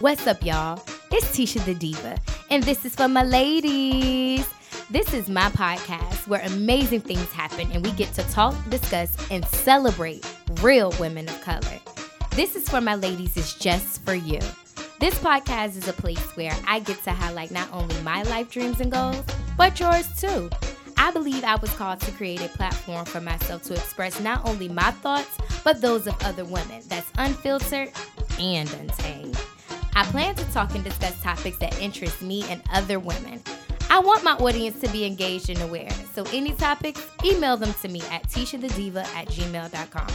What's 0.00 0.28
up, 0.28 0.44
y'all? 0.44 0.80
It's 1.10 1.26
Tisha 1.36 1.64
the 1.64 1.74
Diva, 1.74 2.16
and 2.50 2.62
this 2.62 2.84
is 2.84 2.94
for 2.94 3.08
my 3.08 3.24
ladies. 3.24 4.48
This 4.88 5.12
is 5.12 5.28
my 5.28 5.50
podcast 5.50 6.28
where 6.28 6.40
amazing 6.42 7.00
things 7.00 7.32
happen 7.32 7.68
and 7.72 7.84
we 7.84 7.90
get 7.90 8.14
to 8.14 8.22
talk, 8.30 8.54
discuss, 8.70 9.16
and 9.32 9.44
celebrate 9.46 10.24
real 10.60 10.94
women 11.00 11.28
of 11.28 11.40
color. 11.40 11.80
This 12.36 12.54
is 12.54 12.68
for 12.68 12.80
my 12.80 12.94
ladies, 12.94 13.36
is 13.36 13.54
just 13.54 14.04
for 14.04 14.14
you. 14.14 14.38
This 15.00 15.18
podcast 15.18 15.76
is 15.76 15.88
a 15.88 15.92
place 15.92 16.36
where 16.36 16.54
I 16.64 16.78
get 16.78 17.02
to 17.02 17.10
highlight 17.10 17.50
not 17.50 17.68
only 17.72 18.00
my 18.02 18.22
life 18.22 18.52
dreams 18.52 18.80
and 18.80 18.92
goals, 18.92 19.24
but 19.56 19.80
yours 19.80 20.08
too. 20.16 20.48
I 20.96 21.10
believe 21.10 21.42
I 21.42 21.56
was 21.56 21.74
called 21.74 21.98
to 22.02 22.12
create 22.12 22.40
a 22.40 22.48
platform 22.50 23.04
for 23.04 23.20
myself 23.20 23.64
to 23.64 23.74
express 23.74 24.20
not 24.20 24.48
only 24.48 24.68
my 24.68 24.92
thoughts, 24.92 25.38
but 25.64 25.80
those 25.80 26.06
of 26.06 26.14
other 26.22 26.44
women 26.44 26.82
that's 26.86 27.10
unfiltered 27.18 27.90
and 28.38 28.72
untamed. 28.74 29.36
I 29.98 30.04
plan 30.04 30.36
to 30.36 30.44
talk 30.52 30.76
and 30.76 30.84
discuss 30.84 31.20
topics 31.22 31.58
that 31.58 31.76
interest 31.80 32.22
me 32.22 32.44
and 32.50 32.62
other 32.72 33.00
women. 33.00 33.42
I 33.90 33.98
want 33.98 34.22
my 34.22 34.34
audience 34.34 34.80
to 34.82 34.88
be 34.90 35.04
engaged 35.04 35.50
and 35.50 35.60
aware. 35.60 35.90
So 36.14 36.24
any 36.32 36.52
topics, 36.52 37.04
email 37.24 37.56
them 37.56 37.74
to 37.82 37.88
me 37.88 38.00
at 38.02 38.22
tishadediva 38.28 39.04
at 39.16 39.26
gmail.com. 39.26 40.06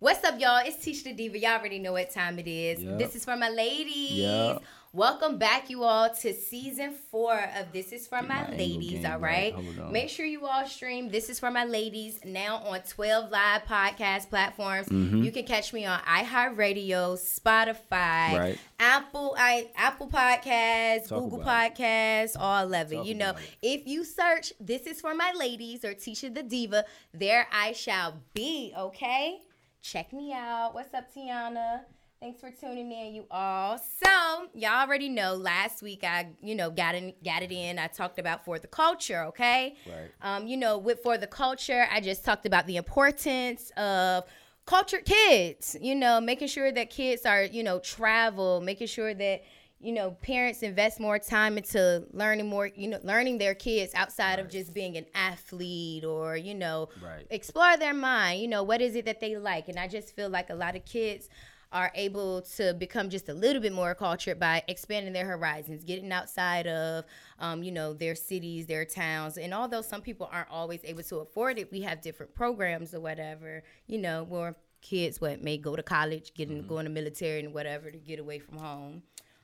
What's 0.00 0.24
up, 0.24 0.40
y'all? 0.40 0.62
It's 0.64 0.82
Tisha 0.82 1.04
the 1.04 1.12
Diva. 1.12 1.38
Y'all 1.38 1.58
already 1.58 1.78
know 1.78 1.92
what 1.92 2.10
time 2.10 2.38
it 2.38 2.48
is. 2.48 2.82
Yep. 2.82 2.98
This 2.98 3.14
is 3.14 3.26
for 3.26 3.36
my 3.36 3.50
ladies. 3.50 4.12
Yep. 4.12 4.62
Welcome 4.94 5.36
back, 5.36 5.68
you 5.68 5.84
all, 5.84 6.08
to 6.08 6.32
season 6.32 6.94
four 7.10 7.38
of 7.56 7.72
This 7.72 7.92
Is 7.92 8.06
For 8.06 8.22
My 8.22 8.46
my 8.48 8.56
Ladies, 8.56 9.04
all 9.04 9.18
right. 9.18 9.54
right? 9.54 9.92
Make 9.92 10.08
sure 10.08 10.24
you 10.24 10.46
all 10.46 10.66
stream 10.66 11.10
This 11.10 11.28
Is 11.28 11.38
For 11.38 11.50
My 11.50 11.64
Ladies 11.66 12.18
now 12.24 12.56
on 12.56 12.80
12 12.80 13.30
live 13.30 13.64
podcast 13.64 14.30
platforms. 14.30 14.88
Mm-hmm. 14.88 15.22
You 15.22 15.30
can 15.30 15.44
catch 15.44 15.74
me 15.74 15.84
on 15.84 16.00
iHeartRadio, 16.00 17.18
Spotify, 17.18 18.38
Right. 18.38 18.58
Apple, 18.80 19.36
I 19.38 19.68
Apple 19.76 20.08
Podcasts, 20.08 21.08
Talk 21.08 21.22
Google 21.24 21.40
Podcasts, 21.40 22.34
all 22.38 22.72
of 22.72 22.90
it. 22.90 22.96
Talk 22.96 23.06
you 23.06 23.14
know, 23.14 23.32
it. 23.32 23.36
if 23.60 23.86
you 23.86 24.04
search 24.04 24.54
This 24.58 24.86
Is 24.86 25.02
For 25.02 25.14
My 25.14 25.32
Ladies 25.38 25.84
or 25.84 25.92
Tisha 25.92 26.34
the 26.34 26.42
Diva, 26.42 26.86
there 27.12 27.46
I 27.52 27.72
shall 27.72 28.22
be, 28.32 28.72
okay? 28.76 29.40
Check 29.82 30.14
me 30.14 30.32
out. 30.32 30.72
What's 30.72 30.94
up, 30.94 31.14
Tiana? 31.14 31.80
Thanks 32.20 32.40
for 32.40 32.50
tuning 32.50 32.90
in, 32.90 33.14
you 33.14 33.26
all. 33.30 33.78
So, 33.78 34.48
y'all 34.52 34.80
already 34.82 35.08
know 35.08 35.34
last 35.34 35.82
week 35.82 36.02
I, 36.02 36.26
you 36.42 36.56
know, 36.56 36.68
got 36.68 36.96
in 36.96 37.12
got 37.24 37.44
it 37.44 37.52
in. 37.52 37.78
I 37.78 37.86
talked 37.86 38.18
about 38.18 38.44
for 38.44 38.58
the 38.58 38.66
culture, 38.66 39.22
okay? 39.26 39.76
Right. 39.86 40.10
Um, 40.20 40.48
you 40.48 40.56
know, 40.56 40.78
with 40.78 41.00
for 41.00 41.16
the 41.16 41.28
culture, 41.28 41.86
I 41.92 42.00
just 42.00 42.24
talked 42.24 42.44
about 42.44 42.66
the 42.66 42.76
importance 42.76 43.70
of 43.76 44.24
cultured 44.66 45.04
kids, 45.04 45.76
you 45.80 45.94
know, 45.94 46.20
making 46.20 46.48
sure 46.48 46.72
that 46.72 46.90
kids 46.90 47.24
are, 47.24 47.44
you 47.44 47.62
know, 47.62 47.78
travel, 47.78 48.60
making 48.60 48.88
sure 48.88 49.14
that 49.14 49.44
you 49.80 49.92
know, 49.92 50.10
parents 50.10 50.64
invest 50.64 50.98
more 50.98 51.20
time 51.20 51.56
into 51.56 52.04
learning 52.12 52.48
more, 52.48 52.66
you 52.66 52.88
know, 52.88 52.98
learning 53.04 53.38
their 53.38 53.54
kids 53.54 53.94
outside 53.94 54.40
of 54.40 54.48
just 54.50 54.74
being 54.74 54.96
an 54.96 55.06
athlete 55.14 56.04
or, 56.04 56.36
you 56.36 56.52
know, 56.52 56.88
Right. 57.00 57.24
explore 57.30 57.76
their 57.76 57.94
mind. 57.94 58.40
You 58.40 58.48
know, 58.48 58.64
what 58.64 58.80
is 58.80 58.96
it 58.96 59.04
that 59.04 59.20
they 59.20 59.36
like? 59.36 59.68
And 59.68 59.78
I 59.78 59.86
just 59.86 60.16
feel 60.16 60.28
like 60.28 60.50
a 60.50 60.54
lot 60.56 60.74
of 60.74 60.84
kids 60.84 61.28
are 61.72 61.92
able 61.94 62.42
to 62.42 62.74
become 62.74 63.10
just 63.10 63.28
a 63.28 63.34
little 63.34 63.60
bit 63.60 63.72
more 63.72 63.94
cultured 63.94 64.40
by 64.40 64.62
expanding 64.68 65.12
their 65.12 65.26
horizons, 65.26 65.84
getting 65.84 66.10
outside 66.12 66.66
of, 66.66 67.04
um, 67.38 67.62
you 67.62 67.70
know, 67.70 67.92
their 67.92 68.14
cities, 68.14 68.66
their 68.66 68.84
towns. 68.84 69.36
And 69.36 69.52
although 69.52 69.82
some 69.82 70.00
people 70.00 70.28
aren't 70.32 70.50
always 70.50 70.80
able 70.84 71.02
to 71.04 71.16
afford 71.18 71.58
it, 71.58 71.70
we 71.70 71.82
have 71.82 72.00
different 72.00 72.34
programs 72.34 72.94
or 72.94 73.00
whatever, 73.00 73.62
you 73.86 73.98
know, 73.98 74.24
where 74.24 74.56
kids 74.80 75.20
what 75.20 75.42
may 75.42 75.58
go 75.58 75.76
to 75.76 75.82
college, 75.82 76.32
get 76.34 76.50
in, 76.50 76.66
go 76.66 76.78
in 76.78 76.84
the 76.84 76.90
military 76.90 77.40
and 77.40 77.52
whatever 77.52 77.90
to 77.90 77.98
get 77.98 78.18
away 78.18 78.38
from 78.38 78.58
home. 78.58 79.02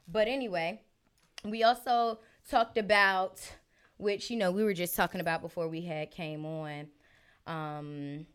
But 0.09 0.28
anyway, 0.28 0.81
we 1.44 1.62
also 1.62 2.20
talked 2.48 2.78
about 2.78 3.41
which 3.97 4.31
you 4.31 4.37
know 4.37 4.50
we 4.50 4.65
were 4.65 4.75
just 4.75 4.97
talking 4.97 5.20
about 5.20 5.41
before 5.41 5.69
we 5.69 5.82
had 5.82 6.10
came 6.10 6.44
on 6.44 6.88
um 7.47 8.26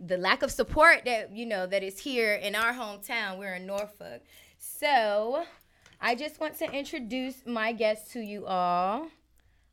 the 0.00 0.16
lack 0.16 0.42
of 0.42 0.50
support 0.50 1.04
that 1.04 1.32
you 1.32 1.44
know 1.46 1.66
that 1.66 1.82
is 1.82 1.98
here 1.98 2.34
in 2.34 2.54
our 2.54 2.72
hometown 2.72 3.38
we're 3.38 3.54
in 3.54 3.66
norfolk 3.66 4.22
so 4.58 5.44
i 6.00 6.14
just 6.14 6.40
want 6.40 6.56
to 6.58 6.70
introduce 6.72 7.44
my 7.46 7.72
guest 7.72 8.12
to 8.12 8.20
you 8.20 8.46
all 8.46 9.02
i'm 9.02 9.10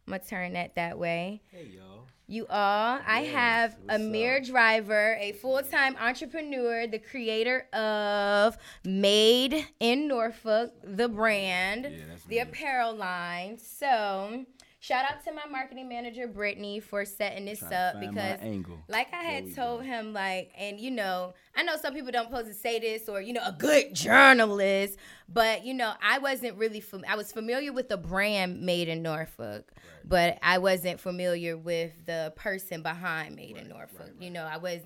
gonna 0.08 0.20
turn 0.20 0.54
that 0.54 0.76
that 0.76 0.98
way 0.98 1.42
Hey 1.52 1.70
y'all. 1.76 2.06
you 2.28 2.46
all. 2.50 3.00
I 3.06 3.22
have 3.32 3.76
Amir 3.88 4.38
up? 4.38 4.46
Driver, 4.46 5.16
a 5.20 5.34
full 5.34 5.62
time 5.62 5.96
entrepreneur, 6.00 6.88
the 6.88 6.98
creator 6.98 7.68
of 7.72 8.58
Made 8.84 9.68
in 9.80 10.08
Norfolk, 10.08 10.72
the 10.84 11.08
brand, 11.08 11.84
Yeah, 11.86 11.92
the 12.28 12.36
me. 12.36 12.40
apparel 12.40 12.96
line. 12.96 13.60
So, 13.60 14.46
shout 14.86 15.06
out 15.10 15.24
to 15.24 15.32
my 15.32 15.46
marketing 15.50 15.90
manager, 15.90 16.28
Brittany, 16.28 16.80
for 16.80 17.06
setting 17.06 17.46
this 17.46 17.64
up 17.64 18.00
because 18.00 18.40
like 18.88 19.12
I 19.14 19.24
had 19.24 19.56
told 19.56 19.82
go. 19.82 19.86
him, 19.86 20.14
like, 20.14 20.52
and 20.56 20.80
you 20.80 20.92
know, 20.92 21.34
I 21.56 21.64
know 21.64 21.76
some 21.78 21.94
people 21.94 22.12
don't 22.12 22.28
supposed 22.28 22.48
to 22.48 22.54
say 22.54 22.80
this 22.80 23.10
or 23.10 23.20
you 23.20 23.34
know, 23.34 23.42
a 23.44 23.52
good 23.52 23.96
journalist, 23.96 25.00
but 25.28 25.66
you 25.66 25.74
know, 25.74 25.94
I 26.04 26.20
wasn't 26.20 26.58
really 26.58 26.82
fam- 26.82 27.06
I 27.08 27.16
was 27.16 27.32
familiar 27.32 27.74
with 27.74 27.90
the 27.90 27.98
brand 27.98 28.62
Made 28.62 28.88
in 28.88 29.02
Norfolk, 29.02 29.72
but 30.04 30.38
I 30.44 30.60
wasn't 30.60 31.00
familiar 31.00 31.58
with 31.58 32.06
the 32.06 32.32
person 32.36 32.84
behind 32.84 33.36
Made 33.36 33.58
in 33.58 33.68
Norfolk. 33.70 34.12
You 34.20 34.30
know, 34.30 34.44
I 34.44 34.58
was. 34.58 34.82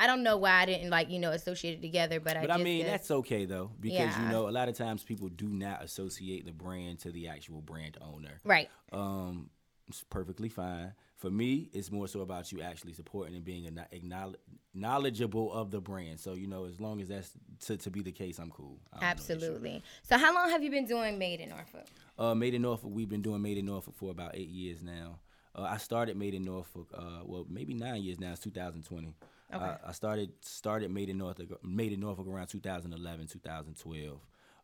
I 0.00 0.06
don't 0.06 0.22
know 0.22 0.38
why 0.38 0.62
I 0.62 0.64
didn't 0.66 0.88
like 0.88 1.10
you 1.10 1.18
know 1.18 1.30
associate 1.30 1.74
it 1.78 1.82
together, 1.82 2.18
but 2.20 2.36
I. 2.36 2.40
But 2.40 2.50
I 2.50 2.56
mean, 2.56 2.82
guess- 2.82 2.90
that's 2.90 3.10
okay 3.10 3.44
though, 3.44 3.70
because 3.78 3.98
Yeah. 4.16 4.22
you 4.24 4.32
know, 4.32 4.48
a 4.48 4.50
lot 4.50 4.68
of 4.70 4.76
times 4.76 5.04
people 5.04 5.28
do 5.28 5.46
not 5.48 5.84
associate 5.84 6.46
the 6.46 6.52
brand 6.52 7.00
to 7.00 7.12
the 7.12 7.28
actual 7.28 7.60
brand 7.60 7.98
owner. 8.00 8.40
right. 8.44 8.70
Um, 8.92 9.50
it's 9.88 10.02
perfectly 10.08 10.48
fine. 10.48 10.94
For 11.16 11.30
me, 11.30 11.68
it's 11.74 11.90
more 11.90 12.08
so 12.08 12.20
about 12.20 12.50
you 12.50 12.62
actually 12.62 12.94
supporting 12.94 13.34
and 13.34 13.44
being 13.44 13.66
a 13.66 13.94
acknowledge, 13.94 14.40
knowledgeable 14.72 15.52
of 15.52 15.70
the 15.70 15.80
brand. 15.80 16.18
So 16.18 16.32
you 16.32 16.46
know, 16.46 16.64
as 16.64 16.80
long 16.80 17.00
as 17.02 17.08
that's 17.08 17.32
to, 17.66 17.76
to 17.76 17.90
be 17.90 18.00
the 18.00 18.12
case, 18.12 18.38
I'm 18.38 18.50
cool. 18.50 18.78
I 18.92 19.04
have 19.04 19.18
no 19.18 19.22
issue. 19.24 19.32
Absolutely. 19.34 19.82
So, 20.02 20.16
how 20.16 20.34
long 20.34 20.48
have 20.48 20.62
you 20.62 20.70
been 20.70 20.86
doing 20.86 21.18
Made 21.18 21.40
in 21.40 21.50
Norfolk? 21.50 21.86
Uh, 22.18 22.34
Made 22.34 22.54
in 22.54 22.62
Norfolk, 22.62 22.90
we've 22.92 23.08
been 23.08 23.20
doing 23.22 23.42
Made 23.42 23.58
in 23.58 23.66
Norfolk 23.66 23.94
for 23.96 24.10
about 24.10 24.34
eight 24.34 24.48
years 24.48 24.82
now. 24.82 25.18
Uh, 25.54 25.62
I 25.62 25.76
started 25.76 26.16
Made 26.16 26.32
in 26.34 26.42
Norfolk, 26.44 26.88
uh, 26.96 27.20
well, 27.24 27.44
maybe 27.50 27.74
nine 27.74 28.02
years 28.02 28.18
now. 28.18 28.30
It's 28.32 28.40
2020. 28.40 29.14
Uh, 29.52 29.76
I 29.86 29.92
started 29.92 30.30
started 30.42 30.90
Made 30.90 31.08
in 31.08 31.18
Norfolk, 31.18 31.64
Made 31.64 31.92
in 31.92 32.00
Norfolk 32.00 32.26
around 32.28 32.48
2011, 32.48 33.26
2012. 33.26 34.20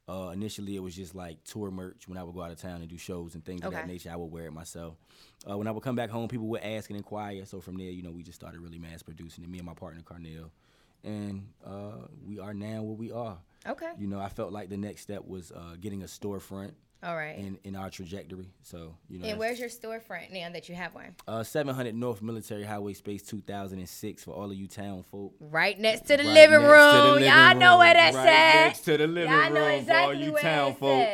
Uh, 0.08 0.30
initially, 0.32 0.76
it 0.76 0.82
was 0.82 0.94
just 0.94 1.16
like 1.16 1.42
tour 1.42 1.70
merch. 1.70 2.06
When 2.06 2.16
I 2.16 2.22
would 2.22 2.34
go 2.34 2.42
out 2.42 2.52
of 2.52 2.60
town 2.60 2.80
and 2.80 2.88
do 2.88 2.96
shows 2.96 3.34
and 3.34 3.44
things 3.44 3.62
of 3.62 3.72
that 3.72 3.88
nature, 3.88 4.10
I 4.12 4.16
would 4.16 4.30
wear 4.30 4.46
it 4.46 4.52
myself. 4.52 4.94
Uh, 5.48 5.58
when 5.58 5.66
I 5.66 5.72
would 5.72 5.82
come 5.82 5.96
back 5.96 6.10
home, 6.10 6.28
people 6.28 6.46
would 6.46 6.62
ask 6.62 6.90
and 6.90 6.96
inquire. 6.96 7.44
So 7.44 7.60
from 7.60 7.76
there, 7.76 7.90
you 7.90 8.02
know, 8.02 8.12
we 8.12 8.22
just 8.22 8.38
started 8.38 8.60
really 8.60 8.78
mass 8.78 9.02
producing 9.02 9.42
it. 9.42 9.50
Me 9.50 9.58
and 9.58 9.66
my 9.66 9.74
partner 9.74 10.02
Carnell, 10.02 10.50
and 11.02 11.48
uh, 11.64 12.06
we 12.24 12.38
are 12.38 12.54
now 12.54 12.82
where 12.82 12.94
we 12.96 13.10
are. 13.10 13.38
Okay. 13.66 13.90
You 13.98 14.06
know, 14.06 14.20
I 14.20 14.28
felt 14.28 14.52
like 14.52 14.68
the 14.68 14.76
next 14.76 15.02
step 15.02 15.26
was 15.26 15.50
uh, 15.50 15.74
getting 15.80 16.02
a 16.02 16.06
storefront 16.06 16.72
All 17.02 17.14
right. 17.14 17.36
in, 17.38 17.58
in 17.64 17.76
our 17.76 17.90
trajectory. 17.90 18.48
So, 18.62 18.94
you 19.08 19.18
know, 19.18 19.26
and 19.28 19.38
where's 19.38 19.60
your 19.60 19.68
storefront 19.68 20.32
now 20.32 20.48
that 20.52 20.68
you 20.68 20.74
have 20.74 20.94
one? 20.94 21.14
uh, 21.28 21.42
700 21.44 21.94
North 21.94 22.22
Military 22.22 22.64
Highway 22.64 22.94
Space 22.94 23.22
2006 23.22 24.24
for 24.24 24.30
all 24.32 24.50
of 24.50 24.56
you 24.56 24.66
town 24.66 25.02
folk. 25.10 25.34
Right 25.40 25.78
next 25.78 26.02
to 26.06 26.16
the 26.16 26.24
Right 26.24 26.32
living 26.32 26.56
to 26.60 26.66
the 26.66 26.68
room. 26.72 27.14
living 27.14 27.28
Y'all 27.28 27.54
know 27.54 27.70
room. 27.72 27.78
where 27.80 27.94
that's 27.94 28.16
Right 28.16 28.26
at. 28.28 28.66
next 28.66 28.80
to 28.80 28.96
the 28.96 29.06
living 29.06 29.30
Y'all 29.30 29.50
know 29.52 29.66
room 29.76 29.84
for 29.84 29.92
all 29.94 30.14
you 30.14 30.32
where 30.32 30.42
town 30.42 30.74
folk. 30.74 31.08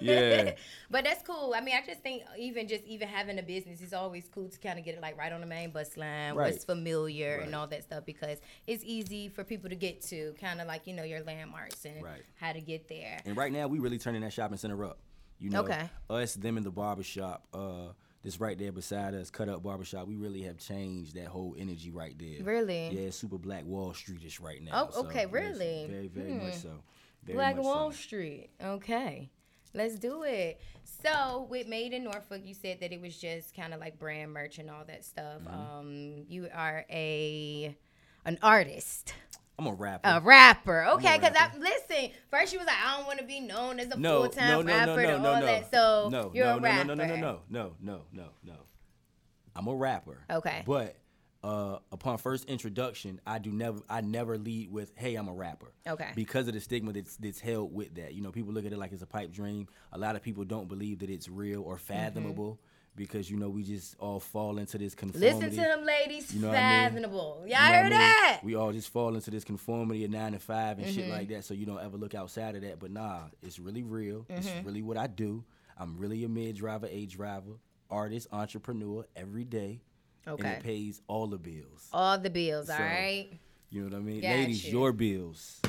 Yeah. 0.00 0.52
but 0.90 1.04
that's 1.04 1.22
cool. 1.22 1.54
I 1.56 1.60
mean, 1.60 1.74
I 1.76 1.86
just 1.86 2.00
think 2.02 2.22
even 2.38 2.66
just 2.66 2.84
even 2.84 3.06
having 3.08 3.38
a 3.38 3.42
business 3.42 3.80
is 3.82 3.92
always 3.92 4.28
cool 4.34 4.48
to 4.48 4.58
kind 4.58 4.78
of 4.78 4.84
get 4.84 4.94
it 4.94 5.02
like 5.02 5.16
right 5.18 5.32
on 5.32 5.40
the 5.40 5.46
main 5.46 5.70
bus 5.70 5.96
line, 5.96 6.34
Right. 6.34 6.52
what's 6.52 6.64
familiar 6.64 7.36
and 7.36 7.54
all 7.54 7.66
that 7.68 7.82
stuff 7.84 8.04
because 8.06 8.38
it's 8.66 8.82
easy 8.84 9.28
for 9.28 9.44
people 9.44 9.68
to 9.68 9.76
get 9.76 10.00
to, 10.02 10.34
kind 10.40 10.60
of 10.60 10.66
like 10.66 10.86
you 10.86 10.94
know 10.94 11.02
your 11.04 11.22
landmarks 11.22 11.84
and 11.84 12.02
Right. 12.02 12.22
how 12.36 12.52
to 12.52 12.60
get 12.60 12.88
there. 12.88 13.20
And 13.24 13.36
right 13.36 13.52
now, 13.52 13.66
we 13.68 13.78
really 13.78 13.98
turning 13.98 14.22
that 14.22 14.32
shopping 14.32 14.56
center 14.58 14.82
up. 14.84 14.98
You 15.38 15.50
know, 15.50 15.62
Okay. 15.62 15.88
us, 16.08 16.34
them, 16.34 16.56
in 16.56 16.62
the 16.64 16.70
barbershop, 16.70 17.46
uh, 17.52 17.88
this 18.22 18.40
right 18.40 18.58
there 18.58 18.72
beside 18.72 19.14
us, 19.14 19.30
Cut 19.30 19.48
Up 19.48 19.62
Barbershop, 19.62 20.06
we 20.08 20.16
really 20.16 20.42
have 20.42 20.58
changed 20.58 21.14
that 21.14 21.26
whole 21.26 21.54
energy 21.58 21.90
right 21.90 22.18
there. 22.18 22.42
Really? 22.42 22.88
Yeah, 22.88 23.10
super 23.10 23.38
Black 23.38 23.64
Wall 23.64 23.92
Streetish 23.92 24.40
right 24.42 24.62
now. 24.62 24.88
Oh, 24.94 25.04
okay, 25.06 25.22
yes, 25.24 25.30
really? 25.32 25.86
very, 25.88 26.08
very 26.08 26.32
much 26.32 26.54
Hmm. 26.54 26.60
so. 26.60 26.82
Very 27.22 27.36
Black 27.36 27.56
much 27.56 27.64
Wall 27.64 27.90
so. 27.92 27.96
Street. 27.96 28.48
Okay. 28.62 29.30
Let's 29.74 29.98
do 29.98 30.22
it. 30.22 30.58
So, 30.84 31.46
with 31.50 31.68
Made 31.68 31.92
in 31.92 32.04
Norfolk, 32.04 32.40
you 32.44 32.54
said 32.54 32.80
that 32.80 32.92
it 32.92 33.00
was 33.00 33.16
just 33.18 33.54
kind 33.54 33.74
of 33.74 33.80
like 33.80 33.98
brand 33.98 34.32
merch 34.32 34.58
and 34.58 34.70
all 34.70 34.84
that 34.86 35.04
stuff. 35.04 35.42
Mm-hmm. 35.42 35.54
Um, 35.78 36.24
you 36.28 36.48
are 36.54 36.84
a 36.90 37.76
an 38.24 38.38
artist, 38.42 39.12
I'm 39.58 39.66
a 39.66 39.72
rapper. 39.72 40.08
A 40.08 40.20
rapper. 40.20 40.84
Okay, 40.94 41.18
because 41.18 41.34
I 41.34 41.50
listen. 41.58 42.10
First, 42.30 42.52
she 42.52 42.58
was 42.58 42.66
like, 42.66 42.76
"I 42.76 42.96
don't 42.96 43.06
want 43.06 43.20
to 43.20 43.24
be 43.24 43.40
known 43.40 43.80
as 43.80 43.90
a 43.90 43.98
no, 43.98 44.22
full 44.22 44.30
time 44.30 44.48
no, 44.48 44.62
no, 44.62 44.74
rapper 44.74 45.02
no, 45.02 45.14
and 45.14 45.26
all 45.26 45.40
that." 45.40 45.70
So 45.70 46.08
no, 46.10 46.30
you're 46.34 46.46
a 46.46 46.60
rapper. 46.60 46.88
No, 46.88 46.94
no, 46.94 47.06
no, 47.06 47.16
no, 47.16 47.40
no, 47.48 47.72
no, 47.80 48.02
no, 48.12 48.24
no. 48.44 48.54
I'm 49.54 49.66
a 49.66 49.74
rapper. 49.74 50.18
Okay. 50.30 50.62
But 50.66 50.96
uh, 51.42 51.78
upon 51.90 52.18
first 52.18 52.44
introduction, 52.46 53.20
I 53.26 53.38
do 53.38 53.50
never, 53.50 53.80
I 53.88 54.02
never 54.02 54.36
lead 54.36 54.70
with, 54.70 54.92
"Hey, 54.94 55.14
I'm 55.14 55.28
a 55.28 55.34
rapper." 55.34 55.72
Okay. 55.88 56.10
Because 56.14 56.48
of 56.48 56.54
the 56.54 56.60
stigma 56.60 56.92
that's 56.92 57.16
that's 57.16 57.40
held 57.40 57.72
with 57.72 57.94
that, 57.94 58.12
you 58.12 58.22
know, 58.22 58.32
people 58.32 58.52
look 58.52 58.66
at 58.66 58.72
it 58.72 58.78
like 58.78 58.92
it's 58.92 59.02
a 59.02 59.06
pipe 59.06 59.32
dream. 59.32 59.68
A 59.92 59.98
lot 59.98 60.16
of 60.16 60.22
people 60.22 60.44
don't 60.44 60.68
believe 60.68 60.98
that 60.98 61.08
it's 61.08 61.28
real 61.28 61.62
or 61.62 61.76
mm-hmm. 61.76 61.92
fathomable. 61.92 62.52
Mm-hmm 62.52 62.62
because 62.96 63.30
you 63.30 63.36
know 63.36 63.48
we 63.48 63.62
just 63.62 63.94
all 63.98 64.18
fall 64.18 64.58
into 64.58 64.78
this 64.78 64.94
conformity. 64.94 65.34
Listen 65.36 65.50
to 65.50 65.56
them 65.56 65.84
ladies, 65.84 66.32
You 66.34 66.40
know 66.40 66.48
what 66.48 66.56
I 66.56 66.60
mean? 66.68 66.88
fathomable. 66.88 67.44
Y'all 67.46 67.46
You 67.46 67.54
know 67.54 67.60
what 67.60 67.74
I 67.78 67.82
mean? 67.82 67.90
that? 67.90 68.40
We 68.42 68.54
all 68.56 68.72
just 68.72 68.88
fall 68.88 69.14
into 69.14 69.30
this 69.30 69.44
conformity 69.44 70.04
of 70.04 70.10
nine 70.10 70.32
to 70.32 70.38
five 70.38 70.78
and 70.78 70.86
Mm-hmm. 70.86 70.94
shit 70.96 71.08
like 71.08 71.28
that. 71.28 71.44
So 71.44 71.54
you 71.54 71.66
don't 71.66 71.80
ever 71.84 71.96
look 71.96 72.14
outside 72.14 72.56
of 72.56 72.62
that. 72.62 72.78
But 72.80 72.90
nah, 72.90 73.20
it's 73.42 73.58
really 73.58 73.82
real. 73.82 74.26
It's 74.28 74.48
Mm-hmm. 74.48 74.66
really 74.66 74.82
what 74.82 74.96
I 74.96 75.06
do. 75.06 75.44
I'm 75.78 75.96
really 75.98 76.24
a 76.24 76.28
mid 76.28 76.56
driver, 76.56 76.88
A 76.90 77.04
driver, 77.06 77.52
artist, 77.90 78.28
entrepreneur 78.32 79.04
every 79.14 79.44
day. 79.44 79.82
Okay. 80.26 80.48
And 80.48 80.56
it 80.56 80.62
pays 80.64 81.00
all 81.06 81.26
the 81.26 81.38
bills. 81.38 81.86
All 81.92 82.18
the 82.18 82.30
bills, 82.30 82.68
all 82.70 82.76
So, 82.78 82.82
right? 82.82 83.28
You 83.70 83.82
know 83.82 83.88
what 83.90 83.96
I 83.96 84.00
mean? 84.00 84.20
Got 84.22 84.30
Ladies, 84.30 84.64
you. 84.64 84.72
your 84.78 84.92
bills. 84.92 85.60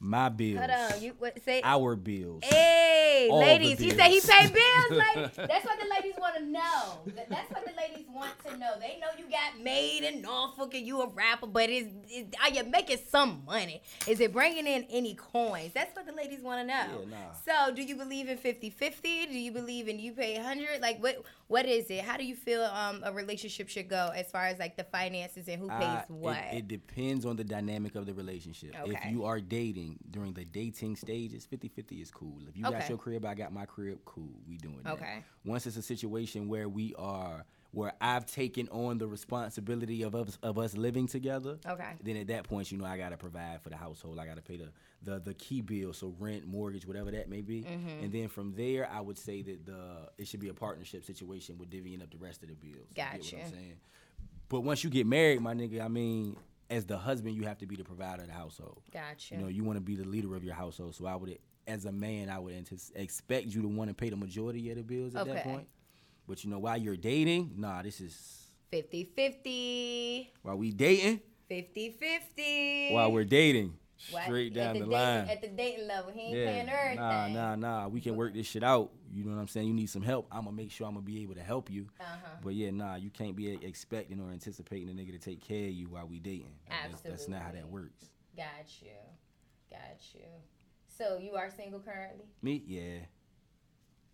My 0.00 0.28
bills. 0.28 0.58
Hold 0.58 0.70
on. 0.92 1.02
You 1.02 1.12
what 1.18 1.42
say 1.42 1.60
our 1.64 1.94
bills. 1.96 2.42
Hey, 2.44 3.28
All 3.30 3.38
ladies, 3.40 3.78
he 3.78 3.90
said 3.90 4.00
he 4.08 4.20
bills. 4.20 4.26
paid 4.26 4.52
bills. 4.52 4.90
Like, 5.14 5.34
that's 5.48 5.64
what 5.64 5.78
the 5.80 5.86
ladies 5.88 6.13
want 6.34 6.46
to 6.46 6.50
know. 6.52 7.24
That's 7.28 7.50
what 7.50 7.64
the 7.64 7.72
ladies 7.76 8.06
want 8.12 8.32
to 8.46 8.56
know. 8.56 8.72
They 8.80 8.98
know 9.00 9.08
you 9.18 9.24
got 9.30 9.62
made 9.62 10.04
in 10.04 10.22
Norfolk 10.22 10.74
and 10.74 10.86
you 10.86 11.02
a 11.02 11.08
rapper, 11.08 11.46
but 11.46 11.70
is, 11.70 11.86
is 12.10 12.26
are 12.42 12.50
you 12.50 12.64
making 12.64 12.98
some 13.08 13.42
money? 13.46 13.82
Is 14.06 14.20
it 14.20 14.32
bringing 14.32 14.66
in 14.66 14.86
any 14.90 15.14
coins? 15.14 15.72
That's 15.74 15.94
what 15.94 16.06
the 16.06 16.12
ladies 16.12 16.40
want 16.40 16.60
to 16.60 16.66
know. 16.66 17.00
Yeah, 17.00 17.10
nah. 17.10 17.66
So, 17.66 17.74
do 17.74 17.82
you 17.82 17.96
believe 17.96 18.28
in 18.28 18.38
50-50? 18.38 19.02
Do 19.02 19.38
you 19.38 19.52
believe 19.52 19.88
in 19.88 19.98
you 19.98 20.12
pay 20.12 20.36
100? 20.36 20.80
Like 20.80 21.02
what 21.02 21.24
what 21.46 21.66
is 21.66 21.90
it? 21.90 22.02
How 22.02 22.16
do 22.16 22.24
you 22.24 22.34
feel 22.34 22.62
um 22.62 23.02
a 23.04 23.12
relationship 23.12 23.68
should 23.68 23.88
go 23.88 24.10
as 24.14 24.30
far 24.30 24.46
as 24.46 24.58
like 24.58 24.76
the 24.76 24.84
finances 24.84 25.48
and 25.48 25.60
who 25.60 25.68
pays 25.68 25.78
I- 25.80 26.04
what? 26.08 26.36
It, 26.52 26.58
it 26.58 26.68
depends 26.68 27.24
on 27.24 27.36
the 27.36 27.44
dynamic 27.44 27.94
of 27.94 28.06
the 28.06 28.14
relationship. 28.14 28.74
If 28.84 29.04
you 29.10 29.24
are 29.24 29.40
dating 29.40 29.98
during 30.10 30.32
the 30.32 30.44
dating 30.44 30.96
stages, 30.96 31.46
50 31.46 31.68
50 31.68 31.96
is 32.00 32.10
cool. 32.10 32.38
If 32.48 32.56
you 32.56 32.64
got 32.64 32.88
your 32.88 32.98
crib, 32.98 33.24
I 33.24 33.34
got 33.34 33.52
my 33.52 33.66
crib, 33.66 33.98
cool. 34.04 34.30
We 34.48 34.56
doing 34.56 34.80
that. 34.84 34.94
Okay. 34.94 35.22
Once 35.44 35.66
it's 35.66 35.76
a 35.76 35.82
situation 35.82 36.48
where 36.48 36.68
we 36.68 36.94
are, 36.96 37.44
where 37.72 37.92
I've 38.00 38.24
taken 38.24 38.68
on 38.68 38.98
the 38.98 39.06
responsibility 39.06 40.02
of 40.02 40.14
us, 40.14 40.38
of 40.42 40.58
us 40.58 40.76
living 40.76 41.06
together, 41.08 41.58
Okay. 41.66 41.90
then 42.02 42.16
at 42.16 42.28
that 42.28 42.44
point, 42.44 42.70
you 42.70 42.78
know, 42.78 42.84
I 42.84 42.96
got 42.96 43.10
to 43.10 43.16
provide 43.16 43.60
for 43.62 43.68
the 43.68 43.76
household. 43.76 44.18
I 44.18 44.26
got 44.26 44.36
to 44.36 44.42
pay 44.42 44.56
the, 44.56 44.68
the, 45.02 45.18
the 45.20 45.34
key 45.34 45.60
bill, 45.60 45.92
so 45.92 46.14
rent, 46.18 46.46
mortgage, 46.46 46.86
whatever 46.86 47.10
that 47.10 47.28
may 47.28 47.40
be. 47.42 47.62
Mm-hmm. 47.62 48.04
And 48.04 48.12
then 48.12 48.28
from 48.28 48.54
there, 48.54 48.88
I 48.90 49.00
would 49.00 49.18
say 49.18 49.42
that 49.42 49.66
the 49.66 50.08
it 50.18 50.28
should 50.28 50.40
be 50.40 50.48
a 50.48 50.54
partnership 50.54 51.04
situation 51.04 51.58
with 51.58 51.68
divvying 51.68 52.00
up 52.02 52.10
the 52.10 52.18
rest 52.18 52.42
of 52.42 52.48
the 52.48 52.54
bills. 52.54 52.86
You 52.90 52.94
get 52.94 53.12
what 53.12 53.20
Gotcha. 53.22 53.36
I'm 53.44 53.50
saying? 53.50 53.72
But 54.48 54.60
once 54.60 54.84
you 54.84 54.90
get 54.90 55.06
married, 55.06 55.40
my 55.40 55.52
nigga, 55.54 55.84
I 55.84 55.88
mean, 55.88 56.36
as 56.70 56.84
the 56.86 56.96
husband, 56.96 57.34
you 57.34 57.42
have 57.44 57.58
to 57.58 57.66
be 57.66 57.76
the 57.76 57.84
provider 57.84 58.22
of 58.22 58.28
the 58.28 58.34
household. 58.34 58.82
Gotcha. 58.92 59.34
You 59.34 59.40
know, 59.40 59.48
you 59.48 59.64
want 59.64 59.76
to 59.78 59.80
be 59.82 59.96
the 59.96 60.04
leader 60.04 60.34
of 60.36 60.44
your 60.44 60.54
household. 60.54 60.94
So 60.94 61.06
I 61.06 61.16
would, 61.16 61.38
as 61.66 61.84
a 61.84 61.92
man, 61.92 62.28
I 62.30 62.38
would 62.38 62.54
expect 62.94 63.46
you 63.46 63.62
to 63.62 63.68
want 63.68 63.88
to 63.90 63.94
pay 63.94 64.10
the 64.10 64.16
majority 64.16 64.70
of 64.70 64.76
the 64.76 64.82
bills 64.82 65.14
at 65.14 65.26
that 65.26 65.30
Okay. 65.38 65.42
point. 65.42 65.68
But 66.26 66.42
you 66.44 66.50
know, 66.50 66.58
while 66.58 66.76
you're 66.78 66.96
dating, 66.96 67.54
nah, 67.56 67.82
this 67.82 68.00
is 68.00 68.46
50-50. 68.72 70.28
while 70.42 70.56
we 70.56 70.72
dating, 70.72 71.20
50-50. 71.50 72.92
while 72.92 73.12
we're 73.12 73.24
dating, 73.24 73.74
straight 73.96 74.48
At 74.48 74.54
down 74.54 74.72
the, 74.74 74.78
dating- 74.80 74.90
line. 74.92 75.28
At 75.28 75.40
the 75.42 75.48
dating 75.48 75.86
level, 75.86 76.12
he 76.12 76.20
ain't 76.20 76.34
paying 76.34 76.68
everything. 76.68 76.96
nah, 76.96 77.28
nah, 77.28 77.56
nah. 77.56 77.88
We 77.88 78.00
can 78.00 78.16
work 78.16 78.34
this 78.34 78.46
shit 78.46 78.62
out. 78.62 78.90
You 79.12 79.24
know 79.24 79.34
what 79.34 79.40
I'm 79.40 79.48
saying? 79.48 79.66
You 79.68 79.74
need 79.74 79.90
some 79.90 80.02
help. 80.02 80.26
I'm 80.32 80.44
gonna 80.44 80.56
make 80.56 80.70
sure 80.70 80.86
I'm 80.86 80.94
gonna 80.94 81.04
be 81.06 81.22
able 81.22 81.34
to 81.34 81.42
help 81.42 81.70
you. 81.70 81.86
Uh-huh. 82.00 82.28
But 82.42 82.54
yeah, 82.54 82.70
nah, 82.70 82.96
you 82.96 83.10
can't 83.10 83.36
be 83.36 83.52
expecting 83.64 84.20
or 84.20 84.30
anticipating 84.32 84.88
a 84.88 84.92
nigga 84.92 85.12
to 85.12 85.18
take 85.18 85.40
care 85.46 85.66
of 85.66 85.72
you 85.72 85.86
while 85.88 86.06
we 86.06 86.18
dating. 86.18 86.54
That's, 86.68 87.00
that's 87.02 87.28
not 87.28 87.42
how 87.42 87.52
that 87.52 87.68
works. 87.68 88.06
Got 88.36 88.46
you. 88.82 88.88
Got 89.70 90.00
you. 90.14 90.26
So 90.96 91.18
you 91.18 91.32
are 91.32 91.50
single 91.50 91.80
currently? 91.80 92.24
Me, 92.42 92.62
yeah. 92.66 92.98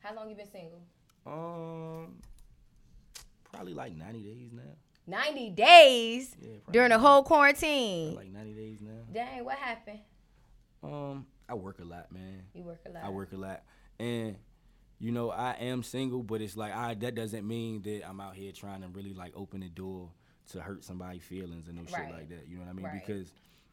How 0.00 0.14
long 0.14 0.30
you 0.30 0.36
been 0.36 0.50
single? 0.50 0.80
Um, 1.26 2.16
probably 3.52 3.74
like 3.74 3.94
90 3.94 4.20
days 4.22 4.50
now. 4.52 4.62
90 5.06 5.50
days 5.50 6.36
Yeah, 6.40 6.48
during 6.70 6.90
the 6.90 6.98
whole 6.98 7.22
quarantine. 7.22 8.14
like 8.14 8.30
90 8.32 8.52
days 8.54 8.78
now. 8.80 8.90
Dang, 9.12 9.44
what 9.44 9.58
happened? 9.58 10.00
Um, 10.82 11.26
I 11.48 11.54
work 11.54 11.80
a 11.80 11.84
lot, 11.84 12.10
man. 12.12 12.44
You 12.54 12.62
work 12.62 12.80
a 12.86 12.90
lot. 12.90 13.04
I 13.04 13.10
work 13.10 13.32
a 13.32 13.36
lot, 13.36 13.62
and 13.98 14.36
you 14.98 15.10
know 15.12 15.30
I 15.30 15.52
am 15.60 15.82
single, 15.82 16.22
but 16.22 16.40
it's 16.40 16.56
like 16.56 16.74
I 16.74 16.94
that 16.94 17.14
doesn't 17.14 17.46
mean 17.46 17.82
that 17.82 18.08
I'm 18.08 18.20
out 18.20 18.34
here 18.34 18.52
trying 18.52 18.80
to 18.82 18.88
really 18.88 19.12
like 19.12 19.32
open 19.36 19.60
the 19.60 19.68
door 19.68 20.10
to 20.52 20.60
hurt 20.60 20.84
somebody's 20.84 21.22
feelings 21.22 21.68
and 21.68 21.76
no 21.76 21.82
Right. 21.82 21.90
shit 22.06 22.10
like 22.14 22.28
that. 22.30 22.48
You 22.48 22.56
know 22.56 22.62
what 22.64 22.70
I 22.70 22.72
mean? 22.72 22.84
Right. 22.86 23.02
Because 23.06 23.30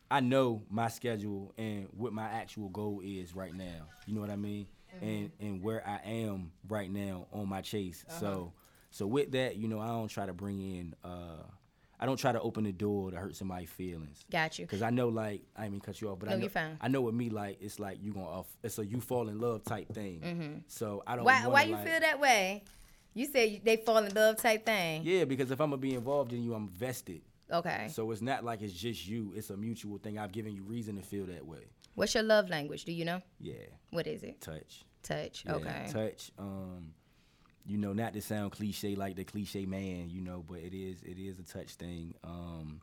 I 0.09 0.19
know 0.21 0.61
my 0.69 0.87
schedule 0.87 1.53
and 1.57 1.87
what 1.95 2.13
my 2.13 2.25
actual 2.27 2.69
goal 2.69 3.01
is 3.03 3.35
right 3.35 3.53
now. 3.53 3.87
You 4.05 4.13
know 4.15 4.21
what 4.21 4.29
I 4.29 4.35
mean? 4.37 4.67
Mm-hmm. 4.95 5.05
And 5.05 5.31
and 5.39 5.61
where 5.61 5.85
I 5.87 5.99
am 6.09 6.51
right 6.67 6.89
now 6.91 7.27
on 7.33 7.49
my 7.49 7.61
chase. 7.61 8.05
Uh-huh. 8.09 8.19
So 8.19 8.53
so 8.91 9.05
with 9.07 9.31
that, 9.31 9.57
you 9.57 9.67
know, 9.67 9.79
I 9.79 9.87
don't 9.87 10.07
try 10.07 10.25
to 10.25 10.33
bring 10.33 10.59
in. 10.59 10.95
uh 11.03 11.43
I 11.99 12.05
don't 12.05 12.17
try 12.17 12.31
to 12.31 12.39
open 12.41 12.63
the 12.63 12.71
door 12.71 13.09
to 13.09 13.17
hurt 13.17 13.35
somebody's 13.35 13.71
feelings. 13.71 14.23
Got 14.29 14.59
you. 14.59 14.67
Cause 14.67 14.83
I 14.83 14.91
know, 14.91 15.09
like, 15.09 15.41
I 15.55 15.61
didn't 15.61 15.71
mean 15.71 15.81
cut 15.81 15.99
you 15.99 16.09
off, 16.09 16.19
but 16.19 16.29
No, 16.29 16.35
I 16.35 16.37
know. 16.37 16.77
I 16.79 16.87
know 16.89 17.01
with 17.01 17.15
me, 17.15 17.31
like, 17.31 17.57
it's 17.59 17.79
like 17.79 17.97
you 18.03 18.13
gonna, 18.13 18.27
off, 18.27 18.45
it's 18.63 18.77
a 18.77 18.85
you 18.85 19.01
fall 19.01 19.29
in 19.29 19.39
love 19.39 19.63
type 19.63 19.91
thing. 19.95 20.63
So 20.67 21.01
I 21.07 21.15
don't. 21.15 21.25
Mm-hmm. 21.25 21.25
Why, 21.25 21.39
wanna, 21.39 21.49
why 21.49 21.63
you 21.63 21.75
like- 21.75 21.87
feel 21.87 21.99
that 21.99 22.19
way? 22.19 22.63
You 23.15 23.25
said 23.25 23.61
they 23.63 23.77
fall 23.77 23.97
in 23.97 24.13
love 24.13 24.37
type 24.37 24.63
thing. 24.63 25.01
Yeah, 25.03 25.25
because 25.25 25.49
if 25.49 25.59
I'm 25.59 25.71
gonna 25.71 25.81
be 25.81 25.95
involved 25.95 26.33
in 26.33 26.43
you, 26.43 26.53
I'm 26.53 26.67
vested. 26.67 27.21
Okay. 27.51 27.87
So 27.89 28.11
it's 28.11 28.21
not 28.21 28.43
like 28.43 28.61
it's 28.61 28.73
just 28.73 29.07
you; 29.07 29.33
it's 29.35 29.49
a 29.49 29.57
mutual 29.57 29.97
thing. 29.97 30.17
I've 30.19 30.31
given 30.31 30.53
you 30.53 30.63
reason 30.63 30.97
to 30.97 31.01
feel 31.01 31.25
that 31.27 31.45
way. 31.45 31.67
What's 31.95 32.13
your 32.13 32.23
love 32.23 32.49
language? 32.49 32.85
Do 32.85 32.91
you 32.91 33.05
know? 33.05 33.21
Yeah, 33.39 33.55
What 33.89 34.05
is 34.05 34.21
it? 34.21 34.39
touch. 34.41 34.85
Touch. 35.01 35.43
Yeah, 35.45 35.55
okay. 35.55 35.85
touch. 35.91 36.31
Um, 36.37 36.93
you 37.65 37.77
know, 37.77 37.93
not 37.93 38.13
to 38.13 38.21
sound 38.21 38.51
cliche 38.51 38.95
like 38.95 39.15
the 39.15 39.23
cliche 39.23 39.65
man, 39.65 40.09
you 40.09 40.21
know, 40.21 40.43
but 40.47 40.59
it 40.59 40.73
is 40.73 41.01
it 41.03 41.17
is 41.17 41.39
a 41.39 41.43
touch 41.43 41.73
thing. 41.73 42.13
Um, 42.23 42.81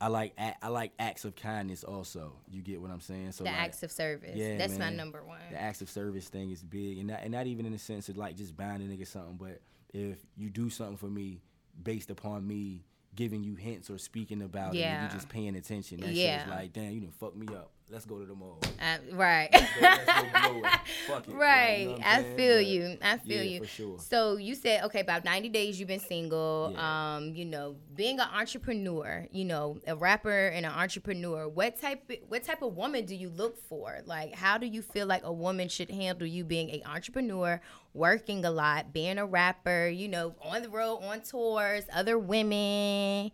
I 0.00 0.08
like 0.08 0.36
I 0.60 0.66
like 0.66 0.90
acts 0.98 1.24
of 1.24 1.36
kindness 1.36 1.84
also. 1.84 2.32
You 2.50 2.60
get 2.60 2.80
what 2.80 2.90
I'm 2.90 3.00
saying? 3.00 3.32
So 3.32 3.44
the 3.44 3.50
like, 3.50 3.60
acts 3.60 3.84
of 3.84 3.92
service. 3.92 4.34
Yeah, 4.34 4.58
That's 4.58 4.76
my 4.76 4.90
number 4.90 5.22
one. 5.22 5.38
The 5.52 5.60
acts 5.62 5.80
of 5.80 5.88
service 5.88 6.28
thing 6.28 6.50
is 6.50 6.60
big, 6.60 6.98
and 6.98 7.06
not, 7.06 7.20
and 7.22 7.30
not 7.30 7.46
even 7.46 7.66
in 7.66 7.72
the 7.72 7.78
sense 7.78 8.08
of 8.08 8.16
like 8.16 8.36
just 8.36 8.56
buying 8.56 8.82
a 8.82 8.84
nigga 8.84 9.06
something, 9.06 9.36
but 9.36 9.60
if 9.92 10.18
you 10.36 10.50
do 10.50 10.70
something 10.70 10.96
for 10.96 11.06
me 11.06 11.40
based 11.80 12.10
upon 12.10 12.46
me 12.46 12.84
giving 13.14 13.44
you 13.44 13.54
hints 13.54 13.90
or 13.90 13.98
speaking 13.98 14.40
about 14.42 14.74
it, 14.74 14.78
Yeah. 14.78 15.02
and 15.04 15.12
you 15.12 15.18
just 15.18 15.28
paying 15.28 15.54
attention. 15.54 16.00
That 16.00 16.06
shit 16.08 16.16
Yeah. 16.16 16.44
is 16.44 16.48
like, 16.50 16.72
damn, 16.72 16.92
you 16.92 17.00
done 17.00 17.10
fuck 17.12 17.36
me 17.36 17.46
up. 17.54 17.70
Let's 17.92 18.06
go 18.06 18.18
to 18.18 18.24
the 18.24 18.34
mall. 18.34 18.58
Uh, 18.80 18.96
right. 19.12 19.50
Let's 19.52 19.70
go. 19.74 20.62
Fuck 21.06 21.28
it. 21.28 21.28
Like, 21.28 21.28
you 21.28 21.36
right. 21.36 21.86
know 21.88 21.98
I 22.02 22.22
saying? 22.22 22.36
feel 22.38 22.56
But, 22.56 22.66
you. 22.66 22.96
I 23.02 23.18
feel 23.18 23.42
yeah, 23.42 23.50
you. 23.50 23.60
for 23.60 23.66
sure. 23.66 23.98
So 23.98 24.36
you 24.38 24.54
said 24.54 24.84
okay, 24.84 25.00
about 25.00 25.26
ninety 25.26 25.50
days 25.50 25.78
you've 25.78 25.88
been 25.88 26.00
single. 26.00 26.72
Yeah. 26.72 27.16
Um, 27.16 27.34
you 27.34 27.44
know, 27.44 27.76
being 27.94 28.18
an 28.18 28.28
entrepreneur, 28.32 29.26
you 29.30 29.44
know, 29.44 29.78
a 29.86 29.94
rapper 29.94 30.46
and 30.48 30.64
an 30.64 30.72
entrepreneur. 30.72 31.46
What 31.46 31.78
type 31.82 32.10
what 32.28 32.44
type 32.44 32.62
of 32.62 32.74
woman 32.74 33.04
do 33.04 33.14
you 33.14 33.28
look 33.28 33.58
for? 33.68 33.98
Like, 34.06 34.34
how 34.34 34.56
do 34.56 34.66
you 34.66 34.80
feel 34.80 35.06
like 35.06 35.22
a 35.24 35.32
woman 35.32 35.68
should 35.68 35.90
handle 35.90 36.26
you 36.26 36.44
being 36.44 36.70
an 36.70 36.80
entrepreneur, 36.86 37.60
working 37.92 38.46
a 38.46 38.50
lot, 38.50 38.94
being 38.94 39.18
a 39.18 39.26
rapper? 39.26 39.88
You 39.88 40.08
know, 40.08 40.34
on 40.40 40.62
the 40.62 40.70
road, 40.70 41.00
on 41.02 41.20
tours, 41.20 41.84
other 41.92 42.18
women. 42.18 43.32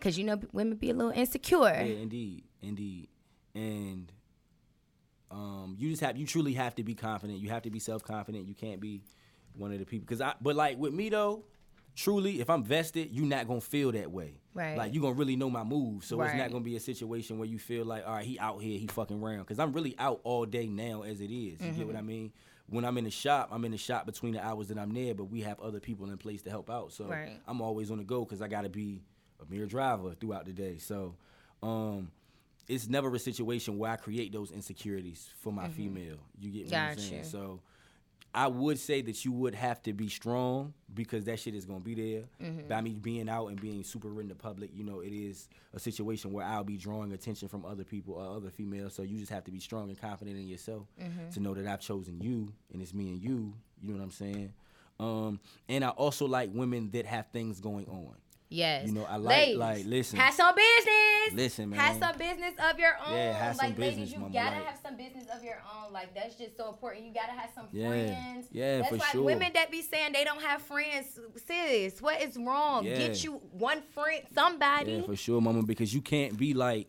Cause 0.00 0.16
you 0.16 0.24
know 0.24 0.38
women 0.52 0.76
be 0.76 0.90
a 0.90 0.94
little 0.94 1.10
insecure. 1.10 1.58
Yeah, 1.74 2.02
indeed, 2.02 2.44
indeed, 2.62 3.08
and 3.54 4.10
um, 5.30 5.76
you 5.78 5.90
just 5.90 6.02
have 6.02 6.16
you 6.16 6.26
truly 6.26 6.54
have 6.54 6.74
to 6.76 6.82
be 6.82 6.94
confident. 6.94 7.38
You 7.38 7.50
have 7.50 7.62
to 7.62 7.70
be 7.70 7.78
self 7.78 8.02
confident. 8.02 8.46
You 8.48 8.54
can't 8.54 8.80
be 8.80 9.02
one 9.54 9.72
of 9.72 9.78
the 9.78 9.84
people 9.84 10.06
because 10.06 10.20
I. 10.20 10.34
But 10.40 10.56
like 10.56 10.78
with 10.78 10.94
me 10.94 11.08
though, 11.10 11.44
truly, 11.94 12.40
if 12.40 12.48
I'm 12.48 12.64
vested, 12.64 13.10
you 13.12 13.24
not 13.26 13.46
gonna 13.46 13.60
feel 13.60 13.92
that 13.92 14.10
way. 14.10 14.40
Right. 14.54 14.76
Like 14.76 14.94
you're 14.94 15.02
gonna 15.02 15.14
really 15.14 15.36
know 15.36 15.50
my 15.50 15.64
moves, 15.64 16.06
so 16.06 16.20
it's 16.22 16.32
not 16.34 16.50
gonna 16.50 16.64
be 16.64 16.76
a 16.76 16.80
situation 16.80 17.38
where 17.38 17.48
you 17.48 17.58
feel 17.58 17.84
like, 17.84 18.06
all 18.06 18.14
right, 18.14 18.24
he 18.24 18.38
out 18.38 18.62
here, 18.62 18.78
he 18.78 18.86
fucking 18.86 19.22
around. 19.22 19.40
Because 19.40 19.58
I'm 19.58 19.72
really 19.72 19.94
out 19.98 20.20
all 20.24 20.46
day 20.46 20.66
now 20.66 21.02
as 21.02 21.20
it 21.20 21.30
is. 21.30 21.60
You 21.60 21.72
get 21.72 21.86
what 21.86 21.94
I 21.96 21.98
Mm-hmm. 21.98 22.06
mean? 22.06 22.32
When 22.70 22.84
I'm 22.84 22.98
in 22.98 23.04
the 23.04 23.10
shop, 23.10 23.48
I'm 23.50 23.64
in 23.64 23.72
the 23.72 23.78
shop 23.78 24.04
between 24.04 24.34
the 24.34 24.44
hours 24.44 24.68
that 24.68 24.78
I'm 24.78 24.92
there, 24.92 25.14
but 25.14 25.24
we 25.24 25.40
have 25.40 25.58
other 25.60 25.80
people 25.80 26.10
in 26.10 26.18
place 26.18 26.42
to 26.42 26.50
help 26.50 26.68
out. 26.68 26.92
So 26.92 27.04
Right. 27.06 27.40
I'm 27.46 27.62
always 27.62 27.90
on 27.90 27.96
the 27.98 28.04
go 28.04 28.24
because 28.24 28.42
I 28.42 28.48
gotta 28.48 28.68
be 28.68 29.00
Amir 29.40 29.64
Driver 29.66 30.12
throughout 30.14 30.44
the 30.46 30.52
day. 30.52 30.76
So 30.78 31.14
um, 31.62 32.10
it's 32.68 32.88
never 32.88 33.14
a 33.14 33.18
situation 33.18 33.78
where 33.78 33.90
I 33.90 33.96
create 33.96 34.32
those 34.32 34.50
insecurities 34.50 35.28
for 35.40 35.52
my 35.52 35.68
female. 35.68 36.16
You 36.38 36.50
get 36.50 36.66
what 36.66 36.74
I'm 36.78 36.98
saying? 36.98 37.24
So 37.24 37.60
I 38.34 38.46
would 38.46 38.78
say 38.78 39.00
that 39.00 39.24
you 39.24 39.32
would 39.32 39.54
have 39.54 39.82
to 39.84 39.94
be 39.94 40.08
strong 40.08 40.74
because 40.92 41.24
that 41.24 41.40
shit 41.40 41.54
is 41.54 41.64
gonna 41.64 41.80
be 41.80 41.94
there. 41.94 42.24
Mm-hmm. 42.42 42.68
By 42.68 42.82
me 42.82 42.90
being 42.90 43.26
out 43.28 43.46
and 43.46 43.58
being 43.58 43.82
super 43.84 44.20
in 44.20 44.28
the 44.28 44.34
public, 44.34 44.70
you 44.74 44.84
know, 44.84 45.00
it 45.00 45.12
is 45.14 45.48
a 45.72 45.78
situation 45.80 46.30
where 46.30 46.44
I'll 46.44 46.62
be 46.62 46.76
drawing 46.76 47.12
attention 47.12 47.48
from 47.48 47.64
other 47.64 47.84
people 47.84 48.14
or 48.14 48.36
other 48.36 48.50
females. 48.50 48.94
So 48.94 49.02
you 49.02 49.18
just 49.18 49.32
have 49.32 49.44
to 49.44 49.50
be 49.50 49.60
strong 49.60 49.88
and 49.88 49.98
confident 49.98 50.36
in 50.36 50.46
yourself 50.46 50.86
Mm-hmm. 51.00 51.30
to 51.30 51.40
know 51.40 51.54
that 51.54 51.66
I've 51.66 51.80
chosen 51.80 52.20
you 52.20 52.52
and 52.72 52.82
it's 52.82 52.92
me 52.92 53.08
and 53.08 53.22
you. 53.22 53.54
You 53.82 53.92
know 53.92 53.98
what 53.98 54.04
I'm 54.04 54.10
saying? 54.10 54.52
Um, 55.00 55.40
and 55.68 55.82
I 55.84 55.88
also 55.88 56.26
like 56.26 56.50
women 56.52 56.90
that 56.90 57.06
have 57.06 57.28
things 57.32 57.60
going 57.60 57.86
on. 57.86 58.14
Yes. 58.50 58.86
You 58.88 58.92
know, 58.92 59.04
I 59.04 59.16
like 59.16 59.36
Ladies, 59.38 59.56
like 59.56 59.84
listen. 59.86 60.18
Pass 60.18 60.38
on 60.40 60.54
business. 60.54 60.94
Listen, 61.34 61.70
man. 61.70 61.78
Have 61.78 61.98
some 61.98 62.16
business 62.18 62.54
of 62.70 62.78
your 62.78 62.92
own. 63.06 63.14
Yeah, 63.14 63.32
have 63.32 63.56
some 63.56 63.66
like 63.66 63.76
business, 63.76 63.96
ladies, 63.98 64.12
you 64.12 64.18
mama, 64.20 64.32
gotta 64.32 64.56
like- 64.56 64.64
have 64.66 64.78
some 64.82 64.96
business 64.96 65.24
of 65.34 65.44
your 65.44 65.62
own. 65.74 65.92
Like 65.92 66.14
that's 66.14 66.34
just 66.36 66.56
so 66.56 66.68
important. 66.70 67.04
You 67.06 67.12
gotta 67.14 67.32
have 67.32 67.50
some 67.54 67.66
Yeah, 67.72 67.88
friends. 67.88 68.48
yeah, 68.50 68.78
That's 68.78 68.88
for 68.88 68.94
sure. 68.94 68.98
That's 68.98 69.08
why 69.08 69.12
sure. 69.12 69.22
women 69.24 69.50
that 69.54 69.70
be 69.70 69.82
saying 69.82 70.12
they 70.12 70.24
don't 70.24 70.42
have 70.42 70.62
friends, 70.62 71.18
sis, 71.46 72.00
what 72.00 72.20
is 72.22 72.36
wrong? 72.36 72.84
Yeah. 72.84 72.98
Get 72.98 73.24
you 73.24 73.34
one 73.52 73.82
friend, 73.94 74.22
somebody. 74.34 74.92
Yeah, 74.92 75.02
for 75.02 75.16
sure, 75.16 75.40
mama, 75.40 75.62
because 75.62 75.92
you 75.94 76.00
can't 76.00 76.36
be 76.36 76.54
like, 76.54 76.88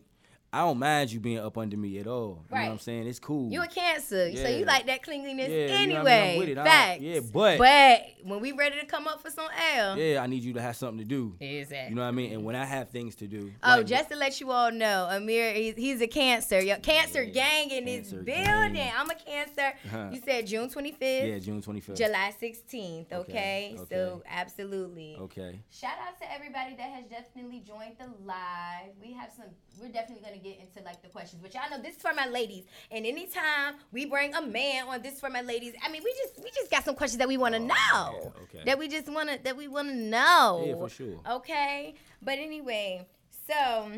I 0.52 0.62
don't 0.62 0.80
mind 0.80 1.12
you 1.12 1.20
being 1.20 1.38
up 1.38 1.56
under 1.56 1.76
me 1.76 1.98
at 2.00 2.08
all. 2.08 2.44
You 2.50 2.56
know 2.56 2.62
what 2.64 2.70
I'm 2.72 2.78
saying? 2.80 3.06
It's 3.06 3.20
cool. 3.20 3.52
You 3.52 3.62
a 3.62 3.68
cancer, 3.68 4.34
so 4.34 4.48
you 4.48 4.64
like 4.64 4.84
that 4.86 5.00
cleanliness 5.04 5.48
Yeah, 5.48 5.56
you 5.56 5.68
know 5.68 5.74
I 5.76 5.86
mean? 5.86 5.96
I'm 5.96 6.06
anyway. 6.08 6.38
with 6.38 6.48
it. 6.48 6.52
I 6.52 6.54
don't- 6.54 6.66
Facts. 6.66 7.00
yeah, 7.02 7.20
but- 7.32 7.58
but 7.58 8.02
when 8.24 8.40
we 8.40 8.50
ready 8.50 8.80
to 8.80 8.86
come 8.86 9.06
up 9.06 9.22
for 9.22 9.30
some 9.30 9.46
L, 9.76 9.96
yeah, 9.96 10.20
I 10.20 10.26
need 10.26 10.42
you 10.42 10.52
to 10.54 10.60
have 10.60 10.74
something 10.74 10.98
to 10.98 11.04
do. 11.04 11.36
exactly. 11.38 11.90
You 11.90 11.94
know 11.94 12.02
what 12.02 12.08
I 12.08 12.10
mean? 12.10 12.32
And 12.32 12.44
when 12.44 12.56
I 12.56 12.64
have 12.64 12.90
things 12.90 13.14
to 13.16 13.28
do. 13.28 13.52
Oh, 13.62 13.76
like- 13.76 13.86
just 13.86 14.08
to 14.10 14.16
let 14.16 14.40
you 14.40 14.50
all 14.50 14.72
know, 14.72 15.06
Amir, 15.08 15.52
he's, 15.52 15.74
he's 15.76 16.00
a 16.00 16.08
cancer. 16.08 16.60
Yo, 16.60 16.76
cancer 16.78 17.22
Yeah, 17.22 17.32
gang 17.32 17.70
in 17.70 17.84
this 17.84 18.12
building. 18.12 18.72
gang. 18.72 18.92
I'm 18.98 19.08
a 19.08 19.14
cancer. 19.14 19.72
Uh-huh. 19.86 20.08
You 20.12 20.20
said 20.24 20.48
June 20.48 20.68
25th, 20.68 21.28
Yeah, 21.28 21.38
June 21.38 21.62
25th. 21.62 21.96
July 21.96 22.34
16th. 22.42 23.12
Okay, 23.12 23.76
Okay, 23.76 23.76
so 23.88 24.20
absolutely. 24.28 25.16
Okay. 25.20 25.60
Shout 25.70 25.92
out 26.04 26.18
to 26.20 26.32
everybody 26.32 26.74
that 26.74 26.90
has 26.90 27.04
definitely 27.04 27.60
joined 27.60 27.94
the 28.00 28.06
live. 28.26 28.90
We 29.00 29.12
have 29.12 29.30
some. 29.36 29.46
We're 29.80 29.88
definitely 29.92 30.22
gonna 30.28 30.39
get 30.42 30.58
into 30.60 30.82
like 30.84 31.02
the 31.02 31.08
questions, 31.08 31.40
but 31.42 31.52
y'all 31.54 31.62
know 31.70 31.82
this 31.82 31.96
is 31.96 32.02
for 32.02 32.12
my 32.14 32.26
ladies. 32.26 32.64
And 32.90 33.06
anytime 33.06 33.74
we 33.92 34.06
bring 34.06 34.34
a 34.34 34.42
man 34.42 34.88
on 34.88 35.02
this 35.02 35.20
for 35.20 35.30
my 35.30 35.40
ladies, 35.42 35.74
I 35.84 35.90
mean 35.90 36.02
we 36.04 36.12
just 36.12 36.42
we 36.42 36.50
just 36.50 36.70
got 36.70 36.84
some 36.84 36.94
questions 36.94 37.18
that 37.18 37.28
we 37.28 37.36
want 37.36 37.54
to 37.54 37.60
know. 37.60 37.74
yeah, 37.74 38.42
okay. 38.42 38.62
That 38.66 38.78
we 38.78 38.88
just 38.88 39.08
wanna 39.08 39.38
that 39.44 39.56
we 39.56 39.68
wanna 39.68 39.94
know. 39.94 40.64
Yeah, 40.66 40.74
for 40.74 40.88
sure. 40.88 41.20
Okay, 41.30 41.94
but 42.22 42.38
anyway, 42.38 43.06
so 43.46 43.90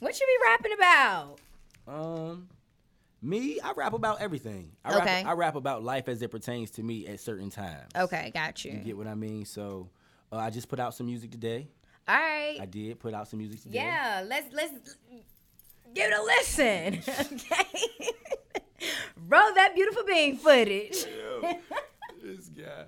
what 0.00 0.18
you 0.20 0.26
be 0.26 0.36
rapping 0.48 0.72
about? 0.72 1.38
Um, 1.86 2.48
me, 3.22 3.60
I 3.60 3.72
rap 3.72 3.92
about 3.92 4.20
everything. 4.20 4.72
I 4.84 4.94
rap, 4.94 5.02
Okay. 5.02 5.22
I 5.24 5.32
rap 5.32 5.56
about 5.56 5.82
life 5.82 6.08
as 6.08 6.22
it 6.22 6.30
pertains 6.30 6.70
to 6.72 6.82
me 6.82 7.06
at 7.06 7.20
certain 7.20 7.50
times. 7.50 7.90
Okay, 7.96 8.30
got 8.32 8.64
you. 8.64 8.72
You 8.72 8.78
get 8.78 8.96
what 8.96 9.06
I 9.06 9.14
mean? 9.14 9.44
So, 9.44 9.90
uh, 10.32 10.36
I 10.36 10.50
just 10.50 10.68
put 10.68 10.80
out 10.80 10.94
some 10.94 11.06
music 11.06 11.30
today. 11.30 11.68
All 12.08 12.16
right. 12.16 12.56
I 12.60 12.64
did 12.66 12.98
put 12.98 13.12
out 13.14 13.28
some 13.28 13.38
music 13.38 13.62
today. 13.62 13.76
Yeah, 13.76 14.24
let's 14.26 14.52
let's 14.54 14.96
give 15.94 16.10
it 16.10 16.18
a 16.18 16.22
listen. 16.22 17.02
Okay. 18.80 18.86
Roll 19.28 19.54
that 19.54 19.74
beautiful 19.74 20.02
being 20.06 20.36
footage. 20.38 21.04
this 22.22 22.48
guy. 22.48 22.84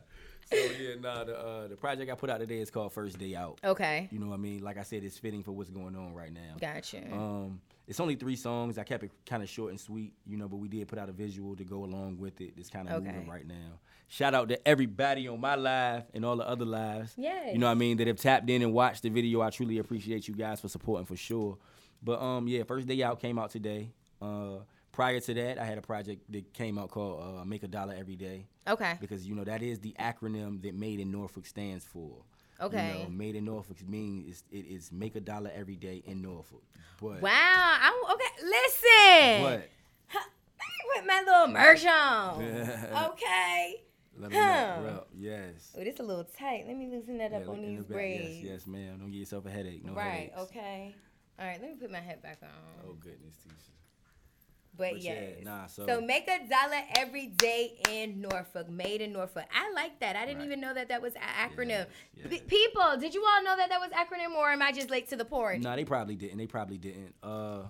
So 0.50 0.56
yeah, 0.56 0.94
nah. 1.00 1.24
The 1.24 1.38
uh, 1.38 1.68
the 1.68 1.76
project 1.76 2.10
I 2.10 2.14
put 2.14 2.30
out 2.30 2.40
today 2.40 2.58
is 2.58 2.70
called 2.70 2.92
First 2.92 3.18
Day 3.18 3.34
Out. 3.34 3.58
Okay. 3.62 4.08
You 4.10 4.18
know 4.18 4.26
what 4.28 4.34
I 4.34 4.38
mean? 4.38 4.62
Like 4.62 4.78
I 4.78 4.82
said, 4.82 5.04
it's 5.04 5.18
fitting 5.18 5.42
for 5.42 5.52
what's 5.52 5.70
going 5.70 5.94
on 5.96 6.14
right 6.14 6.32
now. 6.32 6.56
Gotcha. 6.60 7.02
Um, 7.12 7.60
it's 7.86 8.00
only 8.00 8.14
three 8.16 8.36
songs. 8.36 8.78
I 8.78 8.84
kept 8.84 9.04
it 9.04 9.10
kind 9.26 9.42
of 9.42 9.48
short 9.48 9.70
and 9.70 9.80
sweet, 9.80 10.14
you 10.26 10.36
know, 10.36 10.48
but 10.48 10.56
we 10.56 10.68
did 10.68 10.88
put 10.88 10.98
out 10.98 11.08
a 11.08 11.12
visual 11.12 11.54
to 11.56 11.64
go 11.64 11.84
along 11.84 12.18
with 12.18 12.40
it. 12.40 12.54
It's 12.56 12.70
kind 12.70 12.88
of 12.88 13.02
Okay. 13.02 13.12
moving 13.12 13.28
right 13.28 13.46
now. 13.46 13.78
Shout 14.08 14.34
out 14.34 14.48
to 14.50 14.68
everybody 14.68 15.28
on 15.28 15.40
my 15.40 15.54
live 15.56 16.04
and 16.14 16.24
all 16.24 16.36
the 16.36 16.46
other 16.48 16.64
lives. 16.64 17.12
Yeah. 17.16 17.50
You 17.50 17.58
know 17.58 17.66
what 17.66 17.72
I 17.72 17.76
mean? 17.76 17.96
That 17.98 18.06
have 18.06 18.16
tapped 18.18 18.48
in 18.48 18.62
and 18.62 18.72
watched 18.72 19.02
the 19.02 19.08
video. 19.10 19.40
I 19.42 19.50
truly 19.50 19.78
appreciate 19.78 20.26
you 20.28 20.34
guys 20.34 20.60
for 20.60 20.68
supporting 20.68 21.06
for 21.06 21.16
sure. 21.16 21.58
But 22.02 22.20
um, 22.20 22.48
yeah, 22.48 22.64
first 22.64 22.86
day 22.86 23.02
out 23.02 23.20
came 23.20 23.38
out 23.38 23.50
today. 23.50 23.92
Uh, 24.20 24.58
prior 24.92 25.20
to 25.20 25.34
that, 25.34 25.58
I 25.58 25.64
had 25.64 25.78
a 25.78 25.82
project 25.82 26.30
that 26.32 26.52
came 26.52 26.78
out 26.78 26.90
called 26.90 27.22
uh, 27.22 27.44
Make 27.44 27.62
a 27.62 27.68
Dollar 27.68 27.94
Every 27.96 28.16
Day 28.16 28.46
okay. 28.68 28.96
because 29.00 29.26
you 29.26 29.34
know 29.34 29.44
that 29.44 29.62
is 29.62 29.80
the 29.80 29.94
acronym 29.98 30.62
that 30.62 30.74
Made 30.74 31.00
in 31.00 31.10
Norfolk 31.10 31.46
stands 31.46 31.84
for. 31.84 32.22
Okay. 32.60 32.98
You 32.98 33.04
know, 33.04 33.10
Made 33.10 33.34
in 33.34 33.44
Norfolk 33.44 33.76
means 33.88 34.44
it 34.50 34.66
is 34.66 34.92
make 34.92 35.16
a 35.16 35.20
dollar 35.20 35.50
every 35.54 35.76
day 35.76 36.02
in 36.06 36.22
Norfolk. 36.22 36.62
But 37.00 37.20
Wow. 37.20 37.30
I, 37.32 38.04
okay. 38.12 38.46
Listen. 38.46 39.62
me 40.12 40.94
put 40.94 41.06
my 41.06 41.22
little 41.26 41.48
merch 41.48 41.84
on. 41.86 42.42
okay. 43.12 43.82
let 44.18 44.30
me 44.30 44.36
Huh. 44.36 45.00
Yes. 45.18 45.74
Oh, 45.76 45.82
this 45.82 45.98
a 45.98 46.02
little 46.02 46.24
tight. 46.24 46.64
Let 46.66 46.76
me 46.76 46.88
loosen 46.88 47.18
that 47.18 47.32
Yeah, 47.32 47.38
up 47.38 47.48
on 47.48 47.62
these 47.62 47.84
braids. 47.84 48.42
Yes, 48.42 48.52
yes, 48.52 48.66
ma'am. 48.66 48.98
Don't 49.00 49.10
get 49.10 49.18
yourself 49.18 49.46
a 49.46 49.50
headache. 49.50 49.84
No 49.84 49.94
right. 49.94 50.30
headaches. 50.30 50.38
Okay. 50.42 50.94
All 51.38 51.46
right. 51.46 51.60
Let 51.60 51.70
me 51.70 51.76
put 51.76 51.90
my 51.90 52.00
head 52.00 52.22
back 52.22 52.38
on. 52.42 52.48
Oh 52.88 52.94
goodness, 52.94 53.34
Tisha. 53.46 53.70
But, 54.74 54.92
But 54.92 55.02
yeah, 55.02 55.12
yes. 55.12 55.44
nah, 55.44 55.66
so- 55.66 55.86
so 55.86 56.00
make 56.00 56.26
a 56.28 56.38
dollar 56.48 56.80
every 56.96 57.26
day 57.26 57.76
in 57.90 58.22
Norfolk, 58.22 58.70
made 58.70 59.02
in 59.02 59.12
Norfolk. 59.12 59.44
I 59.54 59.70
like 59.72 60.00
that. 60.00 60.16
I 60.16 60.24
didn't 60.24 60.38
Right. 60.38 60.46
even 60.46 60.60
know 60.60 60.72
that 60.72 60.88
that 60.88 61.02
was 61.02 61.14
an 61.14 61.20
acronym. 61.20 61.86
Yes, 62.16 62.26
yes. 62.30 62.40
people, 62.46 62.96
did 62.98 63.12
you 63.12 63.22
all 63.22 63.42
know 63.44 63.54
that 63.54 63.68
that 63.68 63.80
was 63.80 63.90
acronym, 63.90 64.34
or 64.34 64.50
am 64.50 64.62
I 64.62 64.72
just 64.72 64.88
late 64.88 65.08
to 65.10 65.16
the 65.16 65.26
party? 65.26 65.58
No, 65.58 65.76
they 65.76 65.84
probably 65.84 66.16
didn't. 66.16 66.38
They 66.38 66.46
probably 66.46 66.78
didn't. 66.78 67.14
Uh, 67.22 67.64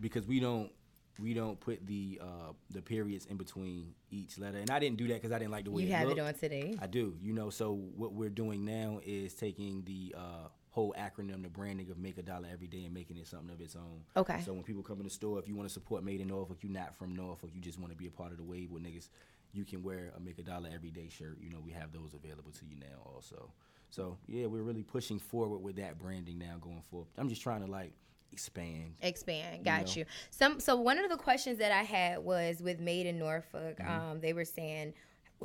because 0.00 0.26
we 0.28 0.38
don't 0.40 0.70
we 1.20 1.32
don't 1.32 1.58
put 1.60 1.84
the 1.86 2.20
uh 2.22 2.52
the 2.70 2.82
periods 2.82 3.26
in 3.26 3.36
between 3.36 3.94
each 4.12 4.38
letter, 4.38 4.58
and 4.58 4.70
I 4.70 4.78
didn't 4.78 4.96
do 4.98 5.08
that 5.08 5.14
because 5.14 5.32
I 5.32 5.38
didn't 5.40 5.52
like 5.52 5.64
the 5.64 5.70
way 5.72 5.82
you 5.82 5.88
it 5.88 5.92
have 5.94 6.06
looked. 6.08 6.18
it 6.20 6.22
on 6.22 6.34
today. 6.34 6.76
I 6.80 6.86
do. 6.86 7.16
You 7.20 7.32
know, 7.32 7.50
so 7.50 7.72
what 7.96 8.12
we're 8.12 8.30
doing 8.30 8.64
now 8.64 9.00
is 9.04 9.34
taking 9.34 9.82
the 9.84 10.14
uh, 10.16 10.48
whole 10.74 10.92
acronym, 10.98 11.40
the 11.40 11.48
branding 11.48 11.88
of 11.88 11.98
Make 11.98 12.18
a 12.18 12.22
Dollar 12.22 12.48
Every 12.52 12.66
Day, 12.66 12.82
and 12.82 12.92
making 12.92 13.16
it 13.16 13.28
something 13.28 13.48
of 13.50 13.60
its 13.60 13.76
own. 13.76 14.00
Okay. 14.16 14.40
So 14.44 14.52
when 14.52 14.64
people 14.64 14.82
come 14.82 14.98
in 14.98 15.04
the 15.04 15.10
store, 15.10 15.38
if 15.38 15.46
you 15.46 15.54
want 15.54 15.68
to 15.68 15.72
support 15.72 16.02
Made 16.02 16.20
in 16.20 16.26
Norfolk, 16.26 16.58
you're 16.62 16.72
not 16.72 16.96
from 16.96 17.14
Norfolk, 17.14 17.50
you 17.54 17.60
just 17.60 17.78
want 17.78 17.92
to 17.92 17.96
be 17.96 18.08
a 18.08 18.10
part 18.10 18.32
of 18.32 18.38
the 18.38 18.42
wave 18.42 18.72
with 18.72 18.82
niggas, 18.82 19.08
you 19.52 19.64
can 19.64 19.84
wear 19.84 20.12
a 20.16 20.20
Make 20.20 20.40
a 20.40 20.42
Dollar 20.42 20.68
Every 20.74 20.90
Day 20.90 21.08
shirt. 21.08 21.38
You 21.40 21.50
know, 21.50 21.60
we 21.64 21.70
have 21.70 21.92
those 21.92 22.12
available 22.12 22.50
to 22.50 22.66
you 22.66 22.74
now 22.80 23.08
also. 23.14 23.52
So 23.90 24.18
yeah, 24.26 24.46
we're 24.46 24.62
really 24.62 24.82
pushing 24.82 25.20
forward 25.20 25.58
with 25.58 25.76
that 25.76 25.96
branding 25.96 26.40
now 26.40 26.56
going 26.60 26.82
forward. 26.90 27.06
I'm 27.16 27.28
just 27.28 27.40
trying 27.40 27.64
to 27.64 27.70
like 27.70 27.92
expand. 28.32 28.94
Expand, 29.00 29.64
got 29.64 29.86
know? 29.86 29.92
you. 30.00 30.04
Some 30.30 30.58
so 30.58 30.74
one 30.74 30.98
of 30.98 31.08
the 31.08 31.16
questions 31.16 31.58
that 31.58 31.70
I 31.70 31.84
had 31.84 32.18
was 32.18 32.60
with 32.60 32.80
Made 32.80 33.06
in 33.06 33.16
Norfolk. 33.16 33.78
Mm-hmm. 33.78 34.10
Um, 34.10 34.20
they 34.20 34.32
were 34.32 34.44
saying, 34.44 34.94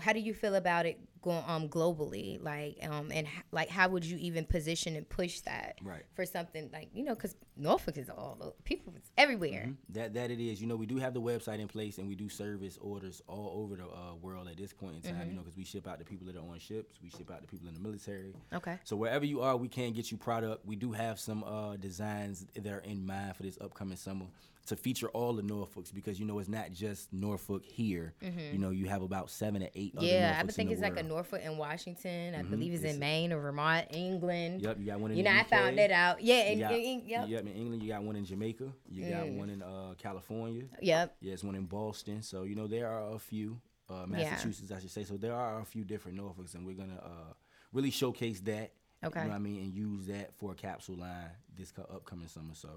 how 0.02 0.12
do 0.12 0.20
you 0.20 0.34
feel 0.34 0.56
about 0.56 0.88
it 0.88 1.00
going 1.22 1.44
um 1.48 1.68
globally? 1.70 2.42
Like 2.44 2.78
um 2.88 3.12
and 3.14 3.28
like 3.52 3.70
how 3.70 3.90
would 3.90 4.06
you 4.06 4.18
even 4.18 4.46
position 4.46 4.96
and 4.96 5.08
push 5.08 5.42
that 5.42 5.78
Right. 5.84 6.04
for 6.14 6.26
something 6.26 6.70
like 6.74 6.90
you 6.94 7.04
know 7.04 7.16
because 7.16 7.36
Norfolk 7.58 7.98
is 7.98 8.10
all 8.10 8.56
people 8.64 8.94
it's 8.96 9.12
everywhere. 9.18 9.70
That 9.90 10.14
that 10.14 10.32
it 10.32 10.40
is. 10.40 10.62
You 10.62 10.68
know, 10.68 10.76
we 10.76 10.86
do 10.86 10.98
have 10.98 11.14
the 11.14 11.22
website 11.22 11.60
in 11.60 11.68
place, 11.68 11.98
and 11.98 12.08
we 12.08 12.16
do 12.16 12.30
service 12.30 12.78
orders 12.82 13.22
all 13.28 13.62
over 13.64 13.76
the 13.76 13.86
uh, 13.86 14.16
world 14.22 14.48
at 14.48 14.58
this 14.58 14.72
point 14.74 14.96
in 14.96 15.02
time. 15.02 15.14
Mm-hmm. 15.16 15.30
You 15.30 15.36
know, 15.36 15.42
because 15.42 15.58
we 15.58 15.64
ship 15.66 15.88
out 15.88 16.00
to 16.00 16.06
people 16.06 16.26
that 16.28 16.36
are 16.36 16.40
on 16.40 16.60
ships, 16.60 16.96
we 17.04 17.10
ship 17.10 17.30
out 17.32 17.42
to 17.42 17.48
people 17.48 17.68
in 17.68 17.74
the 17.74 17.80
military. 17.82 18.34
Okay. 18.54 18.78
So 18.84 18.96
wherever 18.96 19.26
you 19.26 19.42
are, 19.42 19.58
we 19.58 19.68
can 19.68 19.92
get 19.94 20.12
you 20.12 20.18
product. 20.18 20.66
We 20.66 20.76
do 20.76 20.92
have 20.94 21.20
some 21.20 21.44
uh, 21.44 21.76
designs 21.78 22.46
that 22.56 22.72
are 22.72 22.80
in 22.80 23.06
mind 23.06 23.36
for 23.36 23.44
this 23.44 23.58
upcoming 23.60 23.98
summer 23.98 24.26
to 24.68 24.76
feature 24.76 25.10
all 25.10 25.34
the 25.34 25.42
Norfolks 25.42 25.92
because 25.94 26.20
you 26.20 26.26
know 26.26 26.38
it's 26.40 26.48
not 26.48 26.72
just 26.72 27.12
Norfolk 27.12 27.66
here. 27.66 28.14
You 28.22 28.60
know, 28.60 28.70
you 28.70 28.86
have 28.88 29.02
about 29.02 29.30
seven 29.32 29.64
or 29.64 29.70
eight. 29.76 29.94
other 29.98 30.06
Mm-hmm. 30.06 30.16
Yeah, 30.16 30.38
I 30.38 30.42
Norfolks 30.42 30.42
would 30.44 30.50
in 30.50 30.56
think 30.56 30.70
the 30.70 30.74
it's 30.74 30.82
like 30.82 31.00
a. 31.00 31.04
Norfolk 31.10 31.42
and 31.44 31.58
Washington. 31.58 32.36
I 32.36 32.44
believe 32.44 32.74
it's, 32.74 32.84
It's 32.84 32.94
in 32.94 33.00
Maine 33.00 33.34
or 33.34 33.42
Vermont, 33.42 33.88
England. 33.92 34.62
Yep, 34.62 34.78
you 34.80 34.86
got 34.86 35.00
one 35.02 35.12
in 35.12 35.18
You 35.18 35.24
know, 35.24 35.32
I 35.32 35.44
found 35.44 35.78
that 35.78 35.92
out. 35.92 36.22
Yeah, 36.22 36.36
and, 36.36 36.60
got, 36.62 36.72
and- 36.72 37.04
yep. 37.08 37.28
yep, 37.28 37.42
in 37.42 37.54
England, 37.54 37.84
you 37.84 37.90
got 37.90 38.04
one 38.04 38.16
in 38.16 38.24
Jamaica. 38.24 38.72
You 38.90 39.10
got 39.10 39.26
Mm. 39.26 39.38
one 39.38 39.50
in 39.50 39.62
uh, 39.62 39.96
California. 39.98 40.64
Yep. 40.82 41.16
Yeah, 41.20 41.34
it's 41.34 41.44
one 41.44 41.56
in 41.56 41.66
Boston. 41.66 42.22
So 42.22 42.44
you 42.44 42.56
know 42.56 42.68
there 42.68 42.88
are 42.88 43.14
a 43.14 43.20
few 43.20 43.60
uh, 43.90 44.06
Yeah. 44.12 44.30
Massachusetts, 44.32 44.72
I 44.72 44.80
should 44.80 44.92
say. 44.92 45.04
So 45.04 45.18
there 45.18 45.34
are 45.34 45.60
a 45.60 45.66
few 45.66 45.84
different 45.84 46.18
Norfolks, 46.18 46.54
and 46.54 46.66
we're 46.66 46.76
gonna 46.76 47.02
uh, 47.04 47.34
really 47.74 47.92
showcase 47.92 48.40
that. 48.42 48.72
Okay. 49.04 49.20
You 49.20 49.26
know 49.26 49.30
what 49.32 49.36
I 49.36 49.40
mean, 49.40 49.62
and 49.64 49.74
use 49.74 50.06
that 50.08 50.34
for 50.38 50.52
a 50.52 50.56
capsule 50.56 50.96
line 50.98 51.32
this 51.58 51.74
upcoming 51.78 52.28
summer. 52.28 52.54
So. 52.54 52.70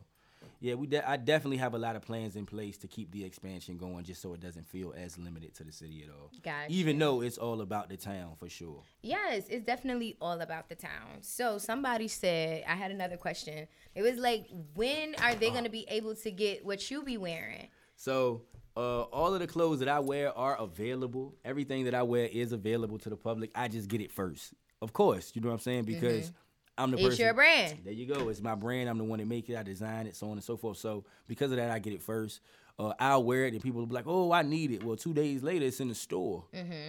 Yeah, 0.61 0.75
we 0.75 0.87
de- 0.87 1.09
I 1.09 1.17
definitely 1.17 1.57
have 1.59 1.75
a 1.75 1.79
lot 1.79 1.97
of 1.97 2.03
plans 2.03 2.37
in 2.37 2.47
place 2.47 2.79
to 2.79 2.87
keep 2.87 3.11
the 3.11 3.25
expansion 3.25 3.77
going, 3.77 4.05
just 4.05 4.23
so 4.23 4.33
it 4.35 4.41
doesn't 4.41 4.67
feel 4.67 4.95
as 4.97 5.19
limited 5.19 5.55
to 5.57 5.65
the 5.65 5.73
city 5.73 6.05
at 6.05 6.11
all. 6.11 6.31
Gotcha. 6.43 6.73
Even 6.73 6.99
though 6.99 7.23
it's 7.23 7.39
all 7.39 7.61
about 7.61 7.89
the 7.89 7.97
town 7.97 8.33
for 8.39 8.49
sure. 8.49 8.83
Yes, 9.03 9.45
it's 9.49 9.65
definitely 9.65 10.17
all 10.21 10.41
about 10.41 10.69
the 10.69 10.75
town. 10.75 11.19
So 11.21 11.59
somebody 11.59 12.09
said, 12.09 12.65
I 12.69 12.75
had 12.75 12.91
another 12.91 13.17
question. 13.17 13.67
It 13.95 14.03
was 14.03 14.17
like, 14.17 14.47
when 14.75 15.15
are 15.17 15.35
they 15.35 15.51
going 15.51 15.65
to 15.65 15.71
be 15.71 15.87
able 15.89 16.15
to 16.17 16.31
get 16.31 16.65
what 16.65 16.91
you 16.91 17.03
be 17.03 17.17
wearing? 17.17 17.69
So 17.97 18.43
uh, 18.77 19.03
all 19.03 19.35
of 19.35 19.41
the 19.41 19.47
clothes 19.47 19.81
that 19.81 19.89
I 19.89 20.01
wear 20.01 20.37
are 20.37 20.57
available. 20.57 21.35
Everything 21.45 21.85
that 21.85 21.95
I 21.95 22.03
wear 22.03 22.27
is 22.27 22.53
available 22.53 22.99
to 23.01 23.11
the 23.11 23.17
public. 23.17 23.51
I 23.55 23.69
just 23.69 23.89
get 23.89 24.01
it 24.01 24.11
first, 24.11 24.55
of 24.81 24.93
course. 24.93 25.33
You 25.35 25.43
know 25.43 25.49
what 25.49 25.55
I'm 25.55 25.61
saying? 25.61 25.85
Because 25.85 26.33
I'm 26.79 26.91
the 26.91 26.97
Mm-hmm. 26.97 27.07
It's 27.07 27.13
person. 27.15 27.25
your 27.27 27.35
brand. 27.35 27.79
There 27.85 27.93
you 27.93 28.07
go. 28.07 28.29
It's 28.29 28.41
my 28.41 28.55
brand. 28.55 28.89
I'm 28.89 28.99
the 28.99 29.05
one 29.05 29.19
that 29.19 29.27
make 29.29 29.49
it. 29.51 29.57
I 29.57 29.63
design 29.63 30.07
it, 30.07 30.17
so 30.17 30.27
on 30.27 30.33
and 30.33 30.43
so 30.45 30.57
forth. 30.57 30.79
So 30.79 31.05
because 31.29 31.51
of 31.51 31.59
that, 31.59 31.71
I 31.71 31.79
get 31.79 31.93
it 31.93 32.03
first. 32.03 32.41
Uh, 32.79 32.95
I'll 32.99 33.23
wear 33.23 33.45
it, 33.45 33.53
and 33.53 33.63
people 33.63 33.81
will 33.81 33.87
be 33.87 33.95
like, 33.95 34.07
"Oh, 34.07 34.33
I 34.33 34.41
need 34.43 34.71
it." 34.71 34.83
Well, 34.83 34.97
two 34.97 35.13
days 35.13 35.43
later, 35.43 35.67
it's 35.67 35.81
in 35.81 35.89
the 35.89 35.95
store. 35.95 36.45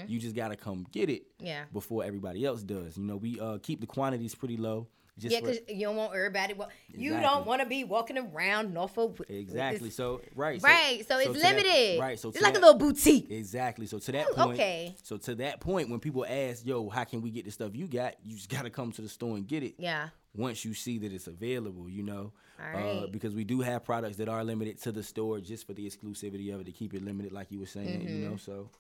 You 0.08 0.18
just 0.20 0.36
gotta 0.36 0.56
come 0.56 0.88
get 0.92 1.10
it 1.10 1.24
Mm-hmm. 1.38 1.46
Yeah. 1.48 1.64
before 1.74 2.04
everybody 2.06 2.46
else 2.46 2.64
does. 2.64 2.98
You 2.98 3.04
know, 3.04 3.18
we 3.18 3.38
uh, 3.40 3.58
keep 3.62 3.82
the 3.82 3.88
quantities 3.88 4.34
pretty 4.34 4.56
low. 4.58 4.88
Just 5.20 5.32
yeah, 5.34 5.42
because 5.42 5.60
you 5.70 5.82
don't 5.82 5.96
want 5.96 6.16
everybody. 6.16 6.54
Wa- 6.56 6.70
You 6.90 7.12
don't 7.20 7.46
want 7.46 7.62
to 7.62 7.68
be 7.68 7.84
walking 7.84 8.18
around 8.18 8.74
Norfolk. 8.74 9.20
exactly. 9.30 9.92
So 9.92 10.22
right. 10.36 10.60
right. 10.64 11.06
So, 11.08 11.20
it's 11.20 11.40
that- 11.40 11.56
limited. 11.56 12.00
right. 12.00 12.18
So 12.20 12.30
it's 12.30 12.42
like 12.42 12.54
that- 12.56 12.60
a 12.64 12.66
little 12.66 12.80
boutique. 12.80 13.30
Exactly. 13.30 13.86
So 13.86 14.00
to 14.00 14.12
that 14.12 14.28
Ooh, 14.32 14.34
point, 14.34 14.52
okay. 14.54 14.96
So 15.04 15.18
to 15.18 15.36
that 15.36 15.60
point, 15.60 15.90
when 15.90 16.00
people 16.00 16.26
ask, 16.28 16.66
"Yo, 16.66 16.90
how 16.90 17.04
can 17.04 17.22
we 17.22 17.30
get 17.30 17.46
the 17.46 17.52
stuff 17.52 17.76
you 17.76 17.88
got?" 17.88 18.16
You 18.24 18.36
just 18.36 18.50
gotta 18.50 18.72
come 18.72 18.92
to 18.94 19.02
the 19.04 19.10
store 19.10 19.38
and 19.38 19.48
get 19.48 19.62
it. 19.62 19.76
Yeah. 19.78 20.10
Once 20.36 20.66
you 20.66 20.74
see 20.74 20.98
that 20.98 21.14
it's 21.14 21.28
available, 21.28 21.88
you 21.88 22.02
know, 22.02 22.32
All 22.74 23.04
uh, 23.04 23.08
because 23.08 23.36
we 23.36 23.44
do 23.44 23.62
have 23.62 23.84
products 23.84 24.18
that 24.18 24.28
are 24.30 24.44
limited 24.44 24.82
to 24.82 24.92
the 24.92 25.04
store 25.04 25.40
just 25.40 25.68
for 25.68 25.74
the 25.74 25.86
exclusivity 25.88 26.52
of 26.52 26.62
it 26.62 26.64
to 26.64 26.72
keep 26.72 26.96
it 26.96 27.04
limited, 27.06 27.32
like 27.32 27.52
you 27.52 27.60
were 27.60 27.68
saying, 27.68 28.02
you 28.02 28.08
Mm-hmm. 28.10 28.32
know. 28.32 28.38
So 28.38 28.72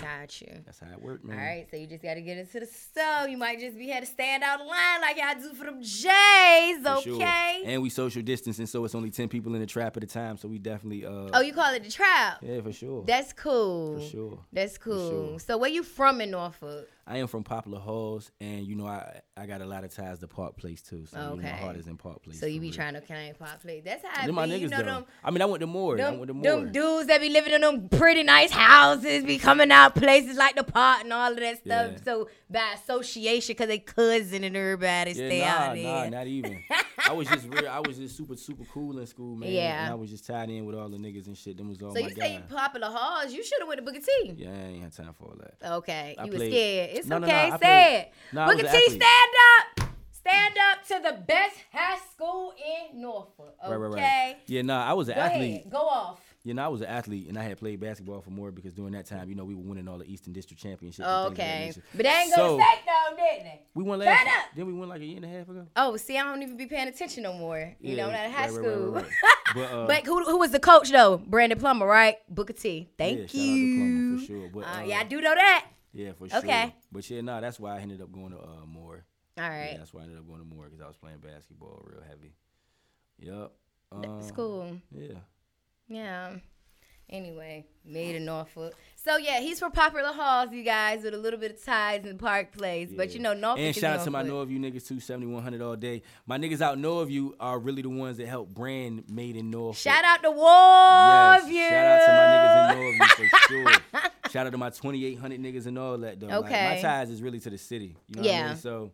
Got 0.00 0.42
you. 0.42 0.48
that's 0.66 0.78
how 0.80 0.92
it 0.92 1.00
worked, 1.00 1.24
man. 1.24 1.38
All 1.38 1.44
right, 1.44 1.66
so 1.70 1.76
you 1.78 1.86
just 1.86 2.02
got 2.02 2.14
to 2.14 2.20
get 2.20 2.36
into 2.36 2.60
the 2.60 2.66
store. 2.66 3.28
You 3.28 3.38
might 3.38 3.58
just 3.58 3.78
be 3.78 3.88
had 3.88 4.00
to 4.04 4.06
stand 4.06 4.42
out 4.42 4.60
in 4.60 4.66
line 4.66 5.00
like 5.00 5.16
y'all 5.16 5.40
do 5.40 5.54
for 5.54 5.64
them 5.64 5.80
J's, 5.82 6.82
For 6.82 7.00
sure. 7.02 7.14
okay? 7.14 7.62
And 7.64 7.80
we 7.80 7.88
social 7.88 8.20
distancing, 8.20 8.66
so 8.66 8.84
it's 8.84 8.94
only 8.94 9.10
ten 9.10 9.28
people 9.28 9.54
in 9.54 9.60
the 9.60 9.66
trap 9.66 9.96
at 9.96 10.04
a 10.04 10.06
time. 10.06 10.36
So 10.36 10.48
we 10.48 10.58
definitely, 10.58 11.06
uh, 11.06 11.30
oh, 11.32 11.40
you 11.40 11.54
call 11.54 11.72
it 11.74 11.82
the 11.82 11.90
trap? 11.90 12.38
yeah, 12.42 12.60
for 12.60 12.72
sure. 12.72 13.04
That's 13.06 13.32
cool. 13.32 13.98
For 13.98 14.06
sure. 14.06 14.38
That's 14.52 14.76
cool. 14.76 15.30
sure. 15.30 15.38
So 15.38 15.56
where 15.56 15.70
you 15.70 15.82
from 15.82 16.20
in 16.20 16.30
Norfolk? 16.30 16.88
I 17.08 17.18
am 17.18 17.28
from 17.28 17.44
Poplar 17.44 17.78
Halls, 17.78 18.32
and 18.40 18.66
you 18.66 18.74
know 18.74 18.86
I 18.86 19.20
I 19.36 19.46
got 19.46 19.60
a 19.60 19.64
lot 19.66 19.84
of 19.84 19.94
ties 19.94 20.18
to 20.18 20.26
Park 20.26 20.56
Place 20.56 20.82
too. 20.82 21.06
So 21.06 21.16
you 21.18 21.22
know, 21.24 21.36
my 21.36 21.48
Okay. 21.52 21.62
heart 21.62 21.76
is 21.76 21.86
in 21.86 21.96
Park 21.96 22.22
Place. 22.24 22.40
So 22.40 22.46
you 22.46 22.58
be 22.60 22.66
real. 22.68 22.74
trying 22.74 22.94
to 22.94 23.00
claim 23.00 23.32
pop 23.34 23.62
play. 23.62 23.80
That's 23.80 24.04
how 24.04 24.22
I 24.22 24.26
Them 24.26 24.34
my 24.34 24.46
be. 24.46 24.52
niggas 24.52 24.60
You 24.62 24.68
know 24.70 24.76
though. 24.78 24.84
them, 24.84 25.04
I 25.22 25.30
mean, 25.30 25.40
I 25.42 25.44
went 25.44 25.60
to 25.60 25.66
Maury. 25.68 26.02
I 26.02 26.10
them, 26.10 26.18
went 26.18 26.28
to 26.28 26.34
Maury. 26.34 26.64
them 26.64 26.72
dudes 26.72 27.06
that 27.06 27.20
be 27.20 27.28
living 27.28 27.52
in 27.52 27.60
them 27.60 27.88
pretty 27.88 28.24
nice 28.24 28.50
houses, 28.50 29.22
be 29.24 29.38
coming 29.38 29.70
out 29.70 29.94
places 29.94 30.36
like 30.36 30.56
the 30.56 30.64
park 30.64 31.02
and 31.02 31.12
all 31.12 31.30
of 31.30 31.36
that 31.38 31.58
stuff. 31.58 31.92
Yeah. 31.92 31.98
So 32.04 32.28
by 32.50 32.72
association, 32.74 33.54
cause 33.54 33.68
they 33.68 33.78
cousin 33.78 34.42
and 34.42 34.56
everybody 34.56 35.10
Yeah, 35.12 35.14
stay 35.28 35.40
nah, 35.40 35.46
out 35.46 35.76
nah, 35.76 36.00
there. 36.02 36.10
not 36.10 36.26
even. 36.26 36.58
I 37.08 37.12
was 37.12 37.28
just 37.28 37.46
real. 37.48 37.68
I 37.68 37.78
was 37.78 37.98
just 37.98 38.16
super, 38.16 38.36
super 38.36 38.64
cool 38.72 38.98
in 38.98 39.06
school, 39.06 39.36
man. 39.36 39.52
Yeah. 39.52 39.84
And 39.84 39.92
I 39.92 39.94
was 39.94 40.10
just 40.10 40.26
tied 40.26 40.50
in 40.50 40.66
with 40.66 40.74
all 40.74 40.88
the 40.88 40.96
niggas 40.96 41.28
and 41.28 41.36
shit. 41.38 41.56
Them 41.56 41.68
was 41.68 41.80
all 41.80 41.94
so 41.94 42.00
my 42.00 42.08
you 42.08 42.14
say 42.16 42.32
you 42.32 42.38
guys. 42.40 42.48
popular 42.52 42.88
halls? 42.90 43.32
You 43.32 43.44
should 43.44 43.60
have 43.60 43.68
went 43.68 43.78
to 43.78 43.84
Booker 43.84 44.00
T. 44.04 44.34
Yeah, 44.36 44.48
I 44.50 44.52
ain't 44.70 44.82
had 44.82 44.92
time 44.92 45.12
for 45.12 45.26
all 45.26 45.36
that. 45.38 45.72
Okay, 45.76 46.16
I 46.18 46.24
you 46.24 46.32
was 46.32 46.40
scared. 46.42 46.90
It's 46.96 47.06
No, 47.08 47.18
no, 47.18 47.26
okay. 47.26 47.48
no, 47.48 47.54
I 47.54 47.58
Say 47.58 48.00
it. 48.00 48.12
No, 48.32 48.46
Booker 48.46 48.68
T, 48.68 48.86
stand 48.90 49.02
up. 49.80 49.90
Stand 50.10 50.54
up 50.72 50.84
to 50.88 51.00
the 51.08 51.22
best 51.24 51.56
high 51.72 51.98
school 52.12 52.52
in 52.58 53.00
Norfolk. 53.00 53.54
Okay. 53.64 53.70
Right, 53.70 53.76
right, 53.76 53.92
right. 54.02 54.36
Yeah, 54.46 54.62
nah, 54.62 54.84
I 54.84 54.92
was 54.94 55.08
an 55.08 55.14
Go 55.14 55.20
athlete. 55.20 55.50
ahead. 55.60 55.70
Go 55.70 55.78
off. 55.78 56.20
You 56.42 56.54
know, 56.54 56.64
I 56.64 56.68
was 56.68 56.80
an 56.80 56.86
athlete, 56.88 57.28
and 57.28 57.36
I 57.38 57.42
had 57.42 57.58
played 57.58 57.80
basketball 57.80 58.20
for 58.20 58.30
more 58.30 58.50
because 58.52 58.72
during 58.72 58.92
that 58.92 59.06
time, 59.06 59.28
you 59.28 59.34
know, 59.34 59.44
we 59.44 59.54
were 59.54 59.62
winning 59.62 59.88
all 59.88 59.98
the 59.98 60.04
Eastern 60.10 60.32
District 60.32 60.60
championships. 60.62 61.06
and 61.06 61.36
things 61.36 61.76
of 61.76 61.82
that 61.82 61.82
Okay. 61.82 61.82
But 61.94 62.02
they 62.04 62.08
ain't 62.08 62.30
go 62.30 62.36
So, 62.36 62.56
to 62.56 62.62
state 62.62 62.82
though, 62.86 63.16
didn't 63.16 63.44
they? 63.44 63.60
We 63.74 63.82
won 63.84 63.98
last. 64.00 64.26
Up. 64.26 64.32
Then 64.56 64.66
we 64.66 64.72
won 64.72 64.88
like 64.88 65.00
a 65.00 65.04
year 65.04 65.16
and 65.16 65.24
a 65.24 65.28
half 65.28 65.48
ago. 65.48 65.66
Oh, 65.76 65.96
see, 65.96 66.16
I 66.18 66.22
don't 66.24 66.42
even 66.42 66.56
be 66.56 66.66
paying 66.66 66.86
attention 66.88 67.22
no 67.24 67.32
more. 67.32 67.74
You 67.80 67.96
know, 67.96 68.06
Yeah, 68.08 68.12
not 68.16 68.24
in 68.26 68.30
high 68.32 68.42
right, 68.42 68.52
school. 68.52 68.90
right, 68.90 69.04
right. 69.04 69.12
But, 69.54 69.72
uh, 69.72 69.86
But 69.86 70.06
who, 70.06 70.24
who 70.24 70.38
was 70.38 70.50
the 70.52 70.60
coach 70.60 70.90
though? 70.90 71.18
Brandon 71.18 71.58
Plummer, 71.58 71.86
right? 71.86 72.16
Booker 72.28 72.52
T. 72.52 72.88
Thank 72.98 73.18
yeah, 73.18 73.26
shout 73.26 73.34
out 73.34 73.36
to 73.36 73.38
you. 73.40 73.76
Plummer 73.76 74.18
for 74.18 74.24
sure. 74.26 74.48
But, 74.52 74.60
Uh, 74.64 74.80
uh, 74.80 74.84
yeah, 74.86 74.98
I 74.98 75.04
do 75.04 75.20
know 75.20 75.34
that. 75.34 75.66
Yeah, 75.96 76.12
for 76.12 76.28
sure. 76.28 76.38
Okay. 76.40 76.74
But 76.92 77.08
yeah, 77.08 77.22
nah, 77.22 77.40
that's 77.40 77.58
why 77.58 77.76
I 77.76 77.80
ended 77.80 78.02
up 78.02 78.12
going 78.12 78.32
to 78.32 78.38
uh, 78.38 78.66
Maury. 78.66 79.00
All 79.38 79.48
right. 79.48 79.70
Yeah, 79.72 79.78
that's 79.78 79.94
why 79.94 80.02
I 80.02 80.04
ended 80.04 80.18
up 80.18 80.26
going 80.26 80.40
to 80.40 80.44
Maury 80.44 80.68
because 80.68 80.84
I 80.84 80.86
was 80.86 80.96
playing 80.96 81.18
basketball 81.18 81.82
real 81.84 82.02
heavy. 82.06 82.34
Yep. 83.18 83.52
Um, 83.92 84.30
cool. 84.34 84.76
Yeah. 84.92 85.18
Yeah. 85.88 86.36
Anyway, 87.08 87.64
made 87.84 88.16
in 88.16 88.24
Norfolk. 88.24 88.74
So 88.96 89.16
yeah, 89.16 89.38
he's 89.38 89.60
from 89.60 89.70
Poplar 89.70 90.02
Halls, 90.12 90.50
you 90.52 90.64
guys, 90.64 91.04
with 91.04 91.14
a 91.14 91.16
little 91.16 91.38
bit 91.38 91.52
of 91.52 91.64
ties 91.64 92.04
in 92.04 92.18
Park 92.18 92.50
Place. 92.52 92.90
But 92.92 93.14
you 93.14 93.20
know, 93.20 93.32
Norfolk 93.32 93.60
And 93.60 93.68
is 93.68 93.76
shout 93.76 94.00
out 94.00 94.04
to 94.06 94.10
my 94.10 94.22
Norfolk. 94.22 94.34
Know 94.34 94.40
of 94.40 94.50
You 94.50 94.58
niggas 94.58 94.88
too, 94.88 94.98
7100 94.98 95.62
all 95.62 95.76
day. 95.76 96.02
My 96.26 96.36
niggas 96.36 96.60
out 96.60 96.78
Norview 96.78 97.30
are 97.38 97.60
really 97.60 97.82
the 97.82 97.90
ones 97.90 98.16
that 98.16 98.26
help 98.26 98.48
brand 98.48 99.04
Made 99.08 99.36
in 99.36 99.50
Norfolk. 99.50 99.76
Shout 99.80 100.04
out 100.04 100.20
to 100.24 100.30
Yes, 100.30 101.44
Norview. 101.44 101.68
shout 101.68 101.86
out 101.86 102.06
to 102.06 102.12
my 102.12 102.26
niggas 102.26 102.70
in 102.72 102.76
Norview 102.98 103.08
for 103.30 103.38
sure. 103.46 104.10
shout 104.32 104.46
out 104.48 104.50
to 104.50 104.58
my 104.58 104.70
2800 104.70 105.40
niggas 105.40 105.66
and 105.66 105.78
all 105.78 105.98
that 105.98 106.18
though. 106.18 106.26
Like, 106.26 106.44
Okay. 106.46 106.74
my 106.74 106.80
ties 106.82 107.08
is 107.10 107.22
really 107.22 107.38
to 107.38 107.50
the 107.50 107.58
city. 107.58 107.94
You 108.08 108.16
know 108.16 108.22
what 108.22 108.28
I 108.30 108.34
Yeah. 108.34 108.48
mean? 108.48 108.56
So 108.56 108.90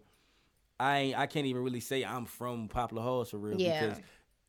I 0.78 0.98
ain't, 0.98 1.18
I 1.18 1.26
can't 1.26 1.46
even 1.46 1.62
really 1.62 1.80
say 1.80 2.04
I'm 2.04 2.26
from 2.26 2.68
Poplar 2.68 3.00
Halls 3.00 3.30
for 3.30 3.38
real 3.38 3.58
Yeah. 3.58 3.86
because 3.86 4.02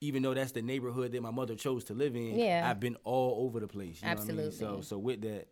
even 0.04 0.22
though 0.22 0.34
that's 0.34 0.52
the 0.52 0.62
neighborhood 0.62 1.12
that 1.14 1.22
my 1.22 1.32
mother 1.32 1.56
chose 1.56 1.84
to 1.86 1.94
live 1.94 2.16
in, 2.16 2.38
Yeah. 2.38 2.68
I've 2.70 2.80
been 2.80 2.98
all 3.04 3.46
over 3.46 3.60
the 3.60 3.68
place. 3.68 4.02
You 4.02 4.10
Know 4.10 4.16
what 4.16 4.24
I 4.24 4.26
mean? 4.34 4.40
Absolutely. 4.48 4.80
So 4.80 4.82
so 4.82 4.98
with 4.98 5.22
that, 5.22 5.48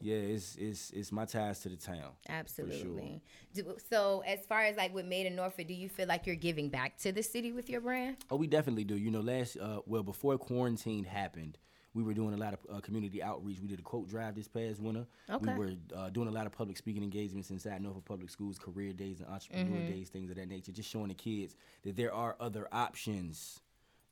yeah, 0.00 0.16
it's 0.16 0.56
it's 0.56 0.90
it's 0.90 1.12
my 1.12 1.24
ties 1.24 1.60
to 1.60 1.68
the 1.68 1.76
town. 1.76 2.12
Absolutely. 2.28 3.22
Do, 3.54 3.76
so, 3.90 4.22
as 4.26 4.44
far 4.46 4.62
as 4.64 4.76
like 4.76 4.92
with 4.94 5.06
Made 5.06 5.26
in 5.26 5.36
Norfolk, 5.36 5.68
do 5.68 5.74
you 5.74 5.88
feel 5.88 6.08
like 6.08 6.26
you're 6.26 6.36
giving 6.36 6.68
back 6.68 6.98
to 6.98 7.12
the 7.12 7.22
city 7.22 7.52
with 7.52 7.70
your 7.70 7.80
brand? 7.80 8.16
Oh, 8.30 8.36
we 8.36 8.46
definitely 8.46 8.84
do. 8.84 8.96
You 8.96 9.10
know, 9.10 9.20
last 9.20 9.56
uh, 9.56 9.80
well 9.86 10.02
before 10.02 10.36
quarantine 10.36 11.04
happened, 11.04 11.58
we 11.94 12.02
were 12.02 12.12
doing 12.12 12.34
a 12.34 12.36
lot 12.36 12.52
of 12.54 12.58
uh, 12.70 12.80
community 12.80 13.22
outreach. 13.22 13.60
We 13.60 13.68
did 13.68 13.78
a 13.78 13.82
quote 13.82 14.08
drive 14.08 14.34
this 14.34 14.48
past 14.48 14.80
winter. 14.80 15.06
Okay. 15.30 15.52
We 15.52 15.58
were 15.58 15.72
uh, 15.96 16.10
doing 16.10 16.28
a 16.28 16.32
lot 16.32 16.44
of 16.46 16.52
public 16.52 16.76
speaking 16.76 17.02
engagements 17.04 17.50
inside 17.50 17.80
Norfolk 17.80 18.04
Public 18.04 18.30
Schools, 18.30 18.58
career 18.58 18.92
days 18.92 19.20
and 19.20 19.28
entrepreneur 19.28 19.78
Mm-hmm. 19.78 19.92
days, 19.92 20.08
things 20.10 20.28
of 20.30 20.36
that 20.36 20.48
nature. 20.48 20.72
Just 20.72 20.90
showing 20.90 21.08
the 21.08 21.14
kids 21.14 21.54
that 21.84 21.96
there 21.96 22.12
are 22.12 22.36
other 22.40 22.66
options 22.72 23.60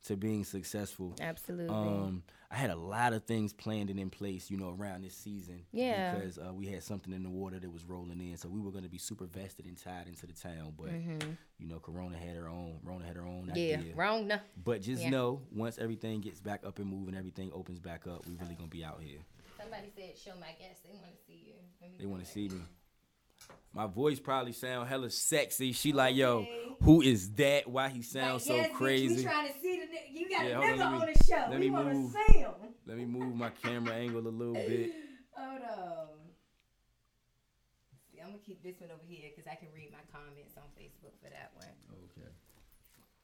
to 0.03 0.15
being 0.17 0.43
successful. 0.43 1.15
Absolutely. 1.21 1.73
Um, 1.75 2.23
I 2.51 2.55
had 2.55 2.69
a 2.69 2.75
lot 2.75 3.13
of 3.13 3.23
things 3.23 3.51
planned 3.51 3.89
and 3.89 3.99
in 3.99 4.09
place, 4.11 4.51
you 4.51 4.57
know, 4.57 4.75
around 4.77 5.03
this 5.03 5.15
season. 5.15 5.63
Yeah. 5.71 6.13
Because 6.13 6.37
uh, 6.37 6.53
we 6.53 6.67
had 6.67 6.83
something 6.83 7.11
in 7.13 7.23
the 7.23 7.29
water 7.29 7.57
that 7.59 7.71
was 7.71 7.83
rolling 7.83 8.19
in, 8.19 8.37
so 8.37 8.47
we 8.47 8.59
were 8.59 8.69
going 8.69 8.83
to 8.83 8.89
be 8.89 8.99
super 8.99 9.25
vested 9.25 9.65
and 9.65 9.75
tied 9.75 10.07
into 10.07 10.27
the 10.27 10.33
town. 10.33 10.73
But 10.77 10.91
you 11.57 11.67
know, 11.67 11.79
Corona 11.79 12.17
had 12.17 12.35
her 12.35 12.47
own. 12.47 12.79
Rona 12.83 13.05
had 13.05 13.15
her 13.15 13.25
own 13.25 13.47
Mm-hmm. 13.47 13.57
yeah, 13.57 13.77
idea. 13.79 13.95
wrong. 13.95 14.27
No. 14.27 14.37
But 14.63 14.81
just 14.81 15.01
Yeah. 15.01 15.09
know, 15.09 15.41
once 15.51 15.77
everything 15.79 16.21
gets 16.21 16.39
back 16.39 16.65
up 16.65 16.77
and 16.79 16.87
moving, 16.87 17.15
everything 17.15 17.49
opens 17.53 17.79
back 17.79 18.05
up, 18.05 18.25
We're 18.27 18.35
really 18.43 18.55
gonna 18.55 18.67
be 18.67 18.83
out 18.83 19.01
here. 19.01 19.19
Somebody 19.59 19.89
said, 19.95 20.17
"Show 20.17 20.33
my 20.39 20.51
guests. 20.59 20.81
They 20.85 20.91
want 20.93 21.11
to 21.15 21.25
see 21.25 21.43
you." 21.47 21.53
They 21.99 22.05
want 22.05 22.23
to 22.23 22.29
see 22.29 22.49
me. 22.49 22.61
My 23.73 23.87
voice 23.87 24.19
probably 24.19 24.51
sound 24.51 24.87
hella 24.87 25.09
sexy. 25.09 25.71
She 25.71 25.93
like, 25.93 26.15
yo, 26.15 26.45
who 26.81 27.01
is 27.01 27.31
that? 27.33 27.67
Why 27.67 27.89
he 27.89 28.01
sounds 28.03 28.45
so 28.45 28.55
Yes, 28.55 28.69
bitch, 28.69 28.73
crazy? 28.73 29.15
We 29.15 29.23
trying 29.23 29.51
to 29.51 29.59
see 29.59 29.79
the 29.81 30.19
you 30.19 30.29
got 30.29 30.45
Yeah, 30.45 30.51
a 30.51 30.55
on, 30.57 30.63
nigga 30.63 30.77
let 30.77 30.91
me- 30.91 30.99
on 30.99 31.07
the 31.13 31.23
show. 31.23 31.45
let 31.49 31.59
we 31.59 31.69
me 31.69 31.69
move. 31.69 32.11
see 32.27 32.37
him. 32.39 32.51
Let 32.85 32.97
me 32.97 33.05
move 33.05 33.35
my 33.35 33.49
camera 33.49 33.93
angle 34.03 34.27
a 34.27 34.29
little 34.29 34.53
bit. 34.53 34.91
Hold 35.35 35.61
on. 35.63 36.07
See, 38.11 38.19
I'm 38.21 38.27
gonna 38.27 38.39
keep 38.45 38.61
this 38.61 38.79
one 38.79 38.91
over 38.91 39.01
here 39.07 39.29
because 39.35 39.49
I 39.51 39.55
can 39.55 39.69
read 39.73 39.91
my 39.91 40.03
comments 40.13 40.53
on 40.57 40.63
Facebook 40.77 41.17
for 41.23 41.29
that 41.31 41.51
one. 41.55 41.67
Okay. 42.13 42.29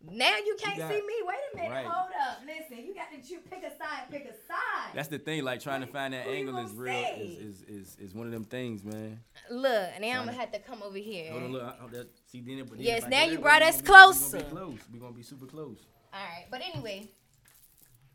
Now 0.02 0.38
you 0.38 0.56
can't 0.58 0.78
got- 0.78 0.90
see 0.92 1.02
me. 1.02 1.14
Wait 1.26 1.36
a 1.54 1.56
minute. 1.58 1.72
Right. 1.72 1.86
Hold 1.86 2.12
up. 2.30 2.40
Listen, 2.46 2.86
you 2.86 2.96
got 2.96 3.12
to 3.12 3.18
pick 3.50 3.64
a 3.64 3.70
side. 3.78 4.04
Pick 4.10 4.26
a 4.26 4.34
side. 4.34 4.94
That's 4.96 5.10
the 5.10 5.20
thing. 5.20 5.44
Like 5.44 5.60
trying 5.60 5.82
to 5.82 5.88
find 5.88 6.14
that 6.14 6.24
Who 6.26 6.32
angle 6.32 6.58
is 6.60 6.72
real. 6.74 6.94
Is, 6.94 7.40
is 7.40 7.62
is 7.64 7.98
is 8.00 8.14
one 8.16 8.28
of 8.28 8.32
them 8.32 8.46
things, 8.46 8.84
man. 8.84 9.20
Look, 9.52 9.90
now 10.00 10.20
I'm 10.20 10.26
gonna 10.26 10.34
have 10.34 10.52
to 10.54 10.60
come 10.60 10.82
over 10.84 10.98
here. 10.98 11.32
Hold 11.32 11.44
on, 11.44 11.52
look. 11.52 11.64
I- 11.64 11.76
oh, 11.84 11.88
that- 11.90 12.08
See, 12.28 12.40
then, 12.42 12.60
but 12.60 12.78
then 12.78 12.82
Yes, 12.82 13.06
now 13.08 13.24
you 13.24 13.32
that 13.38 13.42
brought 13.42 13.62
us 13.62 13.82
we 13.82 13.88
gonna 13.88 14.14
be- 14.14 14.20
we 14.20 14.30
gonna 14.32 14.44
be 14.44 14.50
close. 14.52 14.80
We're 14.94 15.00
gonna 15.00 15.14
be 15.14 15.24
super 15.24 15.46
close. 15.48 15.78
All 16.14 16.20
right, 16.20 16.46
but 16.50 16.62
anyway, 16.62 17.10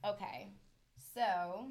okay. 0.05 0.49
So, 1.15 1.69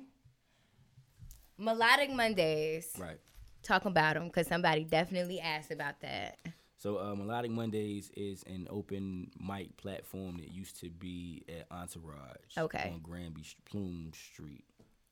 melodic 1.57 2.11
Mondays. 2.11 2.91
Right. 2.97 3.17
Talk 3.63 3.85
about 3.85 4.13
them 4.15 4.27
because 4.27 4.47
somebody 4.47 4.83
definitely 4.83 5.39
asked 5.39 5.71
about 5.71 6.01
that. 6.01 6.37
So 6.83 6.97
uh, 6.97 7.15
Melodic 7.15 7.49
Mondays 7.49 8.11
is 8.17 8.43
an 8.45 8.67
open 8.69 9.31
mic 9.39 9.77
platform 9.77 10.35
that 10.35 10.51
used 10.51 10.81
to 10.81 10.89
be 10.89 11.45
at 11.47 11.65
Entourage. 11.71 12.57
Okay. 12.57 12.91
On 12.93 12.99
Granby 13.01 13.45
Plume 13.63 14.11
Street. 14.13 14.65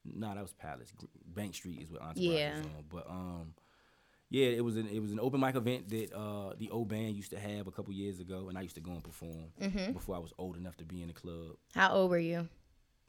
No, 0.04 0.36
that 0.36 0.42
was 0.42 0.52
Palace. 0.52 0.92
Bank 1.34 1.56
Street 1.56 1.82
is 1.82 1.90
what 1.90 2.02
Entourage 2.02 2.18
Yeah. 2.18 2.58
is 2.60 2.66
on. 2.66 2.84
But 2.90 3.10
um, 3.10 3.54
yeah, 4.30 4.48
it 4.48 4.66
was 4.66 4.76
an 4.76 4.90
it 4.90 5.00
was 5.00 5.14
an 5.14 5.22
open 5.22 5.40
mic 5.40 5.56
event 5.56 5.88
that 5.88 6.12
uh 6.14 6.56
the 6.60 6.70
old 6.72 6.90
band 6.90 7.16
used 7.16 7.30
to 7.32 7.40
have 7.40 7.68
a 7.68 7.72
couple 7.72 7.94
years 7.94 8.20
ago, 8.20 8.48
and 8.50 8.58
I 8.58 8.62
used 8.64 8.76
to 8.76 8.82
go 8.82 8.92
and 8.92 9.02
perform 9.02 9.54
Mm-hmm. 9.62 9.94
before 9.94 10.18
I 10.18 10.20
was 10.20 10.34
old 10.38 10.58
enough 10.58 10.76
to 10.76 10.84
be 10.84 11.02
in 11.02 11.08
the 11.08 11.14
club. 11.14 11.56
How 11.74 11.94
old 11.94 12.12
were 12.12 12.18
you? 12.20 12.50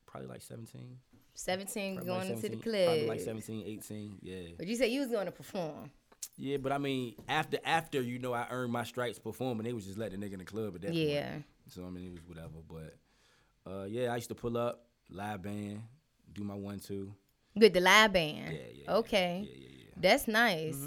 Probably 0.07 0.29
like 0.29 0.43
17. 0.43 0.99
17 1.35 1.97
Probably 1.97 2.07
going 2.09 2.29
like 2.29 2.31
into 2.45 2.49
the 2.49 2.63
club. 2.63 2.85
Probably 2.85 3.09
like 3.09 3.21
17, 3.21 3.65
18. 3.67 4.19
Yeah. 4.23 4.37
But 4.57 4.69
you 4.69 4.77
said 4.77 4.91
you 4.93 5.01
was 5.01 5.09
going 5.09 5.27
to 5.27 5.33
perform. 5.33 5.91
Yeah, 6.37 6.57
but 6.57 6.73
I 6.73 6.79
mean, 6.79 7.15
after 7.29 7.59
after 7.65 8.01
you 8.01 8.19
know, 8.19 8.33
I 8.33 8.47
earned 8.51 8.73
my 8.73 8.85
stripes 8.85 9.19
performing. 9.19 9.65
They 9.65 9.73
was 9.73 9.87
just 9.87 9.99
letting 9.99 10.21
the 10.21 10.27
nigga 10.27 10.33
in 10.35 10.39
the 10.41 10.45
club 10.45 10.75
at 10.75 10.83
that 10.83 10.89
point. 10.89 10.97
Yeah. 10.97 11.35
So 11.69 11.85
I 11.85 11.91
mean, 11.91 12.07
it 12.07 12.13
was 12.13 12.23
whatever. 12.27 12.59
But 12.69 13.71
uh, 13.71 13.85
yeah, 13.85 14.13
I 14.13 14.17
used 14.17 14.29
to 14.29 14.35
pull 14.35 14.57
up 14.57 14.87
live 15.11 15.43
band, 15.43 15.83
do 16.33 16.43
my 16.43 16.55
one 16.55 16.81
two. 16.81 17.15
With 17.55 17.75
the 17.75 17.81
live 17.81 18.13
band. 18.15 18.55
Yeah, 18.55 18.59
yeah. 18.73 18.83
yeah. 18.87 18.93
Okay. 18.95 19.47
Yeah, 19.47 19.57
yeah, 19.57 19.69
yeah. 19.69 19.91
That's 19.99 20.27
nice. 20.27 20.79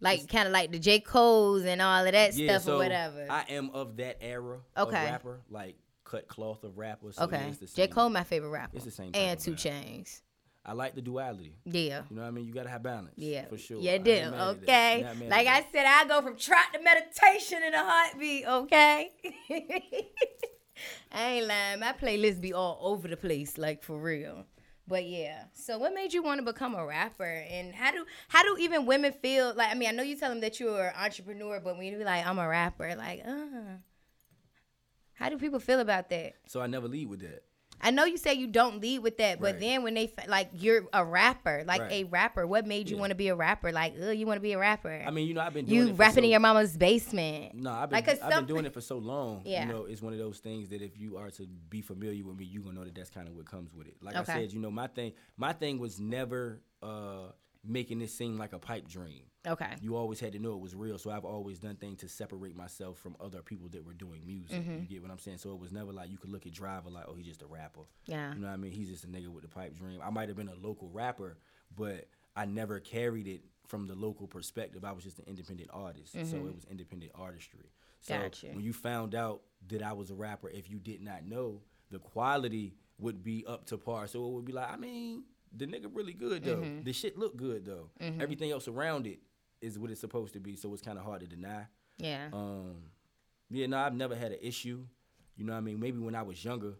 Like 0.00 0.28
kind 0.28 0.46
of 0.46 0.52
like 0.52 0.72
the 0.72 0.78
J. 0.78 0.98
Cole's 1.00 1.64
and 1.64 1.80
all 1.80 2.04
of 2.04 2.10
that 2.12 2.34
Yeah, 2.34 2.52
stuff 2.58 2.62
so 2.64 2.74
or 2.74 2.78
whatever. 2.78 3.26
I 3.30 3.44
am 3.50 3.70
of 3.70 3.96
that 3.98 4.18
era 4.20 4.58
Okay. 4.76 4.96
of 4.96 5.10
rapper, 5.10 5.40
like 5.48 5.76
cut 6.04 6.26
cloth 6.28 6.64
of 6.64 6.76
rappers. 6.78 7.16
So 7.16 7.24
okay. 7.24 7.52
J. 7.74 7.86
Cole, 7.88 8.08
my 8.08 8.24
favorite 8.24 8.50
rapper. 8.50 8.76
It's 8.76 8.84
the 8.84 8.90
same 8.90 9.12
And 9.14 9.38
Two. 9.38 9.52
Chainz. 9.52 10.22
I 10.64 10.74
like 10.74 10.94
the 10.94 11.02
duality. 11.02 11.56
Yeah. 11.64 12.02
You 12.08 12.16
know 12.16 12.22
what 12.22 12.28
I 12.28 12.30
mean? 12.30 12.46
You 12.46 12.54
gotta 12.54 12.68
have 12.68 12.82
balance. 12.82 13.14
Yeah. 13.16 13.46
For 13.46 13.58
sure. 13.58 13.80
Yeah, 13.80 13.98
do. 13.98 14.10
ain't 14.12 14.30
mad 14.30 14.40
at 14.40 14.60
that. 14.60 14.62
Okay. 14.62 15.28
Like 15.28 15.46
I 15.48 15.66
said, 15.72 15.86
I 15.86 16.06
go 16.06 16.22
from 16.22 16.36
trot 16.36 16.66
to 16.72 16.80
meditation 16.80 17.62
in 17.66 17.74
a 17.74 17.84
heartbeat. 17.84 18.46
Okay. 18.46 19.10
I 21.12 21.28
ain't 21.28 21.46
lying. 21.46 21.80
My 21.80 21.92
playlist 21.92 22.40
be 22.40 22.52
all 22.52 22.78
over 22.80 23.08
the 23.08 23.16
place, 23.16 23.58
like 23.58 23.82
for 23.82 23.98
real. 23.98 24.46
But 24.86 25.06
yeah. 25.06 25.44
So 25.52 25.78
what 25.78 25.94
made 25.94 26.12
you 26.12 26.22
want 26.22 26.38
to 26.38 26.44
become 26.44 26.74
a 26.74 26.86
rapper? 26.86 27.24
And 27.24 27.74
how 27.74 27.90
do 27.90 28.04
how 28.28 28.42
do 28.42 28.56
even 28.60 28.86
women 28.86 29.12
feel? 29.12 29.54
Like 29.54 29.70
I 29.70 29.74
mean, 29.74 29.88
I 29.88 29.92
know 29.92 30.02
you 30.04 30.16
tell 30.16 30.30
them 30.30 30.40
that 30.40 30.60
you're 30.60 30.88
an 30.88 30.94
entrepreneur, 30.96 31.60
but 31.60 31.76
when 31.76 31.86
you 31.86 31.98
be 31.98 32.04
like, 32.04 32.26
I'm 32.26 32.38
a 32.38 32.48
rapper, 32.48 32.94
like, 32.94 33.22
uh 33.26 33.78
how 35.14 35.28
do 35.28 35.38
people 35.38 35.60
feel 35.60 35.80
about 35.80 36.08
that? 36.10 36.34
So 36.46 36.60
I 36.60 36.66
never 36.66 36.88
lead 36.88 37.08
with 37.08 37.20
that. 37.20 37.44
I 37.84 37.90
know 37.90 38.04
you 38.04 38.16
say 38.16 38.34
you 38.34 38.46
don't 38.46 38.80
lead 38.80 39.00
with 39.00 39.18
that, 39.18 39.40
but 39.40 39.52
Right. 39.54 39.60
then 39.60 39.82
when 39.82 39.94
they 39.94 40.12
like 40.28 40.50
you're 40.52 40.84
a 40.92 41.04
rapper, 41.04 41.64
like 41.66 41.80
Right. 41.80 41.92
a 41.92 42.04
rapper, 42.04 42.46
what 42.46 42.64
made 42.66 42.88
you 42.88 42.96
Yeah. 42.96 43.00
want 43.00 43.10
to 43.10 43.16
be 43.16 43.28
a 43.28 43.34
rapper? 43.34 43.72
Like, 43.72 43.94
oh, 44.00 44.10
you 44.12 44.24
want 44.26 44.36
to 44.36 44.42
be 44.42 44.52
a 44.52 44.58
rapper? 44.58 45.02
I 45.04 45.10
mean, 45.10 45.26
you 45.26 45.34
know, 45.34 45.40
I've 45.40 45.52
been 45.52 45.64
doing 45.66 45.88
you 45.88 45.92
rapping 45.94 46.22
so, 46.22 46.24
in 46.26 46.30
your 46.30 46.40
mama's 46.40 46.76
basement. 46.76 47.54
No, 47.54 47.72
I've 47.72 47.90
been 47.90 47.96
Like, 47.96 48.22
I've 48.22 48.30
been 48.30 48.46
doing 48.46 48.64
it 48.66 48.72
for 48.72 48.80
so 48.80 48.98
long. 48.98 49.42
Yeah. 49.44 49.66
You 49.66 49.72
know, 49.72 49.84
it's 49.86 50.00
one 50.00 50.12
of 50.12 50.18
those 50.20 50.38
things 50.38 50.68
that 50.68 50.80
if 50.80 50.96
you 50.96 51.16
are 51.16 51.30
to 51.32 51.46
be 51.46 51.82
familiar 51.82 52.24
with 52.24 52.36
me, 52.38 52.44
you 52.44 52.60
gonna 52.60 52.74
know 52.76 52.84
that 52.84 52.94
that's 52.94 53.10
kind 53.10 53.26
of 53.26 53.34
what 53.34 53.46
comes 53.46 53.74
with 53.74 53.88
it. 53.88 53.96
Like 54.00 54.14
Okay. 54.16 54.32
I 54.32 54.40
said, 54.42 54.52
you 54.52 54.60
know, 54.60 54.70
my 54.70 54.86
thing 54.86 55.12
my 55.36 55.52
thing 55.52 55.78
was 55.80 55.98
never 55.98 56.62
uh 56.82 57.32
making 57.64 57.98
this 57.98 58.14
seem 58.14 58.38
like 58.38 58.52
a 58.52 58.58
pipe 58.58 58.86
dream. 58.88 59.24
Okay. 59.46 59.74
You 59.80 59.96
always 59.96 60.20
had 60.20 60.32
to 60.34 60.38
know 60.38 60.52
it 60.52 60.60
was 60.60 60.74
real. 60.74 60.98
So 60.98 61.10
I've 61.10 61.24
always 61.24 61.58
done 61.58 61.74
things 61.76 61.98
to 62.00 62.08
separate 62.08 62.56
myself 62.56 62.98
from 62.98 63.16
other 63.20 63.42
people 63.42 63.68
that 63.70 63.84
were 63.84 63.92
doing 63.94 64.20
music. 64.24 64.60
Mm-hmm. 64.60 64.72
You 64.82 64.86
get 64.88 65.02
what 65.02 65.10
I'm 65.10 65.18
saying? 65.18 65.38
So 65.38 65.50
it 65.52 65.58
was 65.58 65.72
never 65.72 65.92
like 65.92 66.10
you 66.10 66.18
could 66.18 66.30
look 66.30 66.46
at 66.46 66.52
Driver 66.52 66.90
like, 66.90 67.04
oh, 67.08 67.14
he's 67.14 67.26
just 67.26 67.42
a 67.42 67.46
rapper. 67.46 67.80
Yeah. 68.06 68.32
You 68.34 68.40
know 68.40 68.46
what 68.46 68.52
I 68.54 68.56
mean? 68.56 68.70
He's 68.72 68.88
just 68.88 69.04
a 69.04 69.08
nigga 69.08 69.28
with 69.28 69.42
the 69.42 69.48
pipe 69.48 69.76
dream. 69.76 70.00
I 70.02 70.10
might 70.10 70.28
have 70.28 70.36
been 70.36 70.48
a 70.48 70.54
local 70.54 70.88
rapper, 70.92 71.38
but 71.76 72.06
I 72.36 72.44
never 72.44 72.78
carried 72.78 73.26
it 73.26 73.42
from 73.66 73.86
the 73.88 73.94
local 73.94 74.26
perspective. 74.26 74.84
I 74.84 74.92
was 74.92 75.02
just 75.02 75.18
an 75.18 75.24
independent 75.26 75.70
artist. 75.72 76.12
So 76.12 76.36
it 76.36 76.54
was 76.54 76.66
independent 76.70 77.12
artistry. 77.14 77.70
So 78.00 78.14
Mm-hmm. 78.14 78.22
Gotcha. 78.24 78.46
when 78.48 78.60
you 78.64 78.72
found 78.72 79.14
out 79.14 79.42
that 79.68 79.82
I 79.82 79.92
was 79.92 80.10
a 80.10 80.14
rapper, 80.14 80.50
if 80.50 80.68
you 80.70 80.78
did 80.78 81.00
not 81.00 81.24
know, 81.24 81.60
the 81.90 81.98
quality 82.00 82.74
would 82.98 83.22
be 83.22 83.44
up 83.46 83.64
to 83.66 83.78
par. 83.78 84.06
So 84.06 84.24
it 84.26 84.32
would 84.32 84.44
be 84.44 84.52
like, 84.52 84.72
I 84.72 84.76
mean, 84.76 85.24
the 85.56 85.66
nigga 85.66 85.86
really 85.92 86.12
good 86.14 86.44
though. 86.44 86.56
Mm-hmm. 86.56 86.82
The 86.84 86.92
shit 86.92 87.18
look 87.18 87.36
good 87.36 87.64
though. 87.64 87.90
Everything 88.00 88.50
else 88.50 88.68
around 88.68 89.06
it 89.06 89.18
is 89.62 89.78
what 89.78 89.90
it's 89.90 90.00
supposed 90.00 90.32
to 90.34 90.40
be. 90.40 90.56
So 90.56 90.72
it's 90.72 90.82
kind 90.82 90.98
of 90.98 91.04
hard 91.04 91.20
to 91.20 91.26
deny. 91.26 91.66
Yeah. 91.98 92.28
Um, 92.32 92.76
yeah, 93.50 93.66
no, 93.66 93.78
I've 93.78 93.94
never 93.94 94.14
had 94.14 94.32
an 94.32 94.38
issue. 94.42 94.84
You 95.36 95.44
know 95.44 95.52
what 95.52 95.58
I 95.58 95.62
mean? 95.62 95.80
Maybe 95.80 95.98
when 95.98 96.14
I 96.14 96.22
was 96.22 96.44
younger, 96.44 96.74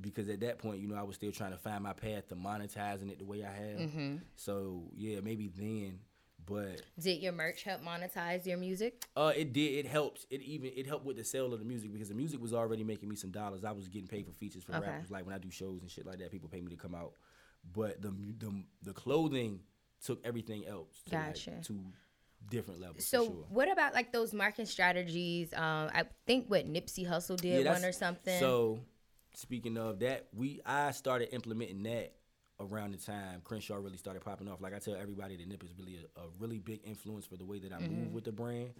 because 0.00 0.28
at 0.28 0.40
that 0.40 0.58
point, 0.58 0.80
you 0.80 0.88
know, 0.88 0.94
I 0.96 1.02
was 1.02 1.16
still 1.16 1.32
trying 1.32 1.52
to 1.52 1.58
find 1.58 1.82
my 1.82 1.92
path 1.92 2.28
to 2.28 2.36
monetizing 2.36 3.10
it 3.10 3.18
the 3.18 3.24
way 3.24 3.44
I 3.44 3.52
have. 3.52 3.80
Mm-hmm. 3.80 4.16
So 4.36 4.90
yeah, 4.94 5.20
maybe 5.20 5.48
then. 5.48 6.00
But 6.46 6.80
Did 6.98 7.20
your 7.20 7.32
merch 7.32 7.62
help 7.64 7.82
monetize 7.84 8.46
your 8.46 8.56
music? 8.56 9.04
uh, 9.14 9.32
it 9.36 9.52
did. 9.52 9.84
It 9.84 9.86
helped. 9.86 10.24
It 10.30 10.40
even 10.40 10.70
it 10.74 10.86
helped 10.86 11.04
with 11.04 11.16
the 11.18 11.24
sale 11.24 11.52
of 11.52 11.58
the 11.58 11.64
music 11.66 11.92
because 11.92 12.08
the 12.08 12.14
music 12.14 12.40
was 12.40 12.54
already 12.54 12.84
making 12.84 13.08
me 13.10 13.16
some 13.16 13.30
dollars. 13.30 13.64
I 13.64 13.72
was 13.72 13.88
getting 13.88 14.08
paid 14.08 14.24
for 14.24 14.32
features 14.32 14.64
for 14.64 14.72
Okay. 14.74 14.86
rappers. 14.86 15.10
Like 15.10 15.26
when 15.26 15.34
I 15.34 15.38
do 15.38 15.50
shows 15.50 15.82
and 15.82 15.90
shit 15.90 16.06
like 16.06 16.18
that, 16.20 16.30
people 16.30 16.48
pay 16.48 16.62
me 16.62 16.70
to 16.70 16.76
come 16.76 16.94
out. 16.94 17.12
But 17.70 18.00
the 18.00 18.10
the 18.38 18.64
the 18.82 18.92
clothing 18.94 19.60
took 20.02 20.24
everything 20.24 20.64
else 20.66 21.02
to 21.06 21.10
Gotcha. 21.10 21.50
like, 21.50 21.62
to 21.64 21.80
different 22.48 22.80
levels. 22.80 23.04
So 23.04 23.24
for 23.24 23.32
sure. 23.32 23.44
what 23.50 23.70
about 23.70 23.94
like 23.94 24.12
those 24.12 24.32
marketing 24.32 24.66
strategies? 24.66 25.52
Um, 25.52 25.90
I 25.94 26.04
think 26.26 26.46
what 26.48 26.66
Nipsey 26.66 27.06
Hussle 27.06 27.40
did 27.40 27.64
Yeah, 27.64 27.72
one 27.72 27.84
or 27.84 27.92
something. 27.92 28.38
So, 28.38 28.80
speaking 29.34 29.76
of 29.76 29.98
that, 30.00 30.28
we 30.34 30.60
I 30.64 30.90
started 30.92 31.34
implementing 31.34 31.82
that 31.84 32.14
around 32.60 32.92
the 32.92 32.98
time 32.98 33.40
Crenshaw 33.44 33.76
really 33.76 33.96
started 33.96 34.24
popping 34.24 34.48
off. 34.48 34.60
Like 34.60 34.74
I 34.74 34.78
tell 34.78 34.96
everybody, 34.96 35.36
that 35.36 35.46
Nip 35.46 35.62
is 35.62 35.74
really 35.78 35.96
a, 35.96 36.20
a 36.20 36.24
really 36.38 36.58
big 36.58 36.80
influence 36.84 37.26
for 37.26 37.36
the 37.36 37.44
way 37.44 37.58
that 37.60 37.72
I 37.72 37.76
Mm-hmm. 37.76 37.94
move 38.04 38.12
with 38.12 38.24
the 38.24 38.32
brand. 38.32 38.70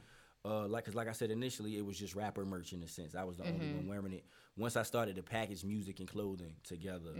Uh, 0.44 0.66
like, 0.68 0.84
cause 0.84 0.94
like 0.94 1.08
I 1.08 1.12
said 1.12 1.30
initially, 1.30 1.76
it 1.76 1.84
was 1.84 1.98
just 1.98 2.14
rapper 2.14 2.44
merch 2.44 2.72
in 2.72 2.82
a 2.82 2.88
sense. 2.88 3.14
I 3.14 3.24
was 3.24 3.36
the 3.38 3.44
only 3.44 3.66
Mm-hmm. 3.66 3.76
one 3.76 3.88
wearing 3.88 4.12
it. 4.12 4.24
Once 4.56 4.76
I 4.76 4.82
started 4.82 5.16
to 5.16 5.22
package 5.22 5.64
music 5.64 5.98
and 6.00 6.08
clothing 6.08 6.54
together, 6.64 7.10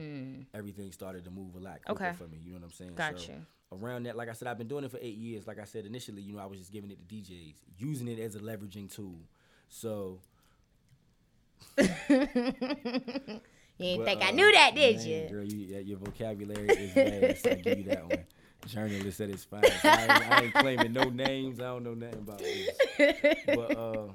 everything 0.54 0.90
started 0.92 1.24
to 1.24 1.30
move 1.30 1.54
a 1.56 1.58
lot 1.58 1.82
quicker 1.84 2.02
Mm. 2.04 2.08
Okay. 2.08 2.16
for 2.16 2.28
me. 2.28 2.38
You 2.42 2.52
know 2.52 2.58
what 2.58 2.64
I'm 2.66 2.72
saying? 2.72 2.92
Gotcha. 2.96 3.44
So, 3.70 3.76
around 3.76 4.04
that, 4.06 4.16
like 4.16 4.28
I 4.28 4.32
said, 4.32 4.48
I've 4.48 4.56
been 4.58 4.68
doing 4.68 4.84
it 4.84 4.90
for 4.90 4.98
eight 5.00 5.16
years. 5.16 5.46
Like 5.46 5.58
I 5.58 5.64
said 5.64 5.84
initially, 5.84 6.22
you 6.22 6.32
know, 6.32 6.38
I 6.40 6.46
was 6.46 6.58
just 6.58 6.72
giving 6.72 6.90
it 6.90 6.98
to 7.06 7.14
DJs, 7.14 7.54
using 7.76 8.08
it 8.08 8.18
as 8.18 8.34
a 8.34 8.40
leveraging 8.40 8.92
tool. 8.94 9.20
So 9.68 10.20
you 11.78 11.86
didn't 11.86 13.42
But, 13.78 14.04
think 14.06 14.22
I 14.22 14.28
uh, 14.28 14.32
knew 14.32 14.52
that, 14.52 14.74
did 14.74 14.96
man, 14.96 15.06
you? 15.06 15.28
Girl, 15.28 15.44
you, 15.44 15.78
your 15.84 15.98
vocabulary 15.98 16.68
is 16.68 16.92
vast. 16.92 17.46
I 17.46 17.54
give 17.54 17.78
you 17.78 17.84
that 17.84 18.08
one. 18.08 18.24
Journalist 18.66 19.20
at 19.20 19.30
its 19.30 19.44
finest. 19.44 19.84
I 19.84 20.02
ain't, 20.02 20.32
I 20.32 20.42
ain't 20.42 20.54
claiming 20.54 20.92
no 20.92 21.04
names. 21.04 21.60
I 21.60 21.64
don't 21.64 21.84
know 21.84 21.94
nothing 21.94 22.18
about 22.18 22.38
this. 22.38 22.68
But 23.46 23.76
uh, 23.76 24.08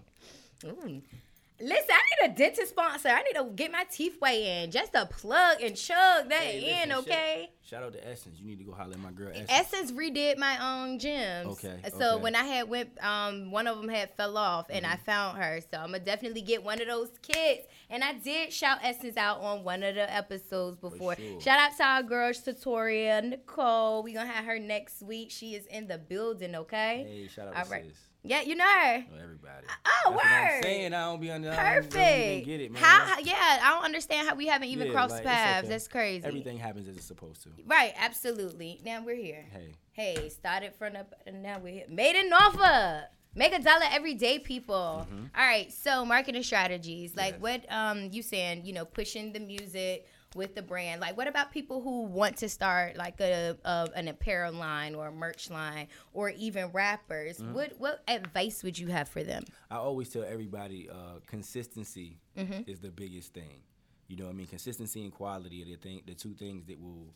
Ooh. 0.66 1.02
Listen, 1.62 1.92
I 1.92 2.26
need 2.28 2.32
a 2.34 2.36
dentist 2.36 2.72
sponsor. 2.72 3.10
I 3.10 3.22
need 3.24 3.36
to 3.36 3.46
get 3.56 3.72
my 3.72 3.86
teeth 3.90 4.18
weighed 4.22 4.64
in. 4.64 4.72
Just 4.72 4.96
a 4.96 5.06
plug 5.06 5.62
and 5.62 5.76
chug 5.76 6.30
that 6.30 6.42
hey, 6.42 6.82
in, 6.84 6.90
listen, 6.90 6.90
shout- 6.90 7.00
okay? 7.00 7.50
Shout, 7.62 7.84
out 7.84 7.94
to 7.94 8.06
Essence. 8.08 8.40
You 8.40 8.46
need 8.46 8.58
to 8.60 8.66
go 8.66 8.74
holler 8.74 8.92
at 8.94 9.00
my 9.00 9.12
girl 9.12 9.30
Essence. 9.32 9.50
Essence 9.50 9.92
redid 9.94 10.38
my 10.38 10.58
own 10.62 11.00
gyms. 11.00 11.46
Okay, 11.46 11.78
So 11.90 11.96
okay. 11.96 12.06
Mm-hmm. 12.06 12.24
when 12.24 12.36
I 12.36 12.44
had 12.44 12.68
went, 12.70 12.90
um, 13.04 13.52
one 13.52 13.68
of 13.68 13.78
them 13.78 13.88
had 13.88 14.10
fell 14.18 14.36
off, 14.38 14.66
and 14.70 14.86
I 14.86 14.98
found 14.98 15.38
her. 15.38 15.62
So 15.72 15.78
I'm 15.78 15.88
gonna 15.92 16.00
definitely 16.00 16.42
get 16.42 16.64
one 16.64 16.82
of 16.82 16.88
those 16.88 17.10
kits. 17.22 17.68
And 17.90 18.04
I 18.04 18.14
did 18.14 18.52
shout 18.52 18.80
Essence 18.84 19.16
out 19.16 19.40
on 19.40 19.64
one 19.64 19.82
of 19.84 19.96
the 19.96 20.12
episodes 20.14 20.76
before. 20.78 21.16
sure. 21.16 21.40
Shout 21.40 21.60
out 21.60 21.78
to 21.78 21.84
our 21.84 22.04
girl 22.04 22.32
Satoria 22.34 23.24
Nicole. 23.24 24.04
We 24.04 24.14
gonna 24.14 24.30
have 24.30 24.46
her 24.46 24.60
next 24.60 25.02
week. 25.02 25.32
She 25.32 25.56
is 25.56 25.66
in 25.68 25.88
the 25.88 25.98
building. 25.98 26.56
Okay. 26.56 27.06
Hey, 27.08 27.28
shout 27.28 27.48
out 27.48 27.56
All 27.56 27.64
to 27.64 27.70
right. 27.72 27.86
sis. 27.86 27.98
Yeah, 28.26 28.42
you 28.42 28.56
know 28.56 28.64
her. 28.64 29.04
Everybody. 29.22 29.68
Oh, 29.70 30.12
That's 30.12 30.16
what 30.16 30.26
I'm 30.26 30.48
word. 30.56 30.64
saying. 30.64 30.94
I 30.94 31.02
don't 31.06 31.20
be 31.20 31.30
under. 31.32 31.52
I 31.52 31.56
don't- 31.76 31.84
Perfect. 31.90 32.46
get 32.46 32.62
it, 32.62 32.72
man. 32.72 32.82
How, 32.82 33.20
Yeah, 33.20 33.60
I 33.62 33.70
don't 33.72 33.84
understand 33.84 34.28
how 34.28 34.36
we 34.36 34.48
haven't 34.48 34.70
even 34.70 34.88
Yeah, 34.88 34.94
crossed 34.94 35.16
like, 35.16 35.24
paths. 35.26 35.60
okay. 35.66 35.68
That's 35.70 35.88
crazy. 35.90 36.26
Everything 36.26 36.58
happens 36.58 36.88
as 36.88 36.96
it's 36.96 37.06
supposed 37.06 37.44
to. 37.44 37.50
Right, 37.66 37.94
absolutely. 37.98 38.80
Now 38.86 39.04
we're 39.06 39.16
here. 39.18 39.46
Hey. 39.52 39.74
Hey, 39.92 40.30
started 40.30 40.74
from 40.76 40.96
up, 40.96 41.14
and 41.28 41.44
now 41.44 41.60
we're 41.60 41.74
here. 41.74 41.86
Made 41.90 42.16
in 42.16 42.30
Norfolk. 42.30 43.10
Make 43.36 43.52
a 43.54 43.60
dollar 43.60 43.86
every 43.92 44.14
day, 44.14 44.40
people. 44.40 44.76
All 44.76 45.08
right, 45.36 45.72
so 45.74 46.06
marketing 46.06 46.44
strategies. 46.44 47.16
Like 47.16 47.34
Yes. 47.34 47.42
what 47.42 47.72
um 47.72 48.10
you 48.12 48.22
saying, 48.22 48.66
you 48.66 48.74
know, 48.74 48.86
pushing 48.86 49.34
the 49.34 49.40
music 49.40 50.08
with 50.36 50.56
the 50.56 50.62
brand. 50.62 51.02
Like 51.02 51.16
what 51.18 51.28
about 51.28 51.52
people 51.52 51.82
who 51.82 52.04
want 52.04 52.38
to 52.38 52.50
start 52.50 52.96
like 52.98 53.20
a, 53.22 53.58
a 53.64 53.90
an 53.96 54.08
apparel 54.08 54.54
line 54.54 54.96
or 54.96 55.08
a 55.08 55.12
merch 55.12 55.50
line 55.50 55.88
or 56.14 56.30
even 56.32 56.68
rappers? 56.72 57.40
What 57.42 57.74
what 57.80 58.02
advice 58.08 58.64
would 58.64 58.78
you 58.78 58.88
have 58.88 59.08
for 59.10 59.24
them? 59.24 59.44
I 59.72 59.78
always 59.78 60.10
tell 60.10 60.24
everybody 60.24 60.90
uh, 60.90 61.20
consistency 61.28 62.20
Mm-hmm. 62.38 62.62
is 62.66 62.80
the 62.80 62.90
biggest 62.90 63.32
thing. 63.36 63.62
You 64.08 64.18
know 64.18 64.24
what 64.26 64.32
I 64.32 64.34
mean? 64.34 64.48
Consistency 64.48 65.04
and 65.04 65.14
quality 65.14 65.62
are 65.62 65.66
the 65.66 65.76
thing, 65.76 66.02
the 66.08 66.16
two 66.16 66.34
things 66.34 66.66
that 66.66 66.80
will 66.82 67.14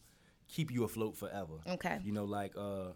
keep 0.47 0.69
you 0.71 0.83
afloat 0.83 1.17
forever. 1.17 1.55
Okay. 1.67 1.97
You 2.03 2.11
know, 2.11 2.25
like 2.25 2.53
uh, 2.55 2.89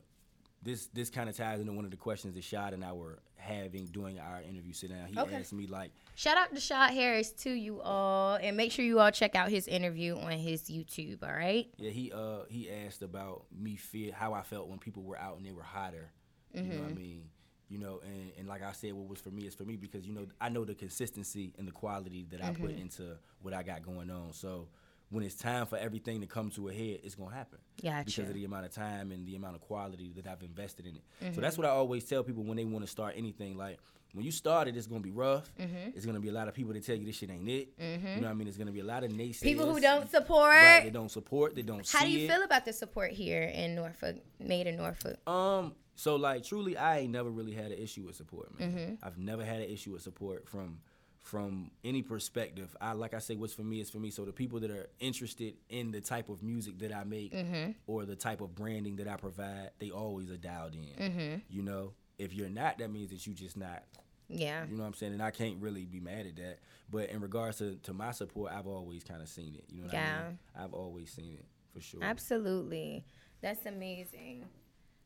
this 0.64 0.88
this 0.94 1.10
kind 1.10 1.30
of 1.30 1.36
ties 1.36 1.60
into 1.60 1.74
one 1.74 1.86
of 1.86 1.92
the 1.92 1.98
questions 1.98 2.36
that 2.36 2.44
Shad 2.44 2.74
and 2.74 2.84
I 2.86 2.94
were 2.94 3.20
having 3.36 3.86
during 3.88 4.20
our 4.20 4.42
interview 4.42 4.72
sit 4.74 4.92
down. 4.92 5.08
He 5.08 5.18
Okay. 5.20 5.36
asked 5.36 5.54
me 5.54 5.66
like, 5.66 5.92
Shout 6.16 6.38
out 6.38 6.54
to 6.54 6.60
Shot 6.62 6.92
Harris 6.94 7.32
to 7.44 7.50
you 7.50 7.82
all, 7.82 8.36
and 8.36 8.56
make 8.56 8.72
sure 8.72 8.86
you 8.86 9.00
all 9.00 9.10
check 9.12 9.36
out 9.36 9.50
his 9.50 9.68
interview 9.68 10.16
on 10.18 10.34
his 10.34 10.64
YouTube. 10.70 11.24
All 11.24 11.34
right. 11.34 11.68
yeah, 11.78 11.90
he 11.90 12.12
uh 12.12 12.44
he 12.50 12.70
asked 12.72 13.02
about 13.02 13.46
me 13.52 13.76
feel 13.76 14.14
how 14.14 14.34
I 14.34 14.44
felt 14.44 14.68
when 14.70 14.78
people 14.80 15.04
were 15.04 15.18
out 15.18 15.38
and 15.38 15.46
they 15.46 15.52
were 15.52 15.64
hotter. 15.64 16.12
You 16.54 16.64
know 16.64 16.82
what 16.82 16.92
I 16.92 16.94
mean? 16.94 17.24
You 17.70 17.78
know, 17.80 18.02
and, 18.06 18.32
and 18.38 18.48
like 18.50 18.62
I 18.62 18.74
said, 18.74 18.92
what 18.94 19.08
was 19.08 19.22
for 19.22 19.30
me 19.32 19.44
is 19.48 19.56
for 19.56 19.64
me 19.64 19.78
because 19.78 20.06
you 20.06 20.14
know 20.14 20.28
I 20.40 20.50
know 20.50 20.66
the 20.66 20.76
consistency 20.76 21.54
and 21.58 21.66
the 21.68 21.72
quality 21.72 22.26
that 22.30 22.44
I 22.44 22.52
put 22.52 22.72
into 22.72 23.18
what 23.42 23.54
I 23.54 23.64
got 23.64 23.82
going 23.82 24.12
on. 24.12 24.34
So 24.34 24.68
when 25.12 25.24
it's 25.24 25.36
time 25.36 25.66
for 25.66 25.78
everything 25.78 26.22
to 26.22 26.28
come 26.28 26.50
to 26.52 26.70
a 26.70 26.74
head, 26.74 27.02
it's 27.04 27.16
gonna 27.16 27.36
happen. 27.36 27.60
Gotcha. 27.84 28.06
Because 28.06 28.30
of 28.30 28.34
the 28.34 28.46
amount 28.46 28.66
of 28.66 28.74
time 28.74 29.12
and 29.12 29.28
the 29.28 29.36
amount 29.36 29.56
of 29.56 29.62
quality 29.62 30.14
that 30.16 30.26
I've 30.26 30.42
invested 30.42 30.88
in 30.88 30.96
it. 30.96 31.04
So 31.20 31.26
mm-hmm. 31.26 31.42
that's 31.42 31.58
what 31.58 31.68
I 31.68 31.72
always 31.72 32.06
tell 32.06 32.24
people 32.24 32.44
when 32.44 32.58
they 32.58 32.66
want 32.66 32.86
to 32.86 32.90
start 32.90 33.16
anything. 33.18 33.58
Like 33.58 33.78
when 34.14 34.24
you 34.26 34.32
start 34.32 34.70
it, 34.70 34.78
it's 34.78 34.88
gonna 34.88 35.02
be 35.02 35.12
rough. 35.12 35.52
Mm-hmm. 35.60 35.92
It's 35.96 36.06
gonna 36.06 36.22
be 36.22 36.30
a 36.30 36.32
lot 36.32 36.48
of 36.48 36.54
people 36.54 36.72
that 36.74 36.86
tell 36.86 36.96
you 36.96 37.06
this 37.06 37.18
shit 37.18 37.30
ain't 37.30 37.48
it. 37.50 37.78
Mm-hmm. 37.78 38.08
You 38.08 38.16
know 38.16 38.28
what 38.28 38.32
I 38.32 38.34
mean? 38.34 38.48
It's 38.48 38.58
gonna 38.58 38.72
be 38.72 38.80
a 38.80 38.86
lot 38.86 39.04
of 39.04 39.12
naysayers. 39.12 39.42
People 39.42 39.72
who 39.72 39.82
don't 39.82 40.10
support. 40.10 40.56
Right, 40.56 40.84
they 40.84 40.90
don't 40.90 41.12
support. 41.12 41.56
They 41.56 41.62
don't. 41.62 41.88
How 41.90 42.06
do 42.06 42.10
you 42.10 42.26
it. 42.26 42.30
feel 42.30 42.44
about 42.44 42.64
the 42.64 42.74
support 42.74 43.12
here 43.12 43.44
in 43.44 43.76
Norfolk, 43.76 44.16
made 44.40 44.66
in 44.66 44.78
Norfolk? 44.78 45.18
Um, 45.28 45.76
so 45.96 46.16
like 46.16 46.44
truly, 46.44 46.78
I 46.78 47.00
ain't 47.00 47.12
never 47.12 47.30
really 47.30 47.54
had 47.54 47.72
an 47.72 47.78
issue 47.78 48.04
with 48.04 48.16
support, 48.16 48.58
man. 48.58 48.98
I've 49.04 49.18
never 49.18 49.44
had 49.44 49.58
an 49.58 49.70
issue 49.70 49.92
with 49.92 50.04
support 50.04 50.48
from 50.48 50.80
from 51.22 51.72
any 51.84 52.02
perspective. 52.02 52.76
I 52.82 52.94
like 52.94 53.14
I 53.14 53.20
say, 53.20 53.36
what's 53.36 53.54
for 53.54 53.62
me 53.64 53.80
is 53.80 53.90
for 53.90 54.00
me. 54.00 54.10
So 54.10 54.26
the 54.26 54.32
people 54.32 54.60
that 54.62 54.72
are 54.72 54.88
interested 55.00 55.56
in 55.70 55.92
the 55.92 56.02
type 56.02 56.30
of 56.30 56.42
music 56.42 56.80
that 56.80 56.94
I 56.94 57.04
make 57.04 57.34
mm-hmm. 57.34 57.72
or 57.88 58.06
the 58.06 58.16
type 58.16 58.42
of 58.42 58.56
branding 58.56 58.96
that 58.98 59.08
I 59.08 59.18
provide, 59.18 59.72
they 59.80 59.92
always 59.92 60.32
are 60.32 60.38
dialed 60.38 60.74
in. 60.74 61.12
Mm-hmm. 61.12 61.36
You 61.50 61.62
know, 61.62 61.94
if 62.18 62.34
you're 62.34 62.50
not, 62.50 62.80
that 62.80 62.92
means 62.92 63.12
that 63.12 63.26
you 63.28 63.34
just 63.34 63.56
not. 63.56 63.84
Yeah. 64.30 64.66
You 64.66 64.76
know 64.76 64.84
what 64.84 64.88
I'm 64.88 64.94
saying? 64.94 65.14
And 65.14 65.22
I 65.22 65.32
can't 65.32 65.58
really 65.62 65.86
be 65.86 66.00
mad 66.00 66.26
at 66.26 66.36
that. 66.38 66.60
But 66.90 67.10
in 67.10 67.22
regards 67.22 67.58
to, 67.60 67.76
to 67.84 67.94
my 67.94 68.12
support, 68.12 68.52
I've 68.52 68.68
always 68.68 69.04
kind 69.04 69.22
of 69.22 69.28
seen 69.30 69.56
it. 69.56 69.66
You 69.70 69.82
know 69.82 69.88
what 69.88 69.96
I 69.96 69.98
Yeah. 69.98 70.24
mean? 70.24 70.40
I've 70.56 70.74
always 70.74 71.12
seen 71.12 71.34
it. 71.36 71.46
for 71.74 71.82
sure. 71.82 72.04
Absolutely. 72.04 73.06
That's 73.42 73.66
amazing. 73.66 74.46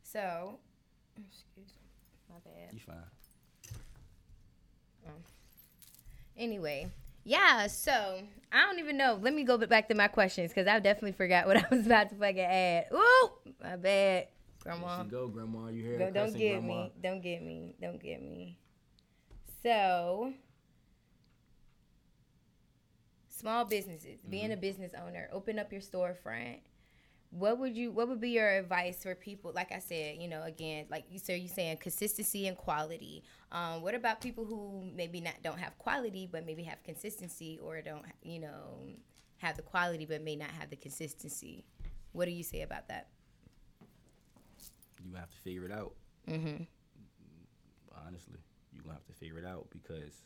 So, 0.02 0.58
excuse 1.16 1.56
me, 1.56 1.88
my 2.28 2.36
bad. 2.44 2.72
You 2.72 2.80
fine. 2.80 2.96
Oh. 5.06 5.10
Anyway, 6.38 6.90
yeah. 7.24 7.66
So 7.66 8.20
I 8.52 8.62
don't 8.62 8.78
even 8.78 8.96
know. 8.96 9.18
Let 9.20 9.34
me 9.34 9.44
go 9.44 9.56
back 9.58 9.88
to 9.88 9.94
my 9.94 10.08
questions 10.08 10.50
because 10.50 10.66
I 10.66 10.78
definitely 10.80 11.12
forgot 11.12 11.46
what 11.46 11.56
I 11.64 11.64
was 11.70 11.86
about 11.86 12.10
to 12.10 12.14
fucking 12.16 12.38
add. 12.40 12.86
Ooh, 12.92 13.30
my 13.62 13.76
bad, 13.76 14.28
grandma. 14.62 15.02
Go, 15.04 15.28
grandma. 15.28 15.68
You 15.68 15.82
hear 15.82 15.98
Go, 15.98 16.10
don't 16.10 16.26
cussing, 16.26 16.38
get 16.40 16.50
grandma? 16.60 16.84
me. 16.84 16.92
Don't 17.02 17.20
get 17.22 17.42
me. 17.42 17.74
Don't 17.80 18.02
get 18.02 18.22
me. 18.22 18.58
So, 19.62 20.32
small 23.28 23.64
businesses, 23.64 24.20
being 24.28 24.44
Mm-hmm. 24.44 24.52
a 24.52 24.56
business 24.56 24.92
owner, 25.06 25.28
open 25.32 25.58
up 25.58 25.72
your 25.72 25.80
storefront. 25.80 26.58
What 27.30 27.58
would 27.58 27.76
you? 27.76 27.90
What 27.90 28.08
would 28.08 28.20
be 28.20 28.30
your 28.30 28.48
advice 28.48 29.02
for 29.02 29.14
people? 29.14 29.52
Like 29.54 29.72
I 29.72 29.78
said, 29.78 30.16
you 30.20 30.28
know, 30.28 30.42
again, 30.42 30.86
like 30.90 31.04
you 31.10 31.18
said, 31.18 31.40
you're 31.40 31.48
saying 31.48 31.78
consistency 31.78 32.46
and 32.46 32.56
quality. 32.56 33.24
Um, 33.52 33.82
what 33.82 33.94
about 33.94 34.20
people 34.20 34.44
who 34.44 34.90
maybe 34.94 35.20
not 35.20 35.34
don't 35.42 35.58
have 35.58 35.76
quality, 35.78 36.28
but 36.30 36.46
maybe 36.46 36.62
have 36.64 36.82
consistency, 36.82 37.58
or 37.62 37.82
don't, 37.82 38.04
you 38.22 38.38
know, 38.40 38.78
have 39.38 39.56
the 39.56 39.62
quality 39.62 40.06
but 40.06 40.22
may 40.22 40.36
not 40.36 40.50
have 40.50 40.70
the 40.70 40.76
consistency? 40.76 41.64
What 42.12 42.26
do 42.26 42.30
you 42.30 42.42
say 42.42 42.62
about 42.62 42.88
that? 42.88 43.08
You 45.04 45.14
have 45.14 45.30
to 45.30 45.36
figure 45.38 45.64
it 45.64 45.72
out. 45.72 45.92
Mm-hmm. 46.28 46.64
honestly. 48.06 48.38
You're 48.72 48.82
gonna 48.82 48.94
have 48.94 49.06
to 49.06 49.12
figure 49.12 49.38
it 49.38 49.44
out 49.44 49.68
because 49.70 50.22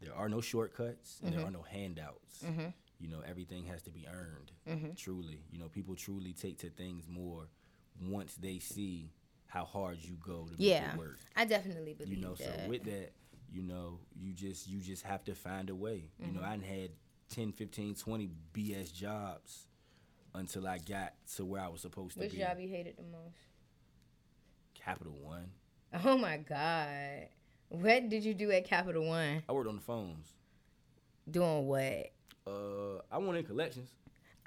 there 0.00 0.14
are 0.14 0.28
no 0.28 0.40
shortcuts 0.40 1.20
and 1.24 1.32
there 1.34 1.44
are 1.44 1.50
no 1.50 1.62
handouts. 1.62 2.44
You 3.00 3.08
know, 3.08 3.22
everything 3.28 3.64
has 3.66 3.82
to 3.82 3.90
be 3.90 4.06
earned. 4.08 4.52
Mm-hmm. 4.68 4.94
Truly, 4.96 5.44
you 5.50 5.58
know, 5.58 5.68
people 5.68 5.94
truly 5.94 6.32
take 6.32 6.58
to 6.58 6.70
things 6.70 7.06
more 7.08 7.48
once 8.02 8.34
they 8.34 8.58
see 8.58 9.12
how 9.46 9.64
hard 9.64 9.98
you 10.00 10.16
go 10.24 10.46
to 10.46 10.62
make 10.62 10.82
it 10.82 10.98
work. 10.98 11.18
I 11.36 11.44
definitely 11.44 11.94
believe 11.94 12.10
that. 12.10 12.16
You 12.16 12.22
know, 12.22 12.34
that. 12.34 12.62
so 12.62 12.68
with 12.68 12.84
that, 12.84 13.12
you 13.50 13.62
know, 13.62 14.00
you 14.14 14.32
just 14.32 14.68
you 14.68 14.80
just 14.80 15.04
have 15.04 15.24
to 15.24 15.34
find 15.34 15.70
a 15.70 15.74
way. 15.74 16.10
You 16.18 16.32
know, 16.32 16.40
mm-hmm. 16.40 16.62
I 16.64 16.66
had 16.66 16.90
10, 17.30 17.52
15, 17.52 17.94
20 17.94 18.30
BS 18.52 18.92
jobs 18.92 19.66
until 20.34 20.66
I 20.66 20.78
got 20.78 21.14
to 21.36 21.44
where 21.44 21.62
I 21.62 21.68
was 21.68 21.80
supposed 21.80 22.14
to 22.14 22.20
be. 22.20 22.26
Which 22.26 22.34
be. 22.34 22.38
job 22.38 22.58
you 22.60 22.68
hated 22.68 22.96
the 22.96 23.02
most? 23.02 23.36
Capital 24.74 25.14
One. 25.20 25.50
Oh 26.04 26.18
my 26.18 26.36
God. 26.36 27.28
What 27.70 28.08
did 28.08 28.24
you 28.24 28.34
do 28.34 28.50
at 28.50 28.64
Capital 28.64 29.06
One? 29.06 29.42
I 29.48 29.52
worked 29.52 29.68
on 29.68 29.76
the 29.76 29.82
phones. 29.82 30.34
Doing 31.30 31.66
what? 31.66 32.10
Uh, 32.48 33.02
I 33.10 33.18
went 33.18 33.38
in 33.38 33.44
collections. 33.44 33.90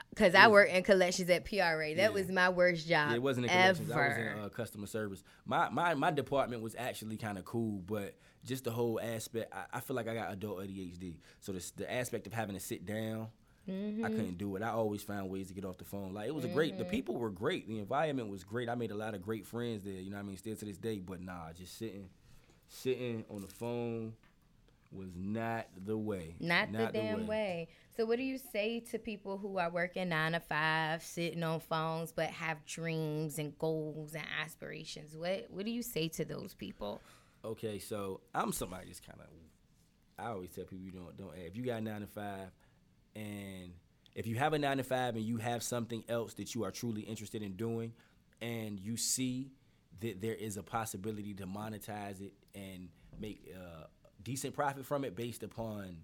Because 0.09 0.35
I 0.35 0.47
worked 0.49 0.71
in 0.73 0.83
collections 0.83 1.29
at 1.29 1.45
PRA. 1.45 1.93
That 1.95 1.97
Yeah. 1.97 2.09
was 2.09 2.29
my 2.29 2.49
worst 2.49 2.87
job. 2.87 3.09
Yeah, 3.11 3.15
it 3.15 3.21
wasn't 3.21 3.45
in 3.45 3.51
ever. 3.51 3.81
collections. 3.83 3.91
I 3.91 4.07
was 4.07 4.17
in 4.17 4.43
uh, 4.45 4.49
customer 4.49 4.87
service. 4.87 5.23
My 5.45 5.69
my 5.69 5.93
my 5.93 6.11
department 6.11 6.61
was 6.61 6.75
actually 6.77 7.15
kind 7.17 7.37
of 7.37 7.45
cool, 7.45 7.79
but 7.85 8.15
just 8.43 8.65
the 8.65 8.71
whole 8.71 8.99
aspect, 8.99 9.53
I, 9.53 9.77
I 9.77 9.79
feel 9.79 9.95
like 9.95 10.09
I 10.09 10.13
got 10.15 10.31
adult 10.33 10.59
ADHD. 10.59 11.17
So 11.39 11.53
the 11.53 11.71
the 11.77 11.91
aspect 11.93 12.27
of 12.27 12.33
having 12.33 12.55
to 12.55 12.59
sit 12.61 12.85
down, 12.85 13.27
Mm-hmm. 13.69 14.03
I 14.03 14.09
couldn't 14.09 14.39
do 14.39 14.55
it. 14.55 14.63
I 14.63 14.69
always 14.69 15.03
found 15.03 15.29
ways 15.29 15.47
to 15.49 15.53
get 15.53 15.63
off 15.65 15.77
the 15.77 15.85
phone. 15.85 16.13
Like 16.13 16.27
it 16.27 16.33
was 16.35 16.43
a 16.43 16.47
great. 16.49 16.77
The 16.79 16.83
people 16.83 17.15
were 17.15 17.29
great. 17.29 17.67
The 17.67 17.77
environment 17.79 18.27
was 18.29 18.43
great. 18.43 18.67
I 18.67 18.75
made 18.75 18.89
a 18.89 18.95
lot 18.95 19.13
of 19.13 19.21
great 19.21 19.45
friends 19.45 19.83
there. 19.83 19.93
You 19.93 20.09
know 20.09 20.17
what 20.17 20.23
I 20.23 20.27
mean? 20.27 20.37
Still 20.37 20.55
to 20.55 20.65
this 20.65 20.77
day. 20.77 20.97
But 20.97 21.21
nah, 21.21 21.53
just 21.53 21.77
sitting, 21.77 22.09
sitting 22.67 23.23
on 23.29 23.41
the 23.41 23.47
phone 23.47 24.13
was 24.91 25.09
not 25.15 25.67
the 25.85 25.97
way. 25.97 26.35
Not, 26.39 26.71
the 26.71 26.89
damn 26.91 27.27
way. 27.27 27.69
So, 27.95 28.05
what 28.05 28.17
do 28.17 28.23
you 28.23 28.37
say 28.37 28.79
to 28.91 28.99
people 28.99 29.37
who 29.37 29.57
are 29.57 29.69
working 29.69 30.09
nine 30.09 30.33
to 30.33 30.39
five, 30.39 31.03
sitting 31.03 31.43
on 31.43 31.59
phones, 31.59 32.11
but 32.11 32.27
have 32.27 32.65
dreams 32.65 33.39
and 33.39 33.57
goals 33.57 34.13
and 34.13 34.23
aspirations? 34.43 35.15
What 35.15 35.47
What 35.49 35.65
do 35.65 35.71
you 35.71 35.81
say 35.81 36.07
to 36.09 36.25
those 36.25 36.53
people? 36.53 37.01
Okay, 37.43 37.79
so 37.79 38.21
I'm 38.35 38.51
somebody 38.51 38.87
that's 38.87 38.99
kind 38.99 39.19
of. 39.19 39.27
I 40.23 40.29
always 40.29 40.51
tell 40.51 40.65
people 40.65 40.85
you 40.85 40.91
don't 40.91 41.17
don't. 41.17 41.33
If 41.35 41.55
you 41.55 41.63
got 41.63 41.79
a 41.79 41.81
nine 41.81 42.01
to 42.01 42.07
five, 42.07 42.51
and 43.15 43.71
if 44.13 44.27
you 44.27 44.35
have 44.35 44.53
a 44.53 44.59
nine 44.59 44.77
to 44.77 44.83
five 44.83 45.15
and 45.15 45.23
you 45.23 45.37
have 45.37 45.63
something 45.63 46.03
else 46.07 46.33
that 46.35 46.53
you 46.53 46.63
are 46.63 46.71
truly 46.71 47.01
interested 47.01 47.41
in 47.41 47.53
doing, 47.53 47.93
and 48.41 48.79
you 48.79 48.97
see 48.97 49.51
that 50.01 50.21
there 50.21 50.35
is 50.35 50.57
a 50.57 50.63
possibility 50.63 51.33
to 51.35 51.45
monetize 51.45 52.21
it 52.21 52.33
and 52.53 52.89
make 53.19 53.53
uh, 53.55 53.85
decent 54.23 54.53
profit 54.53 54.85
from 54.85 55.03
it 55.03 55.15
based 55.15 55.43
upon 55.43 55.97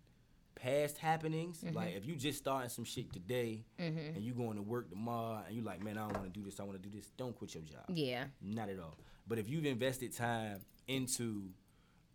past 0.56 0.98
happenings. 0.98 1.62
Mm-hmm. 1.64 1.76
Like 1.76 1.96
if 1.96 2.06
you 2.06 2.16
just 2.16 2.40
starting 2.40 2.70
some 2.70 2.84
shit 2.84 3.12
today 3.14 3.64
mm-hmm. 3.80 4.16
and 4.16 4.24
you 4.24 4.34
going 4.34 4.56
to 4.56 4.62
work 4.62 4.90
tomorrow 4.90 5.42
and 5.48 5.56
you 5.56 5.62
like, 5.62 5.84
man, 5.84 5.98
I 5.98 6.02
don't 6.02 6.14
want 6.14 6.34
to 6.34 6.40
do 6.40 6.46
this. 6.46 6.60
I 6.60 6.64
want 6.64 6.82
to 6.82 6.90
do 6.90 6.96
this. 6.96 7.12
Don't 7.18 7.36
quit 7.36 7.54
your 7.54 7.64
job. 7.64 7.86
Yeah. 7.90 8.26
Not 8.42 8.70
at 8.70 8.80
all. 8.80 8.98
But 9.28 9.40
if 9.40 9.50
you've 9.50 9.66
invested 9.66 10.16
time 10.16 10.62
into 10.88 11.50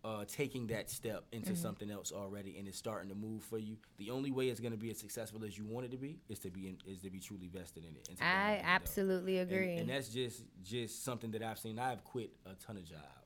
uh, 0.04 0.24
taking 0.26 0.66
that 0.66 0.90
step 0.90 1.24
into 1.30 1.52
mm-hmm. 1.52 1.62
something 1.62 1.90
else 1.90 2.10
already 2.10 2.56
and 2.58 2.66
it's 2.66 2.76
starting 2.76 3.08
to 3.08 3.14
move 3.14 3.42
for 3.42 3.58
you, 3.58 3.76
the 3.98 4.10
only 4.10 4.32
way 4.32 4.48
it's 4.48 4.60
going 4.60 4.72
to 4.72 4.78
be 4.78 4.90
as 4.90 4.98
successful 4.98 5.44
as 5.44 5.56
you 5.56 5.64
want 5.64 5.86
it 5.86 5.90
to 5.92 5.96
be 5.96 6.18
is 6.28 6.40
to 6.40 6.50
be 6.50 6.68
in, 6.68 6.78
is 6.86 7.02
to 7.02 7.10
be 7.10 7.20
truly 7.20 7.48
vested 7.48 7.84
in 7.84 7.94
it. 7.94 8.08
and 8.08 8.18
I 8.20 8.60
absolutely 8.64 9.38
And- 9.38 9.52
agree. 9.52 9.76
And, 9.76 9.88
that's 9.88 10.08
just 10.08 10.42
just 10.64 11.04
something 11.04 11.30
that 11.32 11.42
I've 11.42 11.58
seen. 11.58 11.78
I've 11.78 12.02
quit 12.02 12.32
a 12.46 12.54
ton 12.54 12.78
of 12.78 12.84
jobs. 12.84 13.21